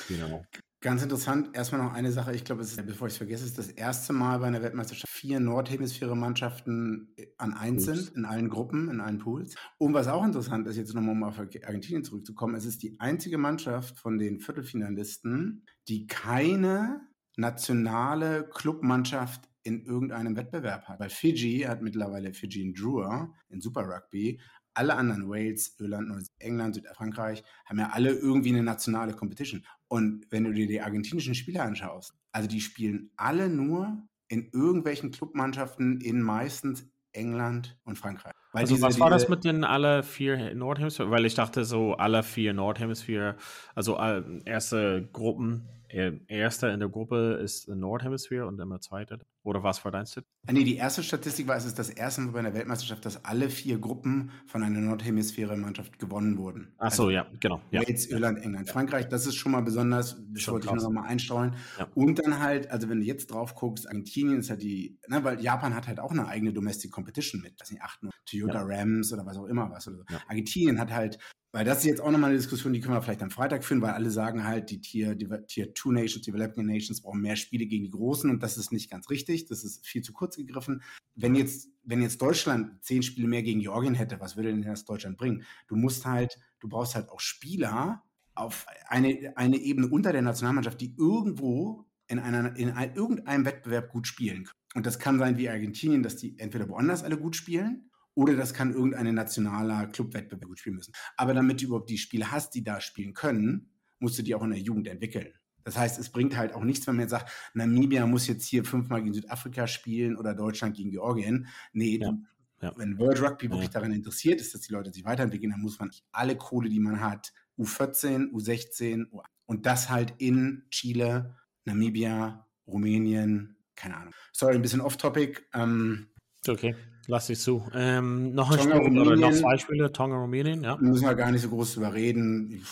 Genau. 0.08 0.46
Ganz 0.82 1.02
interessant, 1.02 1.50
erstmal 1.54 1.82
noch 1.82 1.92
eine 1.92 2.10
Sache, 2.10 2.34
ich 2.34 2.42
glaube, 2.42 2.62
es 2.62 2.72
ist, 2.72 2.86
bevor 2.86 3.06
ich 3.06 3.12
es 3.12 3.18
vergesse, 3.18 3.44
ist 3.44 3.58
das 3.58 3.68
erste 3.68 4.14
Mal 4.14 4.38
bei 4.38 4.46
einer 4.46 4.62
Weltmeisterschaft 4.62 5.12
vier 5.12 5.38
Nordhemisphäre-Mannschaften 5.38 7.14
an 7.36 7.52
eins 7.52 7.84
sind, 7.84 8.16
in 8.16 8.24
allen 8.24 8.48
Gruppen, 8.48 8.88
in 8.88 9.02
allen 9.02 9.18
Pools. 9.18 9.56
Und 9.76 9.92
was 9.92 10.08
auch 10.08 10.24
interessant 10.24 10.66
ist, 10.66 10.78
jetzt 10.78 10.94
nochmal 10.94 11.14
um 11.14 11.22
auf 11.24 11.38
Argentinien 11.38 12.02
zurückzukommen, 12.02 12.54
es 12.54 12.64
ist 12.64 12.82
die 12.82 12.98
einzige 12.98 13.36
Mannschaft 13.36 13.98
von 13.98 14.16
den 14.16 14.40
Viertelfinalisten, 14.40 15.66
die 15.88 16.06
keine 16.06 17.02
nationale 17.36 18.48
Clubmannschaft 18.48 19.50
in 19.62 19.84
irgendeinem 19.84 20.36
Wettbewerb 20.36 20.88
hat. 20.88 20.98
Weil 21.00 21.10
Fiji 21.10 21.60
hat 21.60 21.82
mittlerweile 21.82 22.32
Fiji 22.32 22.62
in 22.62 22.72
Drua 22.72 23.34
in 23.50 23.60
Super 23.60 23.82
Rugby. 23.82 24.40
Alle 24.74 24.96
anderen, 24.96 25.28
Wales, 25.28 25.76
Irland, 25.78 26.08
Neuseeland, 26.08 26.30
England, 26.38 26.74
Südfrankreich, 26.76 27.42
haben 27.66 27.78
ja 27.78 27.90
alle 27.90 28.10
irgendwie 28.10 28.50
eine 28.50 28.62
nationale 28.62 29.12
Competition. 29.12 29.64
Und 29.88 30.26
wenn 30.30 30.44
du 30.44 30.52
dir 30.52 30.66
die 30.66 30.80
argentinischen 30.80 31.34
Spieler 31.34 31.64
anschaust, 31.64 32.14
also 32.32 32.48
die 32.48 32.60
spielen 32.60 33.10
alle 33.16 33.48
nur 33.48 34.02
in 34.28 34.48
irgendwelchen 34.52 35.10
Clubmannschaften 35.10 36.00
in 36.00 36.22
meistens 36.22 36.88
England 37.12 37.76
und 37.84 37.98
Frankreich. 37.98 38.32
Weil 38.52 38.62
also 38.62 38.74
diese, 38.74 38.86
was 38.86 39.00
war 39.00 39.10
das 39.10 39.28
mit 39.28 39.44
den 39.44 39.64
alle 39.64 40.02
vier 40.02 40.54
Nordhemisphären? 40.54 41.10
Weil 41.10 41.26
ich 41.26 41.34
dachte 41.34 41.64
so 41.64 41.94
alle 41.94 42.22
vier 42.22 42.52
Nordhemisphären, 42.52 43.36
also 43.74 43.98
erste 44.44 45.08
Gruppen 45.12 45.68
Erster 45.92 46.72
in 46.72 46.80
der 46.80 46.88
Gruppe 46.88 47.38
ist 47.42 47.68
Nordhemisphäre 47.68 48.46
und 48.46 48.60
immer 48.60 48.80
Zweiter. 48.80 49.18
Oder 49.42 49.62
was 49.62 49.84
war 49.84 49.90
dein 49.90 50.04
Tipp? 50.04 50.24
Ah, 50.46 50.52
nee, 50.52 50.64
die 50.64 50.76
erste 50.76 51.02
Statistik 51.02 51.48
war, 51.48 51.56
es 51.56 51.64
ist 51.64 51.78
das 51.78 51.88
erste 51.88 52.20
Mal 52.20 52.32
bei 52.32 52.38
einer 52.40 52.54
Weltmeisterschaft, 52.54 53.04
dass 53.06 53.24
alle 53.24 53.48
vier 53.48 53.78
Gruppen 53.78 54.30
von 54.46 54.62
einer 54.62 54.80
Nordhemisphäre-Mannschaft 54.80 55.98
gewonnen 55.98 56.36
wurden. 56.36 56.74
Ach 56.78 56.92
so, 56.92 57.04
also, 57.04 57.10
ja, 57.10 57.26
genau. 57.40 57.60
Ja. 57.70 57.80
Wales, 57.80 58.06
Irland, 58.06 58.42
England, 58.42 58.68
Frankreich, 58.68 59.08
das 59.08 59.26
ist 59.26 59.36
schon 59.36 59.52
mal 59.52 59.62
besonders, 59.62 60.22
das 60.32 60.42
schon 60.42 60.52
wollte 60.52 60.66
krass. 60.66 60.76
ich 60.76 60.82
nur 60.82 60.92
noch 60.92 61.02
mal 61.02 61.08
einstreuen. 61.08 61.54
Ja. 61.78 61.88
Und 61.94 62.18
dann 62.18 62.38
halt, 62.38 62.70
also 62.70 62.88
wenn 62.90 63.00
du 63.00 63.06
jetzt 63.06 63.28
drauf 63.28 63.54
guckst, 63.54 63.88
Argentinien 63.88 64.40
ist 64.40 64.50
halt 64.50 64.62
die, 64.62 64.98
na, 65.08 65.24
weil 65.24 65.40
Japan 65.40 65.74
hat 65.74 65.88
halt 65.88 66.00
auch 66.00 66.10
eine 66.10 66.28
eigene 66.28 66.52
Domestic 66.52 66.90
Competition 66.90 67.40
mit, 67.40 67.58
das 67.58 67.68
sind 67.68 67.80
acht 67.80 68.00
Toyota 68.26 68.68
ja. 68.68 68.80
Rams 68.80 69.12
oder 69.12 69.24
was 69.24 69.38
auch 69.38 69.46
immer 69.46 69.70
was. 69.70 69.88
Oder 69.88 69.98
so. 69.98 70.04
Argentinien 70.28 70.78
hat 70.78 70.90
halt 70.90 71.18
weil 71.52 71.64
das 71.64 71.78
ist 71.78 71.84
jetzt 71.84 72.00
auch 72.00 72.10
nochmal 72.10 72.30
eine 72.30 72.38
Diskussion, 72.38 72.72
die 72.72 72.80
können 72.80 72.94
wir 72.94 73.02
vielleicht 73.02 73.22
am 73.22 73.30
Freitag 73.30 73.64
führen, 73.64 73.82
weil 73.82 73.90
alle 73.90 74.10
sagen 74.10 74.44
halt, 74.44 74.70
die 74.70 74.80
Tier, 74.80 75.16
Tier 75.46 75.74
2 75.74 75.90
Nations, 75.90 76.22
Developing 76.22 76.66
Nations 76.66 77.02
brauchen 77.02 77.20
mehr 77.20 77.34
Spiele 77.34 77.66
gegen 77.66 77.84
die 77.84 77.90
Großen 77.90 78.30
und 78.30 78.42
das 78.42 78.56
ist 78.56 78.72
nicht 78.72 78.90
ganz 78.90 79.10
richtig. 79.10 79.46
Das 79.46 79.64
ist 79.64 79.84
viel 79.84 80.02
zu 80.02 80.12
kurz 80.12 80.36
gegriffen. 80.36 80.82
Wenn 81.16 81.34
jetzt, 81.34 81.68
wenn 81.82 82.02
jetzt 82.02 82.22
Deutschland 82.22 82.84
zehn 82.84 83.02
Spiele 83.02 83.26
mehr 83.26 83.42
gegen 83.42 83.60
Georgien 83.60 83.94
hätte, 83.94 84.20
was 84.20 84.36
würde 84.36 84.50
denn 84.50 84.62
das 84.62 84.84
Deutschland 84.84 85.18
bringen? 85.18 85.44
Du 85.66 85.74
musst 85.74 86.06
halt, 86.06 86.38
du 86.60 86.68
brauchst 86.68 86.94
halt 86.94 87.08
auch 87.08 87.20
Spieler 87.20 88.04
auf 88.34 88.66
eine, 88.86 89.32
eine 89.36 89.56
Ebene 89.56 89.88
unter 89.88 90.12
der 90.12 90.22
Nationalmannschaft, 90.22 90.80
die 90.80 90.94
irgendwo 90.96 91.86
in, 92.06 92.20
einer, 92.20 92.56
in 92.56 92.70
ein, 92.70 92.94
irgendeinem 92.94 93.44
Wettbewerb 93.44 93.90
gut 93.90 94.06
spielen 94.06 94.44
können. 94.44 94.60
Und 94.74 94.86
das 94.86 95.00
kann 95.00 95.18
sein 95.18 95.36
wie 95.36 95.48
Argentinien, 95.48 96.04
dass 96.04 96.16
die 96.16 96.38
entweder 96.38 96.68
woanders 96.68 97.02
alle 97.02 97.18
gut 97.18 97.34
spielen 97.34 97.89
oder 98.14 98.36
das 98.36 98.54
kann 98.54 98.72
irgendein 98.72 99.14
nationaler 99.14 99.86
Clubwettbewerb 99.86 100.46
gut 100.46 100.58
spielen 100.58 100.76
müssen. 100.76 100.92
Aber 101.16 101.34
damit 101.34 101.60
du 101.60 101.66
überhaupt 101.66 101.90
die 101.90 101.98
Spiele 101.98 102.30
hast, 102.30 102.54
die 102.54 102.64
da 102.64 102.80
spielen 102.80 103.14
können, 103.14 103.70
musst 103.98 104.18
du 104.18 104.22
die 104.22 104.34
auch 104.34 104.42
in 104.42 104.50
der 104.50 104.58
Jugend 104.58 104.88
entwickeln. 104.88 105.32
Das 105.64 105.76
heißt, 105.76 105.98
es 105.98 106.10
bringt 106.10 106.36
halt 106.36 106.54
auch 106.54 106.64
nichts, 106.64 106.86
wenn 106.86 106.96
man 106.96 107.02
jetzt 107.02 107.10
sagt, 107.10 107.30
Namibia 107.54 108.06
muss 108.06 108.26
jetzt 108.26 108.46
hier 108.46 108.64
fünfmal 108.64 109.02
gegen 109.02 109.14
Südafrika 109.14 109.66
spielen 109.66 110.16
oder 110.16 110.34
Deutschland 110.34 110.76
gegen 110.76 110.90
Georgien. 110.90 111.48
Nee, 111.72 111.98
ja, 111.98 112.10
du, 112.10 112.24
ja. 112.62 112.72
wenn 112.76 112.98
World 112.98 113.20
Rugby 113.22 113.46
ja. 113.46 113.52
wirklich 113.52 113.70
daran 113.70 113.92
interessiert 113.92 114.40
ist, 114.40 114.54
dass 114.54 114.62
die 114.62 114.72
Leute 114.72 114.92
sich 114.92 115.04
weiterentwickeln, 115.04 115.52
dann 115.52 115.60
muss 115.60 115.78
man 115.78 115.90
alle 116.12 116.36
Kohle, 116.36 116.68
die 116.70 116.80
man 116.80 117.00
hat, 117.00 117.32
U14, 117.58 118.30
U16 118.32 119.06
und 119.46 119.66
das 119.66 119.90
halt 119.90 120.14
in 120.18 120.64
Chile, 120.70 121.36
Namibia, 121.64 122.46
Rumänien, 122.66 123.56
keine 123.74 123.96
Ahnung. 123.96 124.14
Sorry, 124.32 124.54
ein 124.54 124.62
bisschen 124.62 124.80
off-topic. 124.80 125.42
Ähm, 125.54 126.08
okay. 126.48 126.74
Lass 127.06 127.26
dich 127.26 127.40
zu. 127.40 127.66
Ähm, 127.74 128.34
noch 128.34 128.50
ein 128.52 128.58
Tonga, 128.58 128.84
Spiel 128.84 129.00
oder 129.00 129.16
noch 129.16 129.32
zwei 129.32 129.58
Spiele, 129.58 129.90
Tonga, 129.90 130.16
Rumänien, 130.16 130.62
ja. 130.62 130.76
Müssen 130.76 131.06
wir 131.06 131.14
gar 131.14 131.32
nicht 131.32 131.42
so 131.42 131.48
groß 131.48 131.74
drüber 131.74 131.92
reden. 131.92 132.64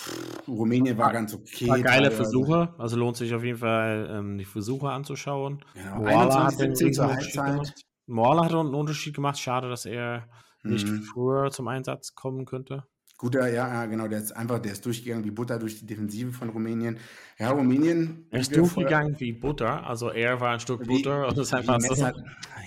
Rumänien 0.46 0.96
war, 0.96 1.06
war 1.06 1.12
ganz 1.12 1.34
okay. 1.34 1.66
War 1.66 1.80
geile 1.80 2.10
Versuche, 2.10 2.74
also 2.78 2.96
lohnt 2.96 3.16
sich 3.16 3.34
auf 3.34 3.42
jeden 3.42 3.58
Fall, 3.58 4.08
ähm, 4.12 4.38
die 4.38 4.44
Versuche 4.44 4.90
anzuschauen. 4.90 5.64
Genau. 5.74 6.02
Moala 6.02 6.44
hat 6.44 6.60
den 6.60 6.74
zur 6.76 7.08
Halbzeit. 7.08 7.74
Moala 8.06 8.44
hat 8.44 8.54
einen 8.54 8.74
Unterschied 8.74 9.14
gemacht. 9.14 9.38
Schade, 9.38 9.68
dass 9.68 9.86
er 9.86 10.28
mhm. 10.62 10.72
nicht 10.72 10.88
früher 11.12 11.50
zum 11.50 11.66
Einsatz 11.66 12.14
kommen 12.14 12.44
könnte. 12.44 12.84
Guter, 13.18 13.48
ja, 13.48 13.66
ja, 13.66 13.86
genau, 13.86 14.06
der 14.06 14.20
ist 14.20 14.30
einfach, 14.30 14.60
der 14.60 14.72
ist 14.72 14.86
durchgegangen 14.86 15.24
wie 15.24 15.32
Butter 15.32 15.58
durch 15.58 15.80
die 15.80 15.86
Defensive 15.86 16.30
von 16.30 16.50
Rumänien. 16.50 16.98
Ja, 17.36 17.50
Rumänien. 17.50 18.28
Er 18.30 18.40
ist 18.40 18.54
durchgegangen 18.54 19.18
wie 19.18 19.32
Butter, 19.32 19.84
also 19.84 20.10
er 20.10 20.40
war 20.40 20.52
ein 20.52 20.60
Stück 20.60 20.82
wie, 20.82 21.02
Butter 21.02 21.26
und 21.26 21.36
ist 21.36 21.52
einfach 21.52 21.80
so. 21.80 21.94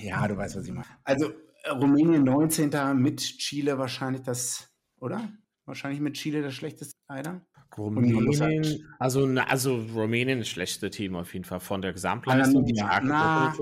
ja, 0.01 0.27
du 0.27 0.35
weißt, 0.35 0.57
was 0.57 0.65
ich 0.65 0.73
meine. 0.73 0.85
Also 1.05 1.31
Rumänien 1.71 2.25
19. 2.25 2.69
mit 2.97 3.21
Chile 3.21 3.77
wahrscheinlich 3.77 4.23
das, 4.23 4.69
oder? 4.99 5.29
Wahrscheinlich 5.65 6.01
mit 6.01 6.15
Chile 6.15 6.41
das 6.41 6.53
schlechteste 6.53 6.95
leider. 7.07 7.45
Rumänien, 7.77 8.85
also, 8.99 9.25
also 9.47 9.75
Rumänien 9.95 10.39
das 10.39 10.49
schlechteste 10.49 10.89
Team 10.89 11.15
auf 11.15 11.33
jeden 11.33 11.45
Fall 11.45 11.61
von 11.61 11.81
der 11.81 11.93
Gesamtleistung. 11.93 12.69
Na, 13.03 13.53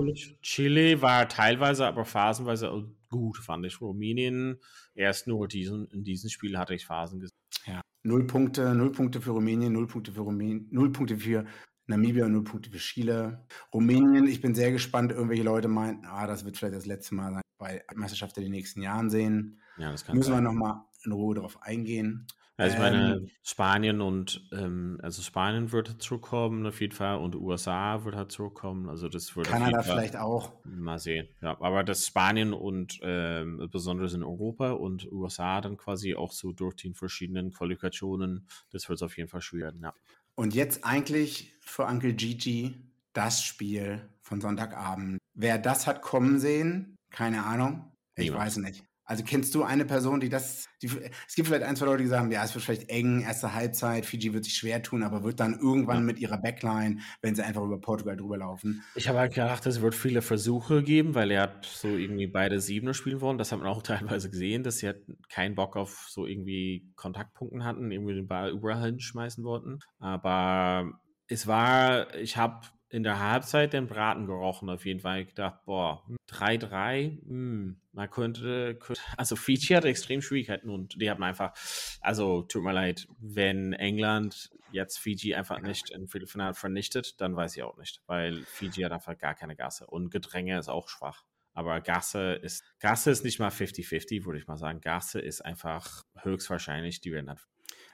Chile 0.42 1.00
war 1.00 1.28
teilweise, 1.28 1.86
aber 1.86 2.04
phasenweise 2.04 2.68
gut, 3.10 3.38
fand 3.38 3.66
ich. 3.66 3.80
Rumänien 3.80 4.60
erst 4.94 5.26
nur 5.26 5.48
diesen, 5.48 5.86
in 5.88 6.04
diesem 6.04 6.30
Spiel 6.30 6.58
hatte 6.58 6.74
ich 6.74 6.86
Phasen 6.86 7.20
gesehen. 7.20 7.36
Ja, 7.66 7.82
null 8.02 8.26
Punkte, 8.26 8.74
null 8.74 8.92
Punkte 8.92 9.20
für 9.20 9.32
Rumänien, 9.32 9.72
null 9.72 9.86
Punkte 9.86 10.12
für 10.12 10.22
Rumänien, 10.22 10.68
null 10.70 10.90
Punkte 10.92 11.18
für 11.18 11.44
Namibia 11.86 12.28
null 12.28 12.44
Punkte 12.44 12.70
für 12.70 12.78
Chile. 12.78 13.44
Rumänien, 13.74 14.26
ich 14.28 14.40
bin 14.40 14.54
sehr 14.54 14.70
gespannt. 14.70 15.10
Irgendwelche 15.10 15.42
Leute 15.42 15.66
meinten, 15.68 16.06
ah, 16.06 16.26
das 16.26 16.44
wird 16.44 16.56
vielleicht 16.56 16.76
das 16.76 16.86
letzte 16.86 17.16
Mal 17.16 17.32
sein 17.32 17.42
bei 17.58 17.84
Meisterschaft 17.94 18.36
in 18.38 18.44
den 18.44 18.52
nächsten 18.52 18.80
Jahren 18.80 19.10
sehen. 19.10 19.60
Ja, 19.76 19.90
das 19.90 20.04
kann 20.04 20.16
Müssen 20.16 20.32
sein. 20.32 20.44
wir 20.44 20.50
nochmal 20.52 20.82
in 21.04 21.12
Ruhe 21.12 21.34
darauf 21.34 21.60
eingehen. 21.62 22.26
Also 22.60 22.76
ich 22.76 22.82
meine, 22.82 23.14
ähm, 23.14 23.30
Spanien 23.42 24.00
und 24.00 24.46
ähm, 24.52 24.98
also 25.02 25.22
Spanien 25.22 25.72
wird 25.72 26.02
zurückkommen 26.02 26.66
auf 26.66 26.80
jeden 26.80 26.94
Fall 26.94 27.16
und 27.16 27.34
USA 27.34 28.04
wird 28.04 28.16
halt 28.16 28.30
zurückkommen. 28.32 28.88
Also 28.88 29.08
das 29.08 29.34
wird 29.34 29.46
Kanada 29.46 29.82
vielleicht 29.82 30.16
auch. 30.16 30.52
Mal 30.64 30.98
sehen. 30.98 31.28
Ja, 31.40 31.60
aber 31.60 31.84
das 31.84 32.06
Spanien 32.06 32.52
und 32.52 33.00
ähm, 33.02 33.66
besonders 33.70 34.12
in 34.12 34.22
Europa 34.22 34.72
und 34.72 35.10
USA 35.10 35.60
dann 35.60 35.76
quasi 35.76 36.14
auch 36.14 36.32
so 36.32 36.52
durch 36.52 36.76
die 36.76 36.92
verschiedenen 36.92 37.50
Qualifikationen, 37.50 38.46
das 38.72 38.88
wird 38.88 39.02
auf 39.02 39.16
jeden 39.16 39.30
Fall 39.30 39.40
schwer. 39.40 39.72
Ja. 39.80 39.94
Und 40.34 40.54
jetzt 40.54 40.84
eigentlich 40.84 41.54
für 41.60 41.84
Uncle 41.84 42.14
Gigi 42.14 42.74
das 43.12 43.42
Spiel 43.42 44.08
von 44.20 44.40
Sonntagabend. 44.40 45.18
Wer 45.34 45.58
das 45.58 45.86
hat 45.86 46.02
kommen 46.02 46.38
sehen, 46.38 46.96
keine 47.10 47.44
Ahnung. 47.44 47.92
Ich 48.16 48.24
Niemand. 48.24 48.44
weiß 48.44 48.56
nicht. 48.58 48.84
Also 49.10 49.24
kennst 49.24 49.56
du 49.56 49.64
eine 49.64 49.84
Person, 49.84 50.20
die 50.20 50.28
das, 50.28 50.68
die, 50.80 50.86
es 51.26 51.34
gibt 51.34 51.48
vielleicht 51.48 51.64
ein, 51.64 51.74
zwei 51.74 51.86
Leute, 51.86 52.04
die 52.04 52.08
sagen, 52.08 52.30
ja, 52.30 52.44
es 52.44 52.54
wird 52.54 52.64
vielleicht 52.64 52.90
eng, 52.90 53.22
erste 53.22 53.54
Halbzeit, 53.54 54.06
Fiji 54.06 54.32
wird 54.32 54.44
sich 54.44 54.54
schwer 54.54 54.84
tun, 54.84 55.02
aber 55.02 55.24
wird 55.24 55.40
dann 55.40 55.58
irgendwann 55.58 55.96
ja. 55.96 56.02
mit 56.04 56.20
ihrer 56.20 56.38
Backline, 56.38 57.00
wenn 57.20 57.34
sie 57.34 57.42
einfach 57.42 57.60
über 57.60 57.80
Portugal 57.80 58.16
drüber 58.16 58.38
laufen. 58.38 58.84
Ich 58.94 59.08
habe 59.08 59.18
halt 59.18 59.34
gedacht, 59.34 59.66
es 59.66 59.80
wird 59.80 59.96
viele 59.96 60.22
Versuche 60.22 60.84
geben, 60.84 61.16
weil 61.16 61.32
er 61.32 61.42
hat 61.42 61.64
so 61.64 61.88
irgendwie 61.88 62.28
beide 62.28 62.60
Siebener 62.60 62.94
spielen 62.94 63.20
wollen. 63.20 63.36
Das 63.36 63.50
hat 63.50 63.58
man 63.58 63.66
auch 63.66 63.82
teilweise 63.82 64.30
gesehen, 64.30 64.62
dass 64.62 64.78
sie 64.78 64.86
halt 64.86 65.02
keinen 65.28 65.56
Bock 65.56 65.76
auf 65.76 66.06
so 66.08 66.24
irgendwie 66.24 66.88
Kontaktpunkten 66.94 67.64
hatten, 67.64 67.90
irgendwie 67.90 68.14
den 68.14 68.28
Ball 68.28 68.52
überall 68.52 68.84
hinschmeißen 68.84 69.42
wollten. 69.42 69.80
Aber 69.98 70.88
es 71.26 71.48
war, 71.48 72.14
ich 72.14 72.36
habe 72.36 72.60
in 72.90 73.04
der 73.04 73.20
Halbzeit 73.20 73.72
den 73.72 73.86
Braten 73.86 74.26
gerochen, 74.26 74.68
auf 74.68 74.84
jeden 74.84 75.00
Fall. 75.00 75.20
Ich 75.20 75.28
gedacht, 75.28 75.64
boah, 75.64 76.04
3-3, 76.28 77.26
hm, 77.26 77.80
man 77.92 78.10
könnte, 78.10 78.74
könnte, 78.74 79.00
also 79.16 79.36
Fiji 79.36 79.74
hatte 79.74 79.88
extrem 79.88 80.20
Schwierigkeiten 80.20 80.70
und 80.70 81.00
die 81.00 81.08
haben 81.08 81.22
einfach, 81.22 81.52
also 82.00 82.42
tut 82.42 82.64
mir 82.64 82.72
leid, 82.72 83.06
wenn 83.20 83.72
England 83.72 84.50
jetzt 84.72 84.98
Fiji 84.98 85.34
einfach 85.34 85.60
nicht 85.60 85.90
im 85.90 86.08
Viertelfinale 86.08 86.54
vernichtet, 86.54 87.20
dann 87.20 87.36
weiß 87.36 87.56
ich 87.56 87.62
auch 87.62 87.76
nicht, 87.78 88.02
weil 88.06 88.42
Fiji 88.44 88.82
hat 88.82 88.92
einfach 88.92 89.16
gar 89.16 89.34
keine 89.34 89.56
Gasse 89.56 89.86
und 89.86 90.10
Gedränge 90.10 90.58
ist 90.58 90.68
auch 90.68 90.88
schwach. 90.88 91.24
Aber 91.52 91.80
Gasse 91.80 92.34
ist, 92.34 92.64
Gasse 92.78 93.10
ist 93.10 93.24
nicht 93.24 93.40
mal 93.40 93.50
50-50, 93.50 94.24
würde 94.24 94.38
ich 94.38 94.46
mal 94.46 94.56
sagen. 94.56 94.80
Gasse 94.80 95.20
ist 95.20 95.44
einfach 95.44 96.02
höchstwahrscheinlich, 96.22 97.00
die 97.00 97.12
werden 97.12 97.28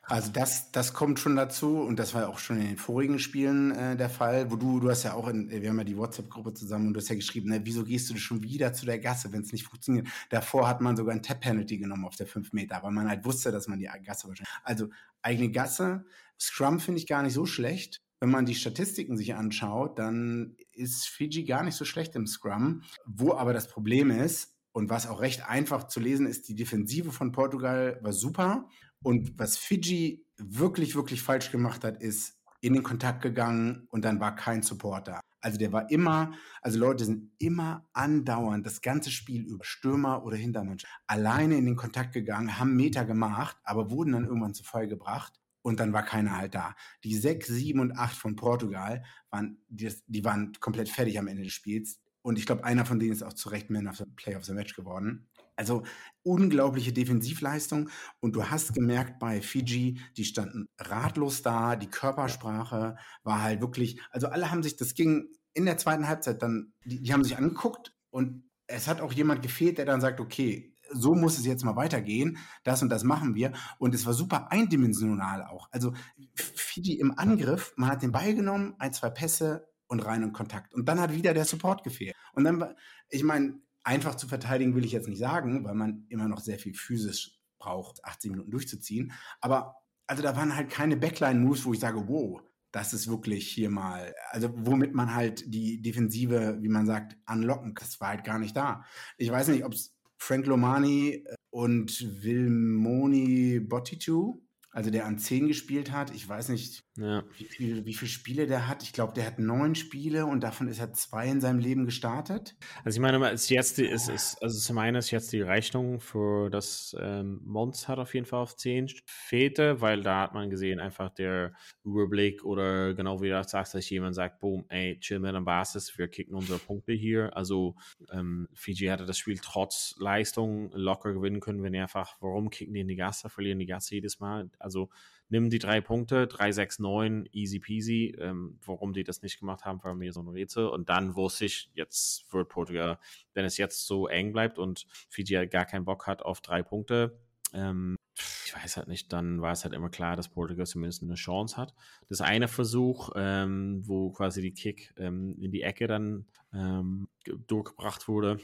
also 0.09 0.31
das, 0.31 0.71
das 0.71 0.93
kommt 0.93 1.19
schon 1.19 1.35
dazu 1.35 1.81
und 1.81 1.99
das 1.99 2.15
war 2.15 2.29
auch 2.29 2.39
schon 2.39 2.59
in 2.59 2.67
den 2.69 2.77
vorigen 2.77 3.19
Spielen 3.19 3.73
äh, 3.73 3.97
der 3.97 4.09
Fall, 4.09 4.51
wo 4.51 4.57
du, 4.57 4.79
du 4.79 4.89
hast 4.89 5.03
ja 5.03 5.15
auch, 5.15 5.27
in, 5.27 5.51
wir 5.51 5.69
haben 5.69 5.79
ja 5.79 5.85
die 5.85 5.97
WhatsApp-Gruppe 5.97 6.55
zusammen 6.55 6.89
und 6.89 6.95
du 6.95 7.01
hast 7.01 7.09
ja 7.09 7.17
geschrieben, 7.17 7.51
ne, 7.51 7.61
wieso 7.65 7.85
gehst 7.85 8.09
du 8.11 8.17
schon 8.17 8.43
wieder 8.43 8.73
zu 8.73 8.87
der 8.87 9.01
Gasse, 9.01 9.33
wenn 9.33 9.43
es 9.43 9.53
nicht 9.53 9.65
funktioniert? 9.65 10.07
Davor 10.31 10.69
hat 10.69 10.81
man 10.81 10.97
sogar 10.97 11.13
ein 11.13 11.23
Tap-Penalty 11.23 11.79
genommen 11.79 12.05
auf 12.05 12.15
der 12.15 12.29
5 12.29 12.53
Meter, 12.53 12.81
weil 12.83 12.93
man 12.93 13.09
halt 13.09 13.25
wusste, 13.25 13.51
dass 13.51 13.67
man 13.67 13.81
die 13.81 13.89
Gasse 14.05 14.29
wahrscheinlich. 14.29 14.55
Also 14.63 14.89
eigene 15.23 15.51
Gasse, 15.51 16.05
Scrum 16.39 16.79
finde 16.79 17.01
ich 17.01 17.09
gar 17.09 17.23
nicht 17.23 17.35
so 17.35 17.45
schlecht. 17.45 18.03
Wenn 18.21 18.31
man 18.31 18.47
die 18.47 18.55
Statistiken 18.55 19.17
sich 19.17 19.35
anschaut, 19.35 19.99
dann 19.99 20.57
ist 20.73 21.09
Fiji 21.09 21.45
gar 21.45 21.63
nicht 21.65 21.75
so 21.75 21.85
schlecht 21.85 22.15
im 22.15 22.27
Scrum. 22.27 22.83
Wo 23.05 23.35
aber 23.35 23.53
das 23.53 23.69
Problem 23.69 24.11
ist, 24.11 24.57
und 24.77 24.91
was 24.91 25.07
auch 25.07 25.23
recht 25.23 25.49
einfach 25.49 25.89
zu 25.89 26.01
lesen 26.01 26.27
ist, 26.27 26.49
die 26.49 26.55
Defensive 26.55 27.11
von 27.11 27.33
Portugal 27.33 27.99
war 28.03 28.13
super. 28.13 28.69
Und 29.03 29.39
was 29.39 29.57
Fiji 29.57 30.27
wirklich, 30.37 30.95
wirklich 30.95 31.23
falsch 31.23 31.51
gemacht 31.51 31.85
hat, 31.85 32.03
ist 32.03 32.37
in 32.61 32.75
den 32.75 32.83
Kontakt 32.83 33.23
gegangen 33.23 33.87
und 33.91 34.05
dann 34.05 34.21
war 34.21 34.35
kein 34.35 34.63
Support 34.63 35.09
da. 35.09 35.21
Also 35.41 35.59
der 35.59 35.73
war 35.73 35.91
immer, 35.91 36.33
also 36.63 36.79
Leute 36.79 37.05
sind 37.05 37.31
immer 37.39 37.89
andauernd 37.93 38.67
das 38.67 38.81
ganze 38.81 39.11
Spiel 39.11 39.45
über 39.45 39.65
Stürmer 39.65 40.25
oder 40.25 40.37
Hintermannschaft 40.37 40.93
alleine 41.07 41.57
in 41.57 41.67
den 41.67 41.77
Kontakt 41.77 42.13
gegangen, 42.13 42.59
haben 42.59 42.75
Meter 42.75 43.05
gemacht, 43.05 43.57
aber 43.63 43.91
wurden 43.91 44.13
dann 44.13 44.25
irgendwann 44.25 44.55
zu 44.55 44.65
Fall 44.65 44.89
gebracht 44.89 45.35
und 45.63 45.79
dann 45.79 45.93
war 45.93 46.05
keiner 46.05 46.37
halt 46.37 46.55
da. 46.55 46.75
Die 47.05 47.15
6, 47.15 47.47
7 47.47 47.81
und 47.81 47.97
8 47.97 48.17
von 48.17 48.37
Portugal 48.37 49.05
waren, 49.31 49.59
die, 49.69 49.93
die 50.07 50.25
waren 50.25 50.53
komplett 50.59 50.89
fertig 50.89 51.19
am 51.19 51.29
Ende 51.29 51.45
des 51.45 51.53
Spiels. 51.53 52.01
Und 52.23 52.39
ich 52.39 52.47
glaube, 52.47 52.65
einer 52.65 52.85
von 52.85 52.99
denen 52.99 53.13
ist 53.13 53.23
auch 53.23 53.35
zu 53.35 53.49
Recht 53.51 53.71
Man 53.71 53.87
of 53.87 53.97
the 53.97 54.05
Play 54.17 54.35
of 54.35 54.45
the 54.45 54.53
Match 54.53 54.75
geworden. 54.75 55.29
Also 55.57 55.83
unglaubliche 56.23 56.93
Defensivleistung. 56.93 57.89
Und 58.21 58.37
du 58.37 58.45
hast 58.45 58.75
gemerkt 58.75 59.19
bei 59.19 59.41
Fiji, 59.41 60.01
die 60.17 60.25
standen 60.25 60.69
ratlos 60.79 61.43
da, 61.43 61.77
die 61.77 61.91
Körpersprache 61.91 62.97
war 63.23 63.43
halt 63.43 63.61
wirklich, 63.61 64.01
also 64.11 64.29
alle 64.29 64.51
haben 64.51 64.63
sich, 64.63 64.77
das 64.77 64.95
ging 64.95 65.29
in 65.55 65.65
der 65.65 65.79
zweiten 65.79 66.07
Halbzeit 66.07 66.43
dann, 66.43 66.73
die, 66.85 67.01
die 67.01 67.13
haben 67.13 67.25
sich 67.25 67.37
angeguckt 67.37 67.95
und 68.11 68.45
es 68.67 68.89
hat 68.89 69.01
auch 69.01 69.13
jemand 69.13 69.43
gefehlt, 69.43 69.79
der 69.79 69.87
dann 69.87 70.01
sagt, 70.01 70.21
okay, 70.21 70.75
so 70.91 71.15
muss 71.15 71.39
es 71.39 71.47
jetzt 71.47 71.65
mal 71.65 71.77
weitergehen, 71.77 72.39
das 72.65 72.83
und 72.83 72.89
das 72.91 73.05
machen 73.05 73.35
wir. 73.35 73.53
Und 73.79 73.95
es 73.95 74.07
war 74.07 74.13
super 74.13 74.53
eindimensional 74.53 75.45
auch. 75.45 75.69
Also 75.73 75.95
Fiji 76.35 76.95
im 76.95 77.19
Angriff, 77.19 77.73
man 77.77 77.91
hat 77.91 78.03
den 78.03 78.13
Ball 78.13 78.35
genommen, 78.35 78.75
ein, 78.79 78.93
zwei 78.93 79.11
Pässe 79.11 79.69
und 79.89 80.01
rein 80.01 80.23
in 80.23 80.33
Kontakt. 80.33 80.75
Und 80.75 80.89
dann 80.89 81.01
hat 81.01 81.13
wieder 81.13 81.35
der 81.35 81.45
Support 81.45 81.85
gefehlt. 81.85 82.15
Und 82.33 82.45
dann, 82.45 82.75
ich 83.09 83.23
meine, 83.23 83.61
einfach 83.87 84.17
zu 84.17 84.27
verteidigen 84.27 84.75
will 84.75 84.85
ich 84.85 84.93
jetzt 84.93 85.09
nicht 85.09 85.19
sagen, 85.19 85.65
weil 85.65 85.75
man 85.75 86.05
immer 86.09 86.29
noch 86.29 86.41
sehr 86.41 86.59
viel 86.59 86.75
physisch 86.75 87.39
braucht, 87.59 88.05
18 88.05 88.33
Minuten 88.33 88.51
durchzuziehen. 88.51 89.13
Aber 89.41 89.77
also 90.07 90.23
da 90.23 90.37
waren 90.37 90.57
halt 90.57 90.71
keine 90.71 90.97
Backline-Moves, 90.97 91.65
wo 91.65 91.73
ich 91.73 91.81
sage, 91.81 92.09
wow, 92.09 92.43
das 92.73 92.93
ist 92.93 93.09
wirklich 93.09 93.49
hier 93.49 93.71
mal, 93.71 94.15
also 94.31 94.53
womit 94.55 94.95
man 94.95 95.15
halt 95.15 95.45
die 95.47 95.81
Defensive, 95.81 96.59
wie 96.61 96.69
man 96.69 96.87
sagt, 96.87 97.17
anlocken. 97.25 97.75
Das 97.75 98.01
war 98.01 98.09
halt 98.09 98.25
gar 98.25 98.39
nicht 98.39 98.57
da. 98.57 98.85
Ich 99.17 99.31
weiß 99.31 99.49
nicht, 99.49 99.65
ob 99.65 99.73
es 99.73 99.97
Frank 100.19 100.47
Lomani 100.47 101.25
äh, 101.25 101.35
und 101.51 102.23
Wilmoni 102.23 103.61
Bottitu 103.61 104.47
also 104.77 104.91
der 104.91 105.07
an 105.07 105.19
10 105.19 105.49
gespielt 105.49 105.91
hat. 105.91 106.15
Ich 106.15 106.29
weiß 106.29 106.51
nicht, 106.51 106.85
ja. 106.97 107.25
wie, 107.39 107.45
viel, 107.45 107.85
wie 107.85 107.95
viele 107.95 108.11
Spiele 108.11 108.47
der 108.47 108.69
hat. 108.69 108.83
Ich 108.83 108.93
glaube, 108.93 109.13
der 109.15 109.27
hat 109.27 109.39
neun 109.39 109.75
Spiele 109.75 110.27
und 110.27 110.41
davon 110.41 110.69
ist 110.69 110.79
er 110.79 110.93
zwei 110.93 111.29
in 111.29 111.41
seinem 111.41 111.59
Leben 111.59 111.85
gestartet. 111.85 112.57
Also 112.85 112.97
ich 112.97 113.03
meine, 113.03 113.31
ist 113.31 113.49
jetzt 113.49 113.79
die, 113.79 113.87
ist, 113.87 114.09
ist, 114.09 114.43
also 114.43 114.59
zum 114.59 114.79
einen 114.79 114.97
ist 114.97 115.11
jetzt 115.11 115.33
die 115.33 115.41
Rechnung 115.41 116.01
für 116.01 116.51
das 116.51 116.97
ähm, 117.01 117.41
Mons 117.45 117.89
hat 117.89 117.99
auf 117.99 118.15
jeden 118.15 118.27
Fall 118.27 118.41
auf 118.41 118.57
10 118.57 118.89
Fehlte, 119.07 119.81
weil 119.81 120.03
da 120.03 120.23
hat 120.23 120.35
man 120.35 120.51
gesehen, 120.51 120.81
einfach 120.81 121.11
der 121.11 121.53
Überblick 121.85 122.45
oder 122.45 122.95
genau 122.95 123.21
wie 123.23 123.29
du 123.29 123.45
sagst, 123.45 123.75
dass 123.75 123.89
jemand 123.91 124.15
sagt, 124.15 124.41
boom, 124.41 124.65
ey, 124.69 124.99
chill 125.01 125.21
mit 125.21 125.35
der 125.35 125.41
Basis, 125.41 125.97
wir 125.99 126.09
kicken 126.09 126.35
unsere 126.35 126.59
Punkte 126.59 126.93
hier. 126.93 127.37
Also 127.37 127.77
ähm, 128.13 128.49
Fiji 128.55 128.87
hatte 128.87 129.07
das 129.07 129.19
Spiel 129.19 129.39
trotz 129.43 129.95
Leistung 129.99 130.71
locker 130.73 131.13
gewinnen 131.13 131.41
können, 131.41 131.63
wenn 131.63 131.75
er 131.75 131.83
einfach, 131.83 132.17
warum 132.21 132.51
kicken 132.51 132.75
die 132.75 132.81
in 132.81 132.89
die 132.89 132.97
Gasse, 132.97 133.29
verlieren 133.29 133.59
die 133.59 133.67
Gasse 133.67 133.95
jedes 133.95 134.21
Mal 134.21 134.51
also 134.59 134.91
nimm 135.29 135.51
die 135.51 135.59
drei 135.59 135.81
Punkte, 135.81 136.27
3, 136.27 136.53
6, 136.53 136.79
9, 136.79 137.29
easy 137.33 137.59
peasy. 137.59 138.17
Ähm, 138.19 138.59
warum 138.65 138.93
die 138.93 139.05
das 139.05 139.23
nicht 139.23 139.39
gemacht 139.39 139.65
haben, 139.65 139.83
war 139.83 139.95
mir 139.95 140.13
so 140.13 140.21
ein 140.21 140.29
Rätsel. 140.29 140.69
Und 140.69 140.89
dann 140.89 141.17
wusste 141.17 141.45
ich, 141.45 141.71
jetzt 141.75 142.33
wird 142.33 142.49
Portugal, 142.49 142.99
wenn 143.35 143.45
es 143.45 143.57
jetzt 143.57 143.87
so 143.87 144.07
eng 144.09 144.33
bleibt 144.33 144.59
und 144.59 144.87
Fiji 145.09 145.47
gar 145.47 145.65
keinen 145.65 145.85
Bock 145.85 146.07
hat 146.07 146.23
auf 146.23 146.41
drei 146.41 146.63
Punkte, 146.63 147.19
ähm, 147.53 147.97
ich 148.45 148.55
weiß 148.55 148.77
halt 148.79 148.89
nicht, 148.89 149.13
dann 149.13 149.43
war 149.43 149.53
es 149.53 149.65
halt 149.65 149.75
immer 149.75 149.91
klar, 149.91 150.17
dass 150.17 150.29
Portugal 150.29 150.67
zumindest 150.67 151.03
eine 151.03 151.15
Chance 151.15 151.57
hat. 151.57 151.75
Das 152.09 152.21
eine 152.21 152.49
Versuch, 152.49 153.11
ähm, 153.15 153.83
wo 153.87 154.11
quasi 154.11 154.41
die 154.41 154.55
Kick 154.55 154.95
ähm, 154.97 155.37
in 155.39 155.51
die 155.51 155.63
Ecke 155.63 155.87
dann 155.87 156.27
ähm, 156.55 157.09
durchgebracht 157.47 158.09
wurde 158.09 158.39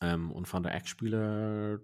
ähm, 0.00 0.30
und 0.30 0.46
von 0.46 0.62
der 0.62 0.74
Eckspieler 0.74 1.80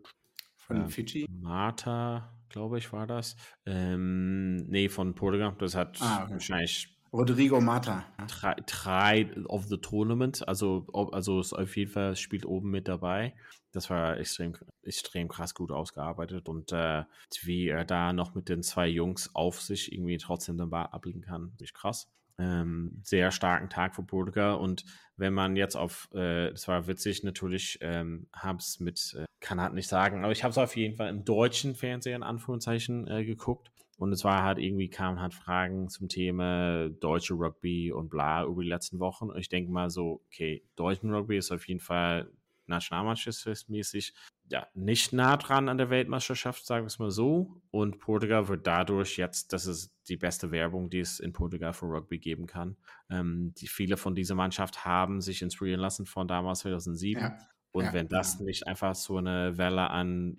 von 0.57 0.89
Fiji? 0.89 1.27
Marta, 1.31 2.33
glaube 2.51 2.79
ich, 2.79 2.93
war 2.93 3.07
das. 3.07 3.37
Ähm, 3.65 4.57
nee, 4.69 4.89
von 4.89 5.15
Portugal. 5.15 5.55
Das 5.59 5.75
hat 5.75 5.99
ah, 6.01 6.25
okay. 6.25 6.33
wahrscheinlich 6.35 6.97
Rodrigo 7.13 7.61
Mata. 7.61 8.05
Drei, 8.29 8.55
drei 8.67 9.31
of 9.47 9.67
the 9.67 9.79
Tournament, 9.79 10.47
also, 10.47 10.87
also 10.93 11.41
ist 11.41 11.53
auf 11.53 11.77
jeden 11.77 11.91
Fall 11.91 12.15
spielt 12.15 12.47
oben 12.47 12.71
mit 12.71 12.87
dabei. 12.87 13.35
Das 13.73 13.91
war 13.91 14.17
extrem, 14.17 14.55
extrem 14.83 15.29
krass 15.29 15.55
gut 15.55 15.73
ausgearbeitet 15.73 16.49
und 16.49 16.73
äh, 16.73 17.05
wie 17.43 17.69
er 17.69 17.85
da 17.85 18.13
noch 18.13 18.35
mit 18.35 18.49
den 18.49 18.63
zwei 18.63 18.87
Jungs 18.87 19.35
auf 19.35 19.61
sich 19.61 19.93
irgendwie 19.93 20.19
trotzdem 20.19 20.57
den 20.57 20.71
Ball 20.71 20.87
ablegen 20.87 21.23
kann, 21.23 21.53
ist 21.59 21.75
krass 21.75 22.09
ähm, 22.39 23.01
sehr 23.03 23.31
starken 23.31 23.69
Tag 23.69 23.95
für 23.95 24.03
Portugal. 24.03 24.55
Und 24.55 24.85
wenn 25.17 25.35
man 25.35 25.57
jetzt 25.57 25.77
auf, 25.77 26.09
äh, 26.13 26.51
das 26.51 26.69
war 26.69 26.87
witzig, 26.87 27.23
natürlich 27.25 27.79
ähm, 27.81 28.27
habe 28.33 28.59
es 28.59 28.81
mit, 28.81 29.17
äh, 29.19 29.25
kann 29.41 29.61
halt 29.61 29.75
nicht 29.75 29.89
sagen, 29.89 30.23
aber 30.25 30.33
ich 30.33 30.43
habe 30.43 30.51
es 30.53 30.59
auf 30.59 30.77
jeden 30.77 30.97
Fall 30.97 31.09
im 31.09 31.25
deutschen 31.25 31.75
Fernseher 31.75 32.17
in 32.17 32.23
Anführungszeichen 32.23 33.07
äh, 33.09 33.25
geguckt. 33.25 33.71
Und 33.99 34.13
es 34.13 34.25
war 34.25 34.43
halt 34.45 34.59
irgendwie, 34.59 34.89
kamen 34.89 35.21
halt 35.21 35.35
Fragen 35.35 35.91
zum 35.91 36.09
Thema 36.09 36.89
deutsche 36.89 37.35
Rugby 37.35 37.93
und 37.93 38.09
bla 38.09 38.47
über 38.47 38.63
die 38.63 38.69
letzten 38.69 38.99
Wochen. 38.99 39.29
Und 39.29 39.39
ich 39.39 39.51
denke 39.51 39.71
mal 39.71 39.91
so, 39.91 40.23
okay, 40.25 40.65
deutschen 40.75 41.13
Rugby 41.13 41.37
ist 41.37 41.53
auf 41.53 41.69
jeden 41.69 41.81
Fall 41.81 42.33
nationalmannschaftsmäßig 42.71 44.15
ja, 44.49 44.67
nicht 44.75 45.13
nah 45.13 45.37
dran 45.37 45.69
an 45.69 45.79
der 45.79 45.91
Weltmeisterschaft, 45.91 46.67
sagen 46.67 46.85
wir 46.85 46.89
es 46.89 46.99
mal 46.99 47.11
so. 47.11 47.63
Und 47.71 47.99
Portugal 47.99 48.49
wird 48.49 48.67
dadurch 48.67 49.17
jetzt, 49.17 49.53
das 49.53 49.67
ist 49.67 49.95
die 50.09 50.17
beste 50.17 50.51
Werbung, 50.51 50.91
die 50.91 51.01
es 51.01 51.21
in 51.21 51.33
Portugal 51.33 51.73
für 51.73 51.87
Rugby 51.87 52.19
geben 52.19 52.47
kann. 52.47 52.77
Ähm, 53.11 53.55
die, 53.59 53.69
viele 53.69 53.97
von 53.97 54.15
dieser 54.15 54.35
Mannschaft 54.35 54.85
haben 54.85 55.21
sich 55.21 55.43
inspirieren 55.43 55.81
lassen 55.81 56.05
von 56.05 56.27
damals 56.27 56.61
2007. 56.61 57.23
Ja. 57.23 57.39
Und 57.73 57.85
ja, 57.85 57.93
wenn 57.93 58.09
das 58.09 58.39
ja. 58.39 58.45
nicht 58.45 58.67
einfach 58.67 58.97
so 58.97 59.17
eine 59.17 59.57
Welle 59.57 59.91
an 59.91 60.39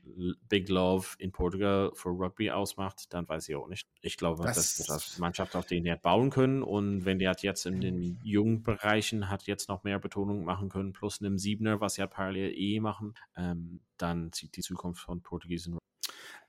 Big 0.50 0.68
Love 0.68 1.08
in 1.18 1.32
Portugal 1.32 1.92
für 1.94 2.10
Rugby 2.10 2.52
ausmacht, 2.52 3.14
dann 3.14 3.28
weiß 3.28 3.48
ich 3.48 3.56
auch 3.56 3.70
nicht. 3.70 3.88
Ich 4.02 4.18
glaube, 4.18 4.44
das, 4.44 4.76
dass 4.76 4.86
das 4.88 5.18
Mannschaft, 5.18 5.56
auf 5.56 5.66
die 5.66 5.90
hat 5.90 6.02
bauen 6.02 6.30
können. 6.30 6.62
Und 6.62 7.06
wenn 7.06 7.20
die 7.20 7.30
hat 7.30 7.42
jetzt 7.42 7.66
in 7.66 7.80
den 7.80 8.20
jungen 8.24 8.64
Bereichen 8.64 9.30
hat 9.30 9.44
jetzt 9.44 9.70
noch 9.70 9.84
mehr 9.84 10.00
Betonung 10.00 10.44
machen 10.44 10.68
können, 10.68 10.92
plus 10.92 11.22
einem 11.22 11.38
Siebener, 11.38 11.80
was 11.80 11.94
sie 11.94 12.02
halt 12.02 12.12
parallel 12.12 12.54
eh 12.54 12.82
machen, 12.82 13.14
ähm, 13.38 13.80
dann 13.98 14.32
sieht 14.34 14.58
die 14.58 14.62
Zukunft 14.62 15.02
von 15.02 15.22
Portugiesen 15.22 15.78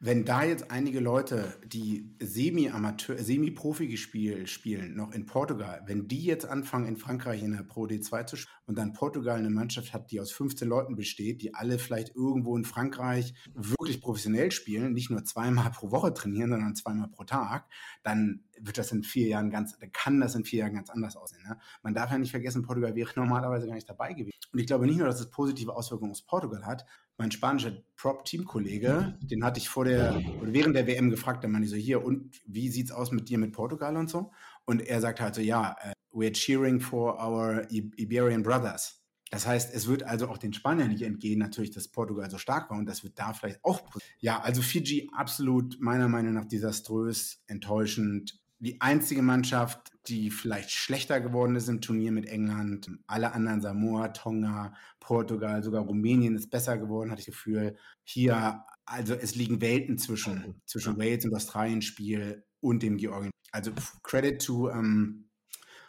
wenn 0.05 0.25
da 0.25 0.43
jetzt 0.43 0.73
einige 0.73 0.99
Leute, 0.99 1.57
die 1.65 2.17
Semi-Amateur, 2.19 3.17
Semi-Profi 3.19 3.87
gespielt, 3.87 4.49
spielen, 4.49 4.97
noch 4.97 5.13
in 5.13 5.27
Portugal, 5.27 5.81
wenn 5.87 6.09
die 6.09 6.25
jetzt 6.25 6.45
anfangen, 6.45 6.89
in 6.89 6.97
Frankreich 6.97 7.41
in 7.41 7.53
der 7.53 7.63
Pro 7.63 7.85
D2 7.85 8.27
zu 8.27 8.35
spielen 8.35 8.57
und 8.67 8.77
dann 8.77 8.95
Portugal 8.95 9.39
eine 9.39 9.49
Mannschaft 9.49 9.95
hat, 9.95 10.11
die 10.11 10.19
aus 10.19 10.33
15 10.33 10.67
Leuten 10.67 10.97
besteht, 10.97 11.41
die 11.41 11.55
alle 11.55 11.79
vielleicht 11.79 12.17
irgendwo 12.17 12.57
in 12.57 12.65
Frankreich 12.65 13.33
wirklich 13.55 14.01
professionell 14.01 14.51
spielen, 14.51 14.93
nicht 14.93 15.09
nur 15.09 15.23
zweimal 15.23 15.71
pro 15.71 15.93
Woche 15.93 16.13
trainieren, 16.13 16.51
sondern 16.51 16.75
zweimal 16.75 17.07
pro 17.07 17.23
Tag, 17.23 17.69
dann 18.03 18.43
wird 18.59 18.79
das 18.79 18.91
in 18.91 19.05
vier 19.05 19.29
Jahren 19.29 19.51
ganz, 19.51 19.79
kann 19.93 20.21
das 20.21 20.35
in 20.35 20.45
vier 20.45 20.61
Jahren 20.61 20.75
ganz 20.75 20.91
anders 20.91 21.17
aussehen. 21.17 21.45
Ne? 21.47 21.59
Man 21.85 21.95
darf 21.95 22.11
ja 22.11 22.19
nicht 22.19 22.33
vergessen, 22.33 22.63
Portugal 22.63 22.97
wäre 22.97 23.13
normalerweise 23.15 23.69
gar 23.69 23.75
nicht 23.75 23.89
dabei 23.89 24.15
gewesen. 24.15 24.37
Und 24.53 24.59
ich 24.59 24.67
glaube 24.67 24.87
nicht 24.87 24.99
nur, 24.99 25.07
dass 25.07 25.21
es 25.21 25.31
positive 25.31 25.77
Auswirkungen 25.77 26.11
aus 26.11 26.23
Portugal 26.23 26.67
hat, 26.67 26.85
mein 27.19 27.31
spanischer 27.31 27.73
Prop-Team-Kollege, 27.97 29.19
den 29.23 29.45
hatte 29.45 29.59
ich 29.61 29.69
vor 29.69 29.85
der 29.85 30.23
oder 30.41 30.53
während 30.53 30.75
der 30.75 30.87
WM 30.87 31.11
gefragt, 31.11 31.45
dann 31.45 31.53
meinte 31.53 31.67
ich 31.67 31.71
so, 31.71 31.77
hier, 31.77 32.05
und 32.05 32.41
wie 32.47 32.69
sieht's 32.69 32.91
aus 32.91 33.13
mit 33.13 33.29
dir 33.29 33.39
mit 33.39 33.53
Portugal 33.53 33.97
und 33.97 34.11
so? 34.11 34.33
Und 34.65 34.83
er 34.83 35.01
sagt 35.01 35.21
halt 35.21 35.35
so, 35.35 35.41
ja, 35.41 35.77
uh, 35.85 36.19
we're 36.19 36.33
cheering 36.33 36.81
for 36.81 37.15
our 37.23 37.67
Iberian 37.71 38.43
brothers. 38.43 39.03
Das 39.31 39.47
heißt, 39.47 39.75
es 39.75 39.87
wird 39.87 40.03
also 40.03 40.29
auch 40.29 40.37
den 40.37 40.53
Spaniern 40.53 40.89
nicht 40.89 41.03
entgehen, 41.03 41.39
natürlich, 41.39 41.71
dass 41.71 41.89
Portugal 41.89 42.29
so 42.29 42.37
stark 42.37 42.71
war 42.71 42.77
und 42.77 42.87
das 42.87 43.03
wird 43.03 43.19
da 43.19 43.33
vielleicht 43.33 43.65
auch. 43.65 43.81
Ja, 44.19 44.41
also 44.41 44.61
Fiji 44.61 45.09
absolut 45.15 45.81
meiner 45.81 46.09
Meinung 46.09 46.35
nach 46.35 46.45
desaströs, 46.45 47.43
enttäuschend, 47.47 48.39
die 48.59 48.81
einzige 48.81 49.23
Mannschaft, 49.23 49.91
die 50.07 50.31
vielleicht 50.31 50.71
schlechter 50.71 51.21
geworden 51.21 51.57
ist 51.57 51.69
im 51.69 51.81
Turnier 51.81 52.13
mit 52.13 52.27
England. 52.27 52.91
Alle 53.07 53.33
anderen, 53.33 53.61
Samoa, 53.61 54.09
Tonga, 54.09 54.75
Portugal, 55.01 55.63
sogar 55.63 55.83
Rumänien 55.83 56.35
ist 56.35 56.51
besser 56.51 56.79
geworden, 56.79 57.11
hatte 57.11 57.21
ich 57.21 57.27
das 57.27 57.35
Gefühl. 57.35 57.77
Hier, 58.05 58.65
also 58.85 59.15
es 59.15 59.35
liegen 59.35 59.61
Welten 59.61 59.99
zwischen, 59.99 60.61
zwischen 60.67 60.99
Wales 60.99 61.25
und 61.25 61.35
Australien 61.35 61.83
Spiel 61.83 62.45
und 62.61 62.83
dem 62.83 62.97
Georgien. 62.97 63.31
Also 63.53 63.71
Credit 64.03 64.45
to 64.45 64.71
ähm, 64.71 65.29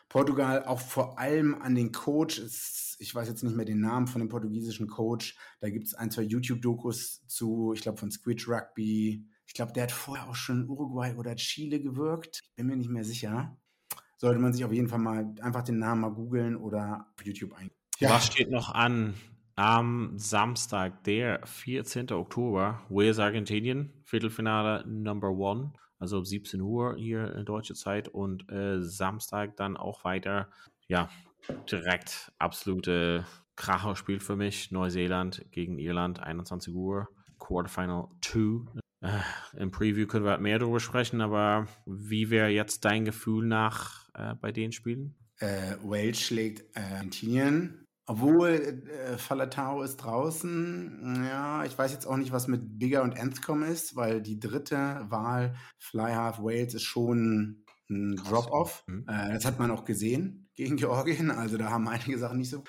Portugal, 0.09 0.63
auch 0.65 0.79
vor 0.79 1.17
allem 1.17 1.55
an 1.55 1.75
den 1.75 1.91
Coach. 1.91 2.41
Ich 2.99 3.15
weiß 3.15 3.27
jetzt 3.27 3.43
nicht 3.43 3.55
mehr 3.55 3.65
den 3.65 3.81
Namen 3.81 4.07
von 4.07 4.19
dem 4.19 4.29
portugiesischen 4.29 4.87
Coach. 4.87 5.35
Da 5.59 5.69
gibt 5.69 5.87
es 5.87 5.95
ein, 5.95 6.11
zwei 6.11 6.21
YouTube-Dokus 6.21 7.25
zu, 7.27 7.73
ich 7.73 7.81
glaube 7.81 7.97
von 7.97 8.11
Squidge 8.11 8.45
Rugby, 8.47 9.27
ich 9.47 9.53
glaube, 9.53 9.73
der 9.73 9.83
hat 9.83 9.91
vorher 9.91 10.27
auch 10.27 10.35
schon 10.35 10.61
in 10.61 10.69
Uruguay 10.69 11.15
oder 11.15 11.35
Chile 11.35 11.79
gewirkt. 11.79 12.41
Ich 12.43 12.55
bin 12.55 12.67
mir 12.67 12.75
nicht 12.75 12.89
mehr 12.89 13.03
sicher. 13.03 13.55
Sollte 14.23 14.39
man 14.39 14.53
sich 14.53 14.63
auf 14.63 14.71
jeden 14.71 14.87
Fall 14.87 14.99
mal 14.99 15.35
einfach 15.41 15.63
den 15.63 15.79
Namen 15.79 15.99
mal 15.99 16.13
googeln 16.13 16.55
oder 16.55 17.07
auf 17.13 17.25
YouTube 17.25 17.51
eingeben. 17.51 17.75
Ja. 17.99 18.09
Was 18.11 18.27
steht 18.27 18.49
noch 18.49 18.73
an? 18.73 19.15
Am 19.57 20.13
Samstag, 20.15 21.03
der 21.03 21.45
14. 21.45 22.09
Oktober, 22.13 22.79
Wales 22.87 23.19
Argentinien, 23.19 23.91
Viertelfinale 24.05 24.87
Number 24.87 25.29
One, 25.29 25.73
also 25.99 26.19
um 26.19 26.23
17 26.23 26.61
Uhr 26.61 26.95
hier 26.95 27.35
in 27.35 27.43
deutscher 27.43 27.75
Zeit 27.75 28.07
und 28.07 28.49
äh, 28.49 28.81
Samstag 28.81 29.57
dann 29.57 29.75
auch 29.75 30.05
weiter, 30.05 30.47
ja, 30.87 31.09
direkt 31.69 32.31
absolute 32.39 33.25
Kracherspiel 33.57 34.21
für 34.21 34.37
mich. 34.37 34.71
Neuseeland 34.71 35.43
gegen 35.51 35.79
Irland, 35.79 36.21
21 36.21 36.73
Uhr, 36.73 37.09
Quarterfinal 37.39 38.07
2 38.21 38.82
äh, 39.03 39.19
Im 39.57 39.69
Preview 39.71 40.07
können 40.07 40.23
wir 40.23 40.31
halt 40.31 40.41
mehr 40.41 40.59
darüber 40.59 40.79
sprechen, 40.79 41.19
aber 41.19 41.67
wie 41.85 42.29
wäre 42.29 42.47
jetzt 42.47 42.85
dein 42.85 43.03
Gefühl 43.03 43.45
nach 43.45 44.09
äh, 44.13 44.33
bei 44.35 44.53
den 44.53 44.71
Spielen? 44.71 45.15
Äh, 45.39 45.75
Wales 45.83 46.21
schlägt 46.21 46.75
Argentinien. 46.77 47.85
Obwohl 48.05 48.49
äh, 48.49 49.17
Falatao 49.17 49.81
ist 49.81 49.97
draußen. 49.97 51.25
Ja, 51.25 51.65
ich 51.65 51.77
weiß 51.77 51.91
jetzt 51.91 52.05
auch 52.05 52.17
nicht, 52.17 52.31
was 52.31 52.47
mit 52.47 52.79
Bigger 52.79 53.03
und 53.03 53.19
Anscom 53.19 53.63
ist, 53.63 53.95
weil 53.95 54.21
die 54.21 54.39
dritte 54.39 55.05
Wahl 55.09 55.55
Fly 55.77 56.11
Half 56.11 56.39
Wales 56.39 56.73
ist 56.73 56.83
schon 56.83 57.65
ein 57.89 58.15
Drop-Off. 58.15 58.85
Mhm. 58.87 59.05
Äh, 59.07 59.33
das 59.33 59.45
hat 59.45 59.59
man 59.59 59.71
auch 59.71 59.83
gesehen 59.83 60.49
gegen 60.55 60.75
Georgien. 60.77 61.29
Also 61.29 61.57
da 61.57 61.69
haben 61.69 61.87
einige 61.89 62.17
Sachen 62.17 62.37
nicht 62.37 62.49
so. 62.49 62.63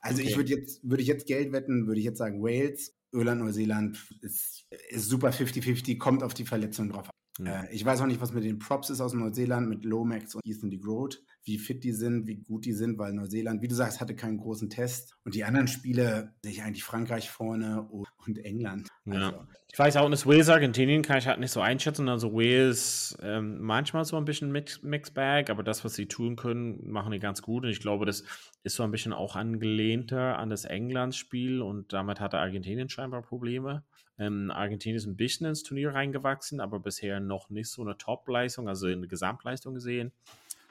Also 0.00 0.20
okay. 0.20 0.30
ich 0.30 0.36
würde 0.36 0.50
jetzt, 0.50 0.88
würde 0.88 1.02
ich 1.02 1.08
jetzt 1.08 1.26
Geld 1.26 1.52
wetten, 1.52 1.86
würde 1.86 2.00
ich 2.00 2.06
jetzt 2.06 2.18
sagen 2.18 2.42
Wales 2.42 2.94
Irland, 3.14 3.40
Neuseeland 3.40 3.98
ist, 4.20 4.66
ist 4.88 5.08
super 5.08 5.30
50-50, 5.30 5.98
kommt 5.98 6.22
auf 6.22 6.34
die 6.34 6.44
Verletzung 6.44 6.90
drauf 6.90 7.08
ja. 7.38 7.62
Äh, 7.62 7.74
ich 7.74 7.84
weiß 7.84 8.00
auch 8.00 8.06
nicht, 8.06 8.20
was 8.20 8.32
mit 8.32 8.44
den 8.44 8.58
Props 8.58 8.90
ist 8.90 9.00
aus 9.00 9.12
Neuseeland, 9.12 9.68
mit 9.68 9.84
Lomax 9.84 10.34
und 10.34 10.46
Ethan 10.46 10.70
DeGroat, 10.70 11.20
wie 11.42 11.58
fit 11.58 11.82
die 11.82 11.92
sind, 11.92 12.26
wie 12.26 12.36
gut 12.36 12.64
die 12.64 12.72
sind, 12.72 12.98
weil 12.98 13.12
Neuseeland, 13.12 13.60
wie 13.60 13.68
du 13.68 13.74
sagst, 13.74 14.00
hatte 14.00 14.14
keinen 14.14 14.38
großen 14.38 14.70
Test. 14.70 15.16
Und 15.24 15.34
die 15.34 15.44
anderen 15.44 15.68
Spiele 15.68 16.32
sehe 16.42 16.52
ich 16.52 16.62
eigentlich 16.62 16.84
Frankreich 16.84 17.30
vorne 17.30 17.82
und 17.82 18.38
England. 18.38 18.88
Ja. 19.04 19.14
Also. 19.14 19.46
Ich 19.72 19.78
weiß 19.80 19.96
auch 19.96 20.08
nicht, 20.08 20.24
Wales, 20.24 20.48
Argentinien 20.48 21.02
kann 21.02 21.18
ich 21.18 21.26
halt 21.26 21.40
nicht 21.40 21.50
so 21.50 21.60
einschätzen. 21.60 22.08
Also 22.08 22.32
Wales 22.32 23.18
ähm, 23.20 23.60
manchmal 23.60 24.04
so 24.04 24.16
ein 24.16 24.24
bisschen 24.24 24.52
Mix, 24.52 24.82
Mixbag, 24.84 25.50
aber 25.50 25.64
das, 25.64 25.84
was 25.84 25.94
sie 25.94 26.06
tun 26.06 26.36
können, 26.36 26.88
machen 26.88 27.10
die 27.10 27.18
ganz 27.18 27.42
gut. 27.42 27.64
Und 27.64 27.70
ich 27.70 27.80
glaube, 27.80 28.06
das 28.06 28.22
ist 28.62 28.76
so 28.76 28.84
ein 28.84 28.92
bisschen 28.92 29.12
auch 29.12 29.34
angelehnter 29.34 30.38
an 30.38 30.48
das 30.48 30.64
England-Spiel 30.64 31.60
und 31.60 31.92
damit 31.92 32.20
hatte 32.20 32.38
Argentinien 32.38 32.88
scheinbar 32.88 33.22
Probleme. 33.22 33.82
Ähm, 34.18 34.50
Argentinien 34.50 34.96
ist 34.96 35.06
ein 35.06 35.16
bisschen 35.16 35.46
ins 35.46 35.62
Turnier 35.62 35.94
reingewachsen, 35.94 36.60
aber 36.60 36.78
bisher 36.78 37.20
noch 37.20 37.50
nicht 37.50 37.68
so 37.68 37.82
eine 37.82 37.96
Top-Leistung, 37.96 38.68
also 38.68 38.86
in 38.86 39.00
der 39.00 39.08
Gesamtleistung 39.08 39.74
gesehen 39.74 40.12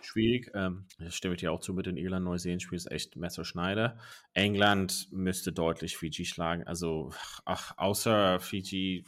schwierig. 0.05 0.51
Ähm, 0.53 0.85
das 0.99 1.15
stimme 1.15 1.35
ich 1.35 1.41
dir 1.41 1.51
auch 1.51 1.59
zu 1.59 1.73
mit 1.73 1.85
den 1.85 1.97
Irland-Neuseeland-Spielen, 1.97 2.77
ist 2.77 2.91
echt 2.91 3.15
Messerschneider. 3.15 3.97
England 4.33 5.07
müsste 5.11 5.51
deutlich 5.51 5.97
Fiji 5.97 6.25
schlagen. 6.25 6.63
Also, 6.63 7.11
ach, 7.45 7.77
außer 7.77 8.39
Fiji, 8.39 9.05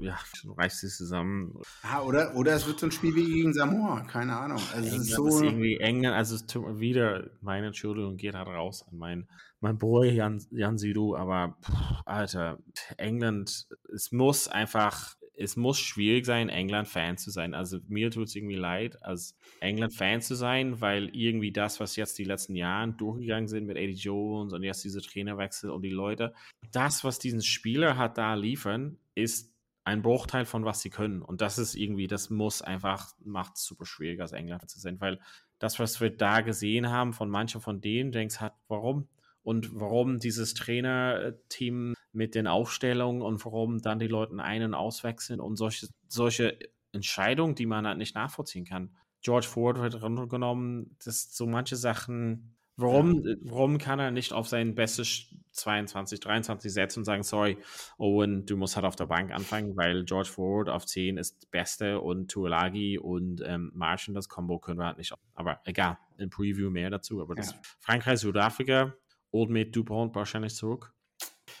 ja, 0.00 0.18
reißt 0.44 0.84
es 0.84 0.96
zusammen. 0.96 1.60
Ah, 1.82 2.02
oder, 2.02 2.34
oder 2.36 2.54
es 2.54 2.66
wird 2.66 2.80
so 2.80 2.86
ein 2.86 2.92
Spiel 2.92 3.14
wie 3.14 3.24
gegen 3.24 3.52
Samoa, 3.52 4.02
keine 4.02 4.36
Ahnung. 4.36 4.60
Also, 4.74 4.88
England 4.88 5.02
ist 5.02 5.14
so 5.14 5.26
ist 5.28 5.42
irgendwie 5.42 5.76
England, 5.78 6.16
also 6.16 6.36
wieder, 6.78 7.30
meine 7.40 7.68
Entschuldigung 7.68 8.16
geht 8.16 8.34
halt 8.34 8.48
raus 8.48 8.86
an 8.90 8.98
meinen 8.98 9.28
mein 9.62 9.78
Boy 9.78 10.10
Jan, 10.10 10.44
Jan 10.50 10.76
Sidu, 10.76 11.16
aber 11.16 11.56
pff, 11.62 12.02
Alter, 12.04 12.58
England, 12.96 13.68
es 13.94 14.10
muss 14.10 14.48
einfach 14.48 15.14
es 15.36 15.56
muss 15.56 15.80
schwierig 15.80 16.26
sein, 16.26 16.48
England-Fan 16.48 17.16
zu 17.16 17.30
sein. 17.30 17.54
Also 17.54 17.78
mir 17.88 18.10
tut 18.10 18.28
es 18.28 18.36
irgendwie 18.36 18.56
leid, 18.56 19.02
als 19.02 19.36
England-Fan 19.60 20.20
zu 20.20 20.34
sein, 20.34 20.80
weil 20.80 21.14
irgendwie 21.14 21.52
das, 21.52 21.80
was 21.80 21.96
jetzt 21.96 22.18
die 22.18 22.24
letzten 22.24 22.54
Jahre 22.54 22.92
durchgegangen 22.92 23.48
sind 23.48 23.66
mit 23.66 23.76
Eddie 23.76 23.94
Jones 23.94 24.52
und 24.52 24.62
jetzt 24.62 24.84
diese 24.84 25.00
Trainerwechsel 25.00 25.70
und 25.70 25.82
die 25.82 25.90
Leute, 25.90 26.34
das, 26.70 27.04
was 27.04 27.18
diesen 27.18 27.42
Spieler 27.42 27.96
hat 27.96 28.18
da 28.18 28.34
liefern, 28.34 28.98
ist 29.14 29.52
ein 29.84 30.02
Bruchteil 30.02 30.44
von 30.44 30.64
was 30.64 30.80
sie 30.80 30.90
können. 30.90 31.22
Und 31.22 31.40
das 31.40 31.58
ist 31.58 31.74
irgendwie, 31.74 32.06
das 32.06 32.30
muss 32.30 32.62
einfach, 32.62 33.12
macht 33.24 33.56
es 33.56 33.64
super 33.64 33.84
schwierig, 33.84 34.20
als 34.20 34.32
England 34.32 34.68
zu 34.70 34.78
sein, 34.78 35.00
weil 35.00 35.18
das, 35.58 35.78
was 35.78 36.00
wir 36.00 36.10
da 36.10 36.40
gesehen 36.40 36.90
haben 36.90 37.12
von 37.12 37.30
manchen 37.30 37.60
von 37.60 37.80
denen, 37.80 38.12
denkst 38.12 38.40
hat, 38.40 38.54
warum? 38.68 39.08
Und 39.42 39.70
warum 39.80 40.18
dieses 40.18 40.54
Trainerteam 40.54 41.94
mit 42.12 42.34
den 42.34 42.46
Aufstellungen 42.46 43.22
und 43.22 43.44
warum 43.44 43.80
dann 43.80 43.98
die 43.98 44.06
Leute 44.06 44.38
einen 44.38 44.74
auswechseln 44.74 45.40
und 45.40 45.56
solche, 45.56 45.88
solche 46.08 46.58
Entscheidungen, 46.92 47.54
die 47.54 47.66
man 47.66 47.86
halt 47.86 47.98
nicht 47.98 48.14
nachvollziehen 48.14 48.64
kann. 48.64 48.90
George 49.22 49.46
Ford 49.46 49.78
wird 49.78 50.02
runtergenommen, 50.02 50.96
das 51.04 51.34
so 51.34 51.46
manche 51.46 51.76
Sachen. 51.76 52.56
Warum, 52.76 53.22
warum 53.42 53.78
kann 53.78 53.98
er 53.98 54.10
nicht 54.10 54.32
auf 54.32 54.48
sein 54.48 54.74
bestes 54.74 55.34
22, 55.52 56.20
23 56.20 56.72
setzen 56.72 57.00
und 57.00 57.04
sagen, 57.04 57.22
sorry, 57.22 57.58
Owen, 57.98 58.46
du 58.46 58.56
musst 58.56 58.76
halt 58.76 58.86
auf 58.86 58.96
der 58.96 59.06
Bank 59.06 59.30
anfangen, 59.30 59.76
weil 59.76 60.04
George 60.04 60.30
Ford 60.30 60.68
auf 60.68 60.86
10 60.86 61.18
ist 61.18 61.50
Beste 61.50 62.00
und 62.00 62.30
Tuolagi 62.30 62.98
und 62.98 63.42
ähm, 63.44 63.70
Martian, 63.74 64.14
das 64.14 64.28
Combo 64.28 64.58
können 64.58 64.78
wir 64.78 64.86
halt 64.86 64.98
nicht. 64.98 65.14
Aber 65.34 65.60
egal, 65.64 65.98
im 66.16 66.30
Preview 66.30 66.70
mehr 66.70 66.90
dazu. 66.90 67.20
Aber 67.20 67.34
das 67.34 67.54
Frankreich, 67.78 68.20
Südafrika, 68.20 68.94
Old 69.30 69.50
Mate 69.50 69.70
Dupont 69.70 70.14
wahrscheinlich 70.14 70.54
zurück. 70.54 70.92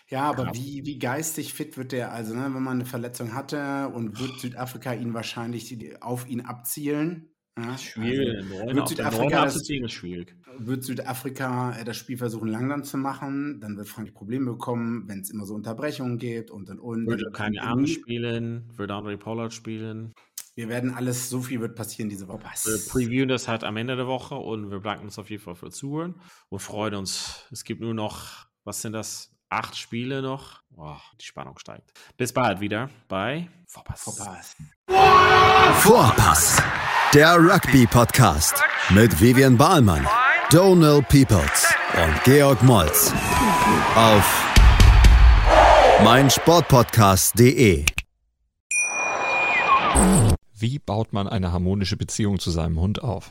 Ja, 0.08 0.22
aber 0.22 0.54
wie, 0.54 0.84
wie 0.84 0.98
geistig 0.98 1.54
fit 1.54 1.76
wird 1.76 1.92
der? 1.92 2.12
Also, 2.12 2.34
ne, 2.34 2.44
wenn 2.44 2.62
man 2.62 2.78
eine 2.78 2.84
Verletzung 2.84 3.34
hatte 3.34 3.88
und 3.88 4.18
wird 4.20 4.40
Südafrika 4.40 4.92
ihn 4.92 5.14
wahrscheinlich 5.14 6.02
auf 6.02 6.28
ihn 6.28 6.42
abzielen? 6.42 7.28
Ja, 7.58 7.76
schwierig. 7.76 8.44
Also, 8.60 8.76
wird 8.76 8.88
Südafrika 8.88 9.44
das, 9.44 9.56
ist 9.56 9.92
schwierig. 9.92 10.36
Wird 10.58 10.84
Südafrika 10.84 11.76
äh, 11.78 11.84
das 11.84 11.98
Spiel 11.98 12.16
versuchen, 12.16 12.48
langsam 12.48 12.82
zu 12.82 12.96
machen, 12.96 13.60
dann 13.60 13.76
wird 13.76 13.88
Frankreich 13.88 14.14
Probleme 14.14 14.52
bekommen, 14.52 15.06
wenn 15.06 15.20
es 15.20 15.30
immer 15.30 15.44
so 15.44 15.54
Unterbrechungen 15.54 16.18
gibt 16.18 16.50
und 16.50 16.70
und 16.70 16.80
und. 16.80 17.06
Würde 17.06 17.30
keine 17.32 17.62
Arme 17.62 17.86
spielen, 17.86 18.70
würde 18.76 18.94
Andre 18.94 19.18
Pollard 19.18 19.52
spielen. 19.52 20.14
Wir 20.54 20.68
werden 20.68 20.92
alles, 20.92 21.30
so 21.30 21.40
viel 21.40 21.60
wird 21.60 21.76
passieren 21.76 22.10
diese 22.10 22.28
Woche. 22.28 22.44
Was? 22.44 22.66
Wir 22.66 22.92
previewen 22.92 23.28
das 23.28 23.48
halt 23.48 23.64
am 23.64 23.76
Ende 23.76 23.96
der 23.96 24.06
Woche 24.06 24.34
und 24.34 24.70
wir 24.70 24.78
bedanken 24.78 25.04
uns 25.04 25.18
auf 25.18 25.30
jeden 25.30 25.42
Fall 25.42 25.54
für 25.54 25.70
Zuhören 25.70 26.20
und 26.50 26.58
freuen 26.60 26.94
uns. 26.94 27.46
Es 27.50 27.64
gibt 27.64 27.80
nur 27.80 27.94
noch, 27.94 28.46
was 28.64 28.82
sind 28.82 28.92
das? 28.92 29.31
Acht 29.52 29.76
Spiele 29.76 30.22
noch. 30.22 30.62
Oh, 30.76 30.96
die 31.20 31.24
Spannung 31.24 31.58
steigt. 31.58 31.92
Bis 32.16 32.32
bald 32.32 32.60
wieder 32.60 32.88
bei 33.08 33.48
Vorpass. 33.66 34.02
Vorpass. 34.02 34.56
Vorpass. 35.82 36.62
Der 37.12 37.36
Rugby-Podcast 37.36 38.62
mit 38.90 39.20
Vivian 39.20 39.58
Bahlmann, 39.58 40.06
Donald 40.50 41.06
Peoples 41.08 41.74
und 41.94 42.24
Georg 42.24 42.62
Moltz 42.62 43.12
auf 43.94 44.48
meinsportpodcast.de. 46.02 47.84
Wie 50.54 50.78
baut 50.78 51.12
man 51.12 51.28
eine 51.28 51.52
harmonische 51.52 51.98
Beziehung 51.98 52.38
zu 52.38 52.50
seinem 52.50 52.80
Hund 52.80 53.02
auf? 53.02 53.30